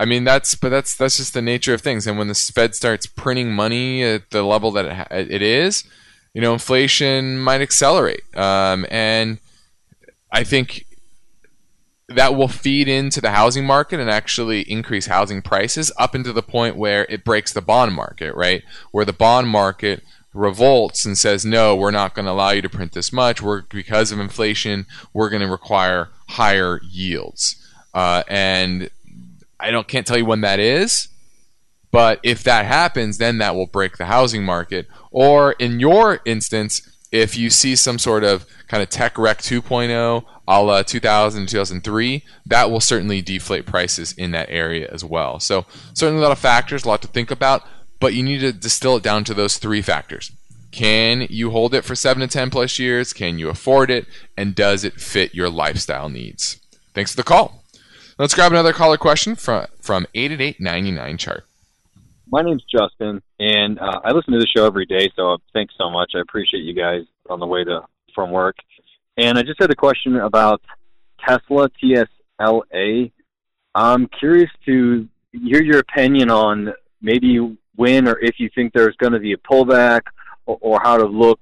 I 0.00 0.04
mean 0.04 0.24
that's 0.24 0.54
but 0.54 0.68
that's 0.68 0.96
that's 0.96 1.16
just 1.16 1.34
the 1.34 1.42
nature 1.42 1.74
of 1.74 1.80
things. 1.80 2.06
And 2.06 2.18
when 2.18 2.28
the 2.28 2.34
Fed 2.34 2.74
starts 2.74 3.06
printing 3.06 3.52
money 3.52 4.04
at 4.04 4.30
the 4.30 4.42
level 4.42 4.70
that 4.72 5.08
it, 5.10 5.30
it 5.30 5.42
is, 5.42 5.84
you 6.34 6.40
know, 6.40 6.52
inflation 6.52 7.38
might 7.38 7.60
accelerate. 7.60 8.22
Um, 8.36 8.86
and 8.90 9.38
I 10.30 10.44
think 10.44 10.86
that 12.08 12.34
will 12.34 12.48
feed 12.48 12.88
into 12.88 13.20
the 13.20 13.32
housing 13.32 13.66
market 13.66 14.00
and 14.00 14.10
actually 14.10 14.62
increase 14.62 15.06
housing 15.06 15.42
prices 15.42 15.92
up 15.98 16.14
into 16.14 16.32
the 16.32 16.42
point 16.42 16.76
where 16.76 17.04
it 17.10 17.22
breaks 17.22 17.52
the 17.52 17.60
bond 17.60 17.94
market, 17.94 18.34
right? 18.34 18.62
Where 18.92 19.04
the 19.04 19.12
bond 19.12 19.48
market 19.48 20.02
revolts 20.32 21.04
and 21.04 21.18
says, 21.18 21.44
"No, 21.44 21.76
we're 21.76 21.90
not 21.90 22.14
going 22.14 22.24
to 22.24 22.32
allow 22.32 22.50
you 22.50 22.62
to 22.62 22.68
print 22.68 22.92
this 22.92 23.12
much. 23.12 23.42
We're 23.42 23.62
because 23.62 24.10
of 24.10 24.20
inflation, 24.20 24.86
we're 25.12 25.28
going 25.28 25.42
to 25.42 25.48
require 25.48 26.08
higher 26.28 26.80
yields." 26.82 27.56
Uh, 27.92 28.22
and 28.26 28.90
I 29.60 29.70
don't 29.70 29.88
can't 29.88 30.06
tell 30.06 30.18
you 30.18 30.24
when 30.24 30.40
that 30.42 30.60
is, 30.60 31.08
but 31.90 32.20
if 32.22 32.42
that 32.44 32.64
happens, 32.64 33.18
then 33.18 33.38
that 33.38 33.54
will 33.54 33.66
break 33.66 33.98
the 33.98 34.06
housing 34.06 34.44
market. 34.44 34.86
Or 35.10 35.52
in 35.52 35.80
your 35.80 36.20
instance, 36.24 36.88
if 37.10 37.36
you 37.36 37.50
see 37.50 37.74
some 37.74 37.98
sort 37.98 38.24
of 38.24 38.46
kind 38.66 38.82
of 38.82 38.90
tech 38.90 39.18
wreck 39.18 39.38
2.0 39.38 40.24
a 40.46 40.62
la 40.62 40.82
2000 40.82 41.46
2003 41.46 42.24
that 42.46 42.70
will 42.70 42.80
certainly 42.80 43.20
deflate 43.22 43.66
prices 43.66 44.12
in 44.12 44.30
that 44.30 44.48
area 44.50 44.88
as 44.92 45.04
well. 45.04 45.40
So 45.40 45.66
certainly 45.94 46.20
a 46.20 46.22
lot 46.22 46.32
of 46.32 46.38
factors 46.38 46.84
a 46.84 46.88
lot 46.88 47.02
to 47.02 47.08
think 47.08 47.30
about 47.30 47.62
but 48.00 48.14
you 48.14 48.22
need 48.22 48.38
to 48.40 48.52
distill 48.52 48.96
it 48.96 49.02
down 49.02 49.24
to 49.24 49.34
those 49.34 49.58
three 49.58 49.82
factors. 49.82 50.30
Can 50.70 51.26
you 51.30 51.50
hold 51.50 51.74
it 51.74 51.84
for 51.84 51.94
7 51.94 52.20
to 52.20 52.28
10 52.28 52.50
plus 52.50 52.78
years? 52.78 53.12
Can 53.12 53.38
you 53.38 53.48
afford 53.48 53.90
it? 53.90 54.06
And 54.36 54.54
does 54.54 54.84
it 54.84 55.00
fit 55.00 55.34
your 55.34 55.48
lifestyle 55.48 56.08
needs? 56.08 56.60
Thanks 56.94 57.12
for 57.12 57.16
the 57.16 57.22
call. 57.24 57.64
Let's 58.18 58.34
grab 58.34 58.52
another 58.52 58.72
caller 58.72 58.96
question 58.96 59.34
from 59.34 59.66
from 59.80 60.06
888 60.14 61.18
chart 61.18 61.47
my 62.30 62.42
name's 62.42 62.64
Justin, 62.64 63.22
and 63.38 63.78
uh, 63.78 64.00
I 64.04 64.12
listen 64.12 64.32
to 64.32 64.38
the 64.38 64.46
show 64.54 64.66
every 64.66 64.86
day. 64.86 65.10
So 65.16 65.38
thanks 65.52 65.74
so 65.78 65.90
much. 65.90 66.12
I 66.14 66.20
appreciate 66.20 66.60
you 66.60 66.74
guys 66.74 67.02
on 67.28 67.40
the 67.40 67.46
way 67.46 67.64
to 67.64 67.82
from 68.14 68.30
work. 68.30 68.56
And 69.16 69.38
I 69.38 69.42
just 69.42 69.60
had 69.60 69.70
a 69.70 69.76
question 69.76 70.16
about 70.16 70.60
Tesla 71.26 71.68
TSLA. 71.82 73.12
I'm 73.74 74.08
curious 74.18 74.50
to 74.66 75.08
hear 75.32 75.62
your 75.62 75.78
opinion 75.78 76.30
on 76.30 76.72
maybe 77.00 77.56
when 77.76 78.08
or 78.08 78.18
if 78.20 78.36
you 78.38 78.50
think 78.54 78.72
there's 78.72 78.96
going 78.96 79.12
to 79.12 79.20
be 79.20 79.32
a 79.32 79.36
pullback 79.36 80.02
or, 80.46 80.58
or 80.60 80.80
how 80.82 80.96
to 80.96 81.06
look 81.06 81.40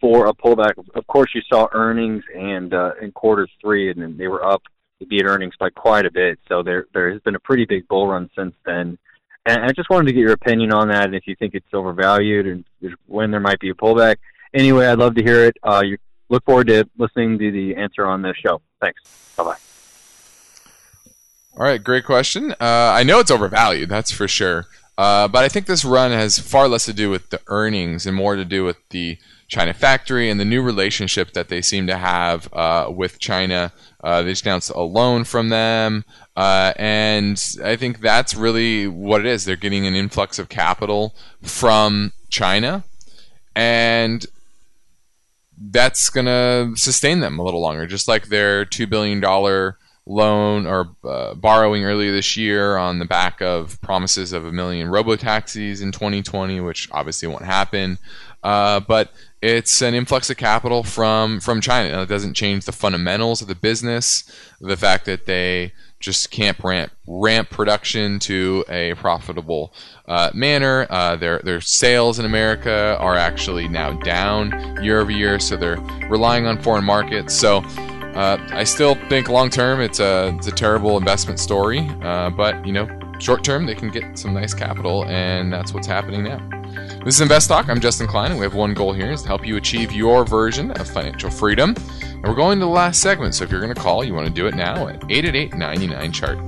for 0.00 0.26
a 0.26 0.34
pullback. 0.34 0.72
Of 0.94 1.06
course, 1.06 1.30
you 1.34 1.42
saw 1.50 1.68
earnings 1.72 2.24
and 2.34 2.74
uh, 2.74 2.92
in 3.00 3.12
quarter 3.12 3.46
three, 3.60 3.90
and 3.90 4.18
they 4.18 4.28
were 4.28 4.44
up. 4.44 4.62
Beat 5.08 5.24
earnings 5.24 5.54
by 5.58 5.68
quite 5.70 6.06
a 6.06 6.12
bit. 6.12 6.38
So 6.48 6.62
there 6.62 6.86
there 6.94 7.10
has 7.10 7.20
been 7.22 7.34
a 7.34 7.40
pretty 7.40 7.64
big 7.64 7.88
bull 7.88 8.06
run 8.06 8.30
since 8.36 8.54
then. 8.64 8.98
And 9.44 9.64
I 9.64 9.72
just 9.72 9.90
wanted 9.90 10.06
to 10.06 10.12
get 10.12 10.20
your 10.20 10.32
opinion 10.32 10.72
on 10.72 10.88
that, 10.88 11.06
and 11.06 11.14
if 11.14 11.26
you 11.26 11.34
think 11.34 11.54
it's 11.54 11.66
overvalued, 11.72 12.46
and 12.46 12.64
when 13.06 13.30
there 13.30 13.40
might 13.40 13.58
be 13.58 13.70
a 13.70 13.74
pullback. 13.74 14.16
Anyway, 14.54 14.86
I'd 14.86 14.98
love 14.98 15.14
to 15.16 15.22
hear 15.22 15.46
it. 15.46 15.56
Uh, 15.62 15.82
you 15.84 15.98
look 16.28 16.44
forward 16.44 16.68
to 16.68 16.88
listening 16.96 17.38
to 17.38 17.50
the 17.50 17.74
answer 17.74 18.06
on 18.06 18.22
this 18.22 18.36
show. 18.36 18.60
Thanks. 18.80 19.00
Bye 19.36 19.44
bye. 19.44 19.56
All 21.56 21.64
right, 21.64 21.82
great 21.82 22.04
question. 22.04 22.52
Uh, 22.52 22.56
I 22.60 23.02
know 23.02 23.18
it's 23.18 23.30
overvalued, 23.30 23.88
that's 23.88 24.10
for 24.10 24.26
sure. 24.28 24.66
Uh, 24.96 25.26
but 25.28 25.42
I 25.44 25.48
think 25.48 25.66
this 25.66 25.84
run 25.84 26.10
has 26.12 26.38
far 26.38 26.68
less 26.68 26.84
to 26.84 26.92
do 26.92 27.10
with 27.10 27.30
the 27.30 27.40
earnings 27.46 28.06
and 28.06 28.16
more 28.16 28.36
to 28.36 28.44
do 28.44 28.64
with 28.64 28.76
the 28.90 29.18
China 29.48 29.74
factory 29.74 30.30
and 30.30 30.40
the 30.40 30.44
new 30.44 30.62
relationship 30.62 31.32
that 31.32 31.48
they 31.48 31.60
seem 31.60 31.86
to 31.86 31.96
have 31.96 32.48
uh, 32.54 32.90
with 32.90 33.18
China. 33.18 33.72
Uh, 34.02 34.22
they 34.22 34.30
just 34.30 34.46
announced 34.46 34.70
a 34.70 34.80
loan 34.80 35.24
from 35.24 35.50
them. 35.50 36.04
Uh, 36.34 36.72
and 36.76 37.42
I 37.62 37.76
think 37.76 38.00
that's 38.00 38.34
really 38.34 38.86
what 38.86 39.20
it 39.20 39.26
is. 39.26 39.44
They're 39.44 39.56
getting 39.56 39.86
an 39.86 39.94
influx 39.94 40.38
of 40.38 40.48
capital 40.48 41.14
from 41.42 42.12
China. 42.30 42.84
And 43.54 44.24
that's 45.58 46.08
going 46.08 46.26
to 46.26 46.72
sustain 46.76 47.20
them 47.20 47.38
a 47.38 47.42
little 47.42 47.60
longer, 47.60 47.86
just 47.86 48.08
like 48.08 48.28
their 48.28 48.64
$2 48.64 48.88
billion 48.88 49.20
loan 50.04 50.66
or 50.66 50.96
uh, 51.04 51.34
borrowing 51.34 51.84
earlier 51.84 52.10
this 52.10 52.36
year 52.36 52.76
on 52.76 52.98
the 52.98 53.04
back 53.04 53.40
of 53.40 53.80
promises 53.82 54.32
of 54.32 54.44
a 54.44 54.50
million 54.52 54.88
robo 54.88 55.16
taxis 55.16 55.80
in 55.80 55.92
2020, 55.92 56.60
which 56.60 56.88
obviously 56.90 57.28
won't 57.28 57.44
happen. 57.44 57.98
Uh, 58.42 58.80
but 58.80 59.12
it's 59.40 59.80
an 59.82 59.94
influx 59.94 60.28
of 60.30 60.36
capital 60.36 60.82
from 60.82 61.38
from 61.40 61.60
China. 61.60 61.92
Now, 61.92 62.02
it 62.02 62.08
doesn't 62.08 62.34
change 62.34 62.64
the 62.64 62.72
fundamentals 62.72 63.40
of 63.40 63.48
the 63.48 63.54
business. 63.54 64.24
The 64.60 64.76
fact 64.76 65.04
that 65.06 65.26
they 65.26 65.72
just 66.02 66.30
can't 66.30 66.58
ramp 66.62 66.92
ramp 67.06 67.48
production 67.48 68.18
to 68.18 68.64
a 68.68 68.92
profitable 68.94 69.72
uh, 70.06 70.30
manner. 70.34 70.86
Uh, 70.90 71.16
their 71.16 71.38
their 71.38 71.60
sales 71.60 72.18
in 72.18 72.26
America 72.26 72.96
are 73.00 73.16
actually 73.16 73.68
now 73.68 73.92
down 74.00 74.82
year 74.82 75.00
over 75.00 75.10
year, 75.10 75.38
so 75.38 75.56
they're 75.56 75.80
relying 76.10 76.44
on 76.44 76.60
foreign 76.60 76.84
markets. 76.84 77.34
So 77.34 77.58
uh, 78.14 78.36
I 78.50 78.64
still 78.64 78.96
think 79.08 79.28
long 79.28 79.48
term 79.48 79.80
it's 79.80 80.00
a 80.00 80.34
it's 80.36 80.48
a 80.48 80.52
terrible 80.52 80.98
investment 80.98 81.38
story, 81.38 81.88
uh, 82.02 82.30
but 82.30 82.66
you 82.66 82.72
know 82.72 82.86
short 83.22 83.44
term 83.44 83.64
they 83.66 83.74
can 83.74 83.88
get 83.88 84.18
some 84.18 84.34
nice 84.34 84.52
capital, 84.52 85.04
and 85.04 85.52
that's 85.52 85.72
what's 85.72 85.86
happening 85.86 86.24
now. 86.24 86.38
This 87.04 87.14
is 87.16 87.20
Invest. 87.20 87.52
I'm 87.52 87.80
Justin 87.80 88.08
Klein, 88.08 88.32
and 88.32 88.40
we 88.40 88.44
have 88.44 88.54
one 88.54 88.74
goal 88.74 88.92
here 88.92 89.12
is 89.12 89.22
to 89.22 89.28
help 89.28 89.46
you 89.46 89.56
achieve 89.56 89.92
your 89.92 90.24
version 90.24 90.72
of 90.72 90.88
financial 90.88 91.30
freedom. 91.30 91.74
And 92.02 92.24
we're 92.24 92.34
going 92.34 92.58
to 92.58 92.64
the 92.64 92.70
last 92.70 93.00
segment, 93.00 93.36
so 93.36 93.44
if 93.44 93.50
you're 93.50 93.60
going 93.60 93.72
to 93.72 93.80
call, 93.80 94.02
you 94.02 94.12
want 94.12 94.26
to 94.26 94.32
do 94.32 94.48
it 94.48 94.56
now 94.56 94.88
at 94.88 95.04
888 95.08 95.54
99 95.54 96.12
chart. 96.12 96.38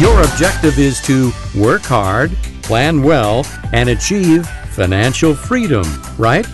Your 0.00 0.22
objective 0.22 0.78
is 0.78 1.02
to 1.02 1.30
work 1.54 1.82
hard, 1.82 2.30
plan 2.62 3.02
well, 3.02 3.44
and 3.72 3.90
achieve 3.90 4.48
financial 4.78 5.34
freedom, 5.34 5.84
right? 6.18 6.46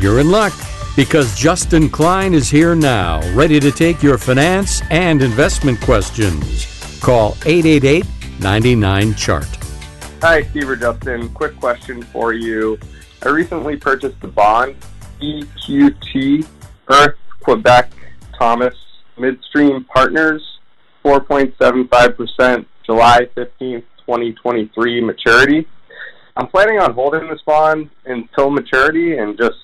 You're 0.00 0.18
in 0.18 0.30
luck. 0.30 0.54
because 0.96 1.38
Justin 1.38 1.90
Klein 1.90 2.32
is 2.32 2.48
here 2.48 2.74
now, 2.74 3.20
ready 3.34 3.60
to 3.60 3.70
take 3.70 4.02
your 4.02 4.16
finance 4.16 4.80
and 4.90 5.20
investment 5.20 5.78
questions. 5.82 6.66
Call 7.02 7.36
888 7.44 8.06
99 8.40 9.14
Chart. 9.14 9.44
Hi, 10.22 10.42
Steve 10.44 10.70
or 10.70 10.76
Justin. 10.76 11.28
Quick 11.34 11.54
question 11.60 12.02
for 12.02 12.32
you. 12.32 12.78
I 13.22 13.28
recently 13.28 13.76
purchased 13.76 14.18
the 14.22 14.28
bond 14.28 14.74
EQT 15.20 16.46
Earth 16.88 17.18
Quebec 17.40 17.92
Thomas 18.38 18.74
Midstream 19.18 19.84
Partners 19.84 20.42
4.75% 21.04 22.64
July 22.84 23.28
15th, 23.36 23.84
2023 24.06 25.00
maturity. 25.02 25.68
I'm 26.36 26.48
planning 26.48 26.78
on 26.78 26.92
holding 26.92 27.28
this 27.28 27.40
bond 27.46 27.88
until 28.04 28.50
maturity 28.50 29.16
and 29.16 29.38
just 29.38 29.56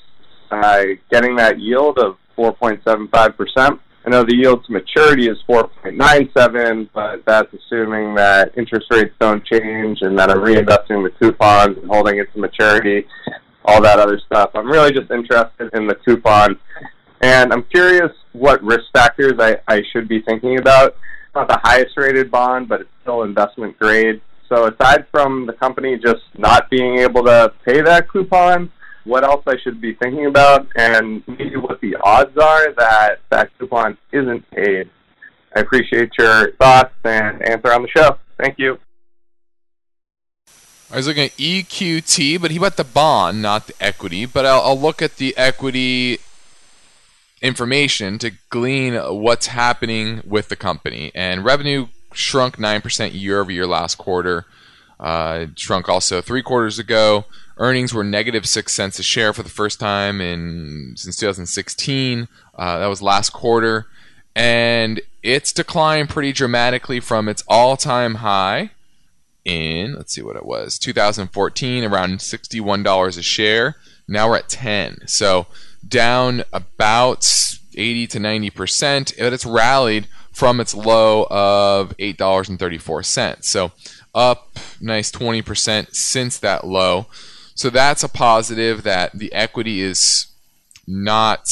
uh, 0.51 0.83
getting 1.11 1.37
that 1.37 1.61
yield 1.61 1.99
of 1.99 2.17
4.75%. 2.37 3.79
I 4.05 4.11
know 4.11 4.25
the 4.25 4.35
yield 4.35 4.65
to 4.65 4.73
maturity 4.73 5.29
is 5.29 5.37
4.97, 5.49 6.89
but 6.95 7.25
that's 7.27 7.53
assuming 7.53 8.15
that 8.15 8.57
interest 8.57 8.87
rates 8.91 9.15
don't 9.21 9.45
change 9.45 9.99
and 10.01 10.19
that 10.19 10.31
I'm 10.31 10.39
reinvesting 10.39 11.05
the 11.05 11.13
coupons 11.21 11.77
and 11.77 11.91
holding 11.91 12.19
it 12.19 12.33
to 12.33 12.41
maturity, 12.41 13.07
all 13.67 13.83
that 13.83 13.99
other 13.99 14.19
stuff. 14.27 14.51
I'm 14.55 14.67
really 14.67 14.93
just 14.93 15.11
interested 15.11 15.71
in 15.75 15.87
the 15.87 15.95
coupon. 15.95 16.59
And 17.21 17.53
I'm 17.53 17.65
curious 17.65 18.11
what 18.33 18.63
risk 18.65 18.85
factors 18.95 19.35
I, 19.39 19.59
I 19.69 19.83
should 19.93 20.09
be 20.09 20.23
thinking 20.23 20.59
about. 20.59 20.97
It's 21.27 21.35
not 21.35 21.49
the 21.49 21.61
highest 21.63 21.97
rated 21.97 22.31
bond, 22.31 22.69
but 22.69 22.81
it's 22.81 22.91
still 23.03 23.23
investment 23.23 23.79
grade. 23.79 24.23
So 24.53 24.67
aside 24.67 25.07
from 25.11 25.47
the 25.47 25.55
company 25.55 25.97
just 25.97 26.25
not 26.37 26.69
being 26.69 26.99
able 26.99 27.25
to 27.25 27.55
pay 27.65 27.81
that 27.81 28.11
coupon, 28.11 28.71
what 29.05 29.25
else 29.25 29.43
I 29.47 29.57
should 29.63 29.81
be 29.81 29.95
thinking 29.95 30.27
about, 30.27 30.67
and 30.77 31.23
maybe 31.27 31.57
what 31.57 31.81
the 31.81 31.97
odds 32.05 32.37
are 32.37 32.75
that 32.75 33.21
that 33.31 33.51
coupon 33.59 33.97
isn't 34.13 34.49
paid. 34.51 34.91
I 35.57 35.61
appreciate 35.61 36.11
your 36.19 36.53
thoughts 36.57 36.95
and 37.03 37.41
answer 37.49 37.73
on 37.73 37.83
the 37.83 37.89
show. 37.89 38.19
Thank 38.39 38.59
you. 38.59 38.79
I 40.91 40.97
was 40.97 41.07
looking 41.07 41.25
at 41.25 41.37
EQT, 41.39 42.39
but 42.39 42.51
he 42.51 42.59
bought 42.59 42.77
the 42.77 42.85
bond, 42.85 43.41
not 43.41 43.69
the 43.69 43.75
equity. 43.81 44.27
But 44.27 44.45
I'll, 44.45 44.61
I'll 44.61 44.81
look 44.81 45.01
at 45.01 45.17
the 45.17 45.35
equity 45.39 46.19
information 47.41 48.19
to 48.19 48.33
glean 48.51 48.97
what's 48.97 49.47
happening 49.47 50.21
with 50.27 50.51
the 50.51 50.57
company. 50.57 51.11
And 51.15 51.43
revenue 51.43 51.87
shrunk 52.15 52.57
9% 52.57 53.15
year 53.15 53.41
over 53.41 53.51
year 53.51 53.67
last 53.67 53.97
quarter. 53.97 54.47
Uh, 54.99 55.47
shrunk 55.57 55.89
also 55.89 56.21
three 56.21 56.43
quarters 56.43 56.79
ago. 56.79 57.25
Earnings 57.59 57.93
were 57.93 58.05
negative 58.05 58.47
six 58.47 58.73
cents 58.73 58.99
a 58.99 59.03
share 59.03 59.33
for 59.33 59.43
the 59.43 59.49
first 59.49 59.79
time 59.81 60.21
in 60.21 60.95
since 60.97 61.17
2016. 61.17 62.29
Uh, 62.55 62.79
that 62.79 62.87
was 62.87 63.03
last 63.03 63.31
quarter, 63.31 63.87
and 64.35 65.01
it's 65.23 65.53
declined 65.53 66.09
pretty 66.09 66.33
dramatically 66.33 67.01
from 67.01 67.29
its 67.29 67.45
all-time 67.49 68.17
high 68.17 68.71
in 69.45 69.95
let's 69.97 70.15
see 70.15 70.23
what 70.23 70.37
it 70.37 70.47
was 70.47 70.79
2014 70.79 71.85
around 71.85 72.19
$61 72.19 73.19
a 73.19 73.23
share 73.23 73.77
now 74.07 74.29
we're 74.29 74.37
at 74.37 74.49
10 74.49 74.99
so 75.07 75.47
down 75.87 76.45
about 76.53 77.29
80 77.75 78.07
to 78.07 78.21
90 78.21 78.51
percent 78.51 79.13
but 79.19 79.33
it's 79.33 79.45
rallied 79.45 80.07
from 80.33 80.61
its 80.61 80.75
low 80.75 81.27
of 81.31 81.97
$8.34 81.99 83.45
so 83.45 83.73
up 84.15 84.59
nice 84.81 85.11
20 85.11 85.43
percent 85.43 85.95
since 85.95 86.39
that 86.39 86.67
low 86.67 87.07
so 87.55 87.71
that's 87.71 88.03
a 88.03 88.09
positive 88.09 88.83
that 88.83 89.13
the 89.17 89.33
equity 89.33 89.83
is 89.83 90.27
not, 90.87 91.49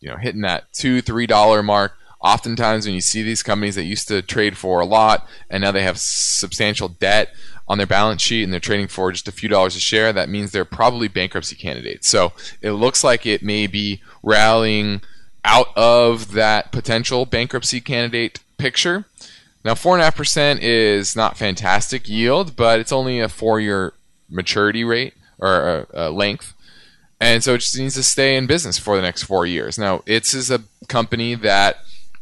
you 0.00 0.10
know, 0.10 0.16
hitting 0.16 0.42
that 0.42 0.72
two, 0.72 1.00
three 1.00 1.26
dollar 1.26 1.62
mark. 1.62 1.94
Oftentimes, 2.20 2.86
when 2.86 2.94
you 2.94 3.00
see 3.00 3.22
these 3.22 3.42
companies 3.42 3.74
that 3.74 3.84
used 3.84 4.08
to 4.08 4.22
trade 4.22 4.56
for 4.56 4.80
a 4.80 4.86
lot 4.86 5.28
and 5.50 5.62
now 5.62 5.70
they 5.70 5.82
have 5.82 5.98
substantial 5.98 6.88
debt 6.88 7.28
on 7.68 7.78
their 7.78 7.86
balance 7.86 8.22
sheet 8.22 8.42
and 8.42 8.52
they're 8.52 8.58
trading 8.58 8.88
for 8.88 9.12
just 9.12 9.28
a 9.28 9.32
few 9.32 9.48
dollars 9.48 9.76
a 9.76 9.80
share, 9.80 10.12
that 10.12 10.28
means 10.28 10.50
they're 10.50 10.64
probably 10.64 11.08
bankruptcy 11.08 11.54
candidates. 11.54 12.08
So 12.08 12.32
it 12.62 12.72
looks 12.72 13.04
like 13.04 13.26
it 13.26 13.42
may 13.42 13.66
be 13.66 14.00
rallying 14.22 15.02
out 15.46 15.68
of 15.76 16.32
that 16.32 16.72
potential 16.72 17.24
bankruptcy 17.24 17.80
candidate 17.80 18.40
picture. 18.58 19.06
Now, 19.64 19.74
4.5% 19.74 20.58
is 20.60 21.16
not 21.16 21.38
fantastic 21.38 22.08
yield, 22.08 22.56
but 22.56 22.80
it's 22.80 22.92
only 22.92 23.20
a 23.20 23.28
four 23.28 23.60
year 23.60 23.94
maturity 24.28 24.84
rate 24.84 25.14
or 25.38 25.86
uh, 25.94 26.10
length. 26.10 26.52
And 27.20 27.42
so 27.42 27.54
it 27.54 27.58
just 27.58 27.78
needs 27.78 27.94
to 27.94 28.02
stay 28.02 28.36
in 28.36 28.46
business 28.46 28.76
for 28.76 28.96
the 28.96 29.02
next 29.02 29.22
four 29.22 29.46
years. 29.46 29.78
Now, 29.78 30.02
it's 30.04 30.34
is 30.34 30.50
a 30.50 30.64
company 30.88 31.34
that 31.36 31.78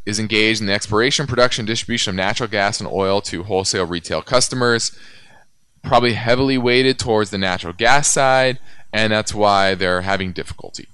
is 0.07 0.20
engaged 0.20 0.61
in 0.61 0.66
the 0.66 0.72
exploration, 0.72 1.27
production, 1.27 1.64
distribution 1.64 2.11
of 2.11 2.16
natural 2.16 2.49
gas 2.49 2.79
and 2.79 2.89
oil 2.89 3.20
to 3.22 3.43
wholesale 3.45 3.87
retail 3.87 4.22
customers, 4.22 4.97
probably 5.83 6.12
heavily 6.12 6.59
weighted 6.59 6.99
towards 6.99 7.31
the 7.31 7.39
natural 7.39 7.72
gas 7.72 8.12
side, 8.12 8.59
and 8.93 9.12
that's 9.12 9.35
why 9.35 9.75
they're 9.75 10.03
having 10.03 10.33
difficulty. 10.33 10.87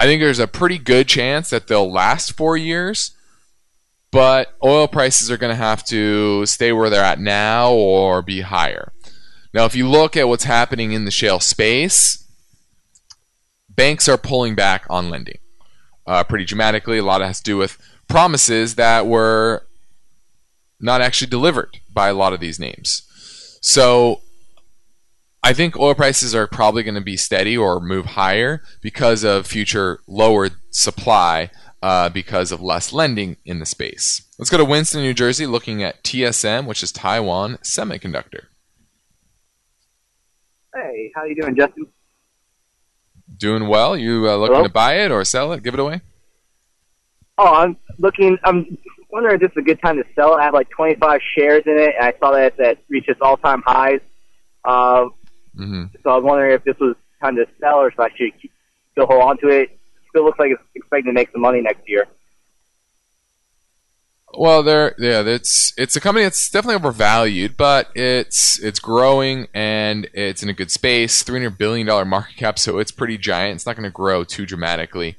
I 0.00 0.04
think 0.04 0.22
there's 0.22 0.38
a 0.38 0.46
pretty 0.46 0.78
good 0.78 1.08
chance 1.08 1.50
that 1.50 1.66
they'll 1.66 1.92
last 1.92 2.32
four 2.32 2.56
years, 2.56 3.14
but 4.10 4.56
oil 4.64 4.88
prices 4.88 5.30
are 5.30 5.36
going 5.36 5.52
to 5.52 5.62
have 5.62 5.84
to 5.84 6.46
stay 6.46 6.72
where 6.72 6.88
they're 6.88 7.04
at 7.04 7.20
now 7.20 7.70
or 7.70 8.22
be 8.22 8.40
higher. 8.40 8.94
Now, 9.52 9.66
if 9.66 9.76
you 9.76 9.86
look 9.86 10.16
at 10.16 10.26
what's 10.26 10.44
happening 10.44 10.92
in 10.92 11.04
the 11.04 11.10
shale 11.10 11.38
space, 11.38 12.26
banks 13.68 14.08
are 14.08 14.16
pulling 14.16 14.54
back 14.54 14.86
on 14.88 15.10
lending 15.10 15.38
uh, 16.06 16.24
pretty 16.24 16.46
dramatically. 16.46 16.96
A 16.96 17.04
lot 17.04 17.20
has 17.20 17.38
to 17.40 17.44
do 17.44 17.58
with 17.58 17.76
promises 18.08 18.76
that 18.76 19.06
were 19.06 19.66
not 20.80 21.02
actually 21.02 21.28
delivered 21.28 21.78
by 21.92 22.08
a 22.08 22.14
lot 22.14 22.32
of 22.32 22.40
these 22.40 22.58
names. 22.58 23.02
So 23.60 24.22
I 25.42 25.52
think 25.54 25.78
oil 25.78 25.94
prices 25.94 26.34
are 26.34 26.46
probably 26.46 26.82
going 26.82 26.96
to 26.96 27.00
be 27.00 27.16
steady 27.16 27.56
or 27.56 27.80
move 27.80 28.06
higher 28.06 28.62
because 28.82 29.24
of 29.24 29.46
future 29.46 30.00
lower 30.06 30.50
supply 30.70 31.50
uh, 31.82 32.10
because 32.10 32.52
of 32.52 32.60
less 32.60 32.92
lending 32.92 33.36
in 33.44 33.58
the 33.58 33.66
space. 33.66 34.22
Let's 34.38 34.50
go 34.50 34.58
to 34.58 34.64
Winston, 34.64 35.00
New 35.00 35.14
Jersey, 35.14 35.46
looking 35.46 35.82
at 35.82 36.02
TSM, 36.04 36.66
which 36.66 36.82
is 36.82 36.92
Taiwan 36.92 37.56
Semiconductor. 37.62 38.44
Hey, 40.74 41.10
how 41.14 41.24
you 41.24 41.34
doing, 41.40 41.56
Justin? 41.56 41.86
Doing 43.36 43.66
well. 43.66 43.96
You 43.96 44.28
uh, 44.28 44.36
looking 44.36 44.56
Hello? 44.56 44.66
to 44.66 44.72
buy 44.72 45.00
it 45.00 45.10
or 45.10 45.24
sell 45.24 45.52
it? 45.52 45.62
Give 45.62 45.74
it 45.74 45.80
away. 45.80 46.02
Oh, 47.38 47.54
I'm 47.54 47.76
looking. 47.98 48.36
I'm 48.44 48.76
wondering 49.10 49.36
if 49.36 49.40
this 49.40 49.50
is 49.52 49.56
a 49.56 49.62
good 49.62 49.80
time 49.80 49.96
to 49.96 50.04
sell. 50.14 50.34
I 50.34 50.44
have 50.44 50.52
like 50.52 50.68
25 50.70 51.20
shares 51.34 51.62
in 51.64 51.78
it, 51.78 51.94
and 51.98 52.04
I 52.04 52.12
saw 52.18 52.32
that 52.32 52.58
that 52.58 52.78
reached 52.88 53.08
its 53.08 53.20
all-time 53.22 53.62
highs. 53.64 54.00
Uh, 54.64 55.06
mm-hmm. 55.60 55.84
So 56.02 56.10
I 56.10 56.16
was 56.16 56.24
wondering 56.24 56.52
if 56.54 56.64
this 56.64 56.78
was 56.80 56.96
time 57.20 57.36
to 57.36 57.46
sell, 57.60 57.76
or 57.76 57.88
if 57.88 57.98
I 57.98 58.08
should 58.10 58.38
keep, 58.40 58.52
still 58.92 59.06
hold 59.06 59.22
on 59.22 59.38
to 59.38 59.48
it. 59.48 59.78
Still 60.10 60.24
looks 60.24 60.38
like 60.38 60.50
it's 60.50 60.62
expecting 60.74 61.06
to 61.06 61.12
make 61.12 61.30
some 61.32 61.40
money 61.40 61.60
next 61.60 61.88
year. 61.88 62.06
Well, 64.32 64.62
there, 64.62 64.94
yeah, 64.98 65.22
it's 65.22 65.72
it's 65.76 65.96
a 65.96 66.00
company 66.00 66.24
that's 66.24 66.50
definitely 66.50 66.76
overvalued, 66.76 67.56
but 67.56 67.90
it's 67.96 68.60
it's 68.60 68.78
growing 68.78 69.48
and 69.52 70.08
it's 70.14 70.42
in 70.42 70.48
a 70.48 70.52
good 70.52 70.70
space. 70.70 71.24
Three 71.24 71.40
hundred 71.40 71.58
billion 71.58 71.86
dollar 71.86 72.04
market 72.04 72.36
cap, 72.36 72.58
so 72.58 72.78
it's 72.78 72.92
pretty 72.92 73.18
giant. 73.18 73.56
It's 73.56 73.66
not 73.66 73.74
going 73.74 73.84
to 73.84 73.90
grow 73.90 74.22
too 74.22 74.46
dramatically. 74.46 75.16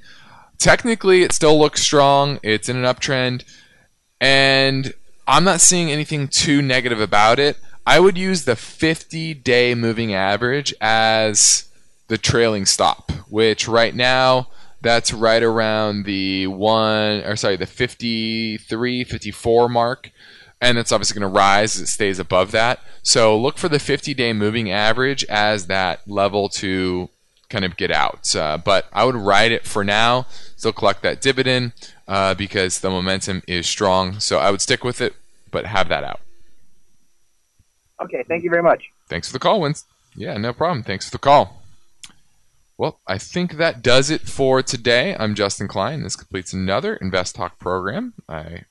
Technically, 0.58 1.24
it 1.24 1.34
still 1.34 1.60
looks 1.60 1.82
strong. 1.82 2.40
It's 2.42 2.70
in 2.70 2.78
an 2.78 2.84
uptrend, 2.84 3.44
and 4.22 4.94
I'm 5.28 5.44
not 5.44 5.60
seeing 5.60 5.92
anything 5.92 6.30
too 6.30 6.62
negative 6.62 7.02
about 7.02 7.38
it. 7.38 7.58
I 7.86 8.00
would 8.00 8.18
use 8.18 8.46
the 8.46 8.56
50 8.56 9.34
day 9.34 9.74
moving 9.74 10.14
average 10.14 10.74
as 10.80 11.68
the 12.08 12.18
trailing 12.18 12.66
stop, 12.66 13.12
which 13.28 13.68
right 13.68 13.96
now 13.96 14.50
that's 14.82 15.14
right 15.14 15.42
around 15.42 16.06
the 16.06 16.48
one 16.48 17.22
or 17.24 17.36
sorry 17.36 17.56
the 17.56 17.66
53 17.66 19.04
54 19.04 19.70
mark. 19.70 20.12
And 20.64 20.78
it's 20.78 20.92
obviously 20.92 21.20
going 21.20 21.32
to 21.32 21.36
rise 21.36 21.76
as 21.76 21.82
it 21.82 21.88
stays 21.88 22.20
above 22.20 22.52
that. 22.52 22.82
So 23.02 23.36
look 23.36 23.58
for 23.58 23.68
the 23.68 23.80
50 23.80 24.14
day 24.14 24.32
moving 24.32 24.70
average 24.70 25.24
as 25.26 25.66
that 25.66 26.08
level 26.08 26.50
to 26.50 27.10
kind 27.50 27.66
of 27.66 27.78
get 27.78 27.92
out. 27.92 28.34
Uh, 28.36 28.58
but 28.58 28.86
i 28.94 29.04
would 29.04 29.16
ride 29.16 29.52
it 29.52 29.66
for 29.66 29.84
now. 29.84 30.28
Still 30.56 30.72
collect 30.72 31.02
that 31.02 31.20
dividend 31.20 31.74
uh, 32.08 32.36
because 32.36 32.82
the 32.82 32.92
momentum 32.92 33.42
is 33.48 33.66
strong. 33.66 34.20
So 34.20 34.38
i 34.38 34.52
would 34.52 34.62
stick 34.62 34.84
with 34.84 35.02
it 35.02 35.16
but 35.50 35.66
have 35.66 35.90
that 35.90 36.04
out 36.04 36.20
Okay, 38.02 38.24
thank 38.28 38.44
you 38.44 38.50
very 38.50 38.64
much. 38.64 38.84
thanks 39.08 39.28
for 39.28 39.34
the 39.34 39.40
call 39.40 39.62
Wins. 39.62 39.86
yeah 40.16 40.38
no 40.38 40.54
problem 40.54 40.84
thanks 40.84 41.06
for 41.06 41.12
the 41.12 41.18
call 41.20 41.58
well, 42.78 43.00
I 43.06 43.20
think 43.20 43.58
that 43.58 43.84
does 43.84 44.10
it 44.10 44.22
for 44.22 44.64
today. 44.64 45.16
I'm 45.20 45.36
Justin 45.36 45.68
Klein. 45.68 46.02
This 46.02 46.16
completes 46.16 46.52
another 46.52 46.96
Invest 46.96 47.36
Talk 47.36 47.60
program. 47.60 48.14
I 48.28 48.64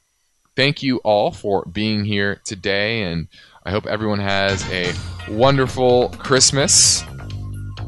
thank 0.57 0.83
you 0.83 0.97
all 1.05 1.31
for 1.31 1.65
being 1.65 2.05
here 2.07 2.41
today, 2.45 3.03
and 3.03 3.29
I 3.65 3.71
hope 3.71 3.87
everyone 3.87 4.19
has 4.19 4.69
a 4.73 4.93
wonderful 5.29 6.09
Christmas. 6.19 7.05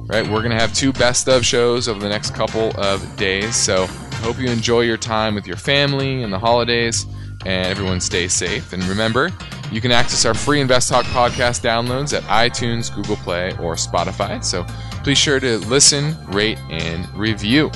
right? 0.07 0.25
We're 0.29 0.43
to 0.43 0.55
have 0.55 0.73
two 0.75 0.93
best 0.93 1.29
of 1.29 1.45
shows 1.45 1.89
over 1.89 1.99
the 1.99 2.09
next 2.09 2.37
couple 2.37 2.71
of 2.81 3.17
days. 3.17 3.57
So 3.57 3.85
I 3.85 4.15
hope 4.17 4.39
you 4.39 4.49
enjoy 4.49 4.83
your 4.83 4.99
time 4.99 5.35
with 5.35 5.49
your 5.49 5.57
family 5.57 6.23
and 6.23 6.33
the 6.33 6.39
holidays 6.39 7.05
and 7.45 7.67
everyone 7.67 8.01
stay 8.01 8.29
safe. 8.29 8.73
And 8.73 8.83
remember, 8.85 9.31
you 9.71 9.81
can 9.81 9.91
access 9.91 10.25
our 10.25 10.35
free 10.35 10.61
Invest 10.61 10.89
Talk 10.89 11.05
podcast 11.07 11.63
downloads 11.63 12.17
at 12.17 12.23
iTunes, 12.25 12.95
Google 12.95 13.17
Play, 13.17 13.53
or 13.59 13.75
Spotify. 13.75 14.45
So 14.45 14.65
please 15.03 15.19
sure 15.19 15.41
to 15.41 15.59
listen, 15.59 16.17
rate, 16.27 16.59
and 16.71 17.09
review. 17.15 17.71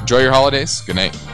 Enjoy 0.00 0.20
your 0.20 0.32
holidays. 0.32 0.80
Good 0.82 0.96
night. 0.96 1.33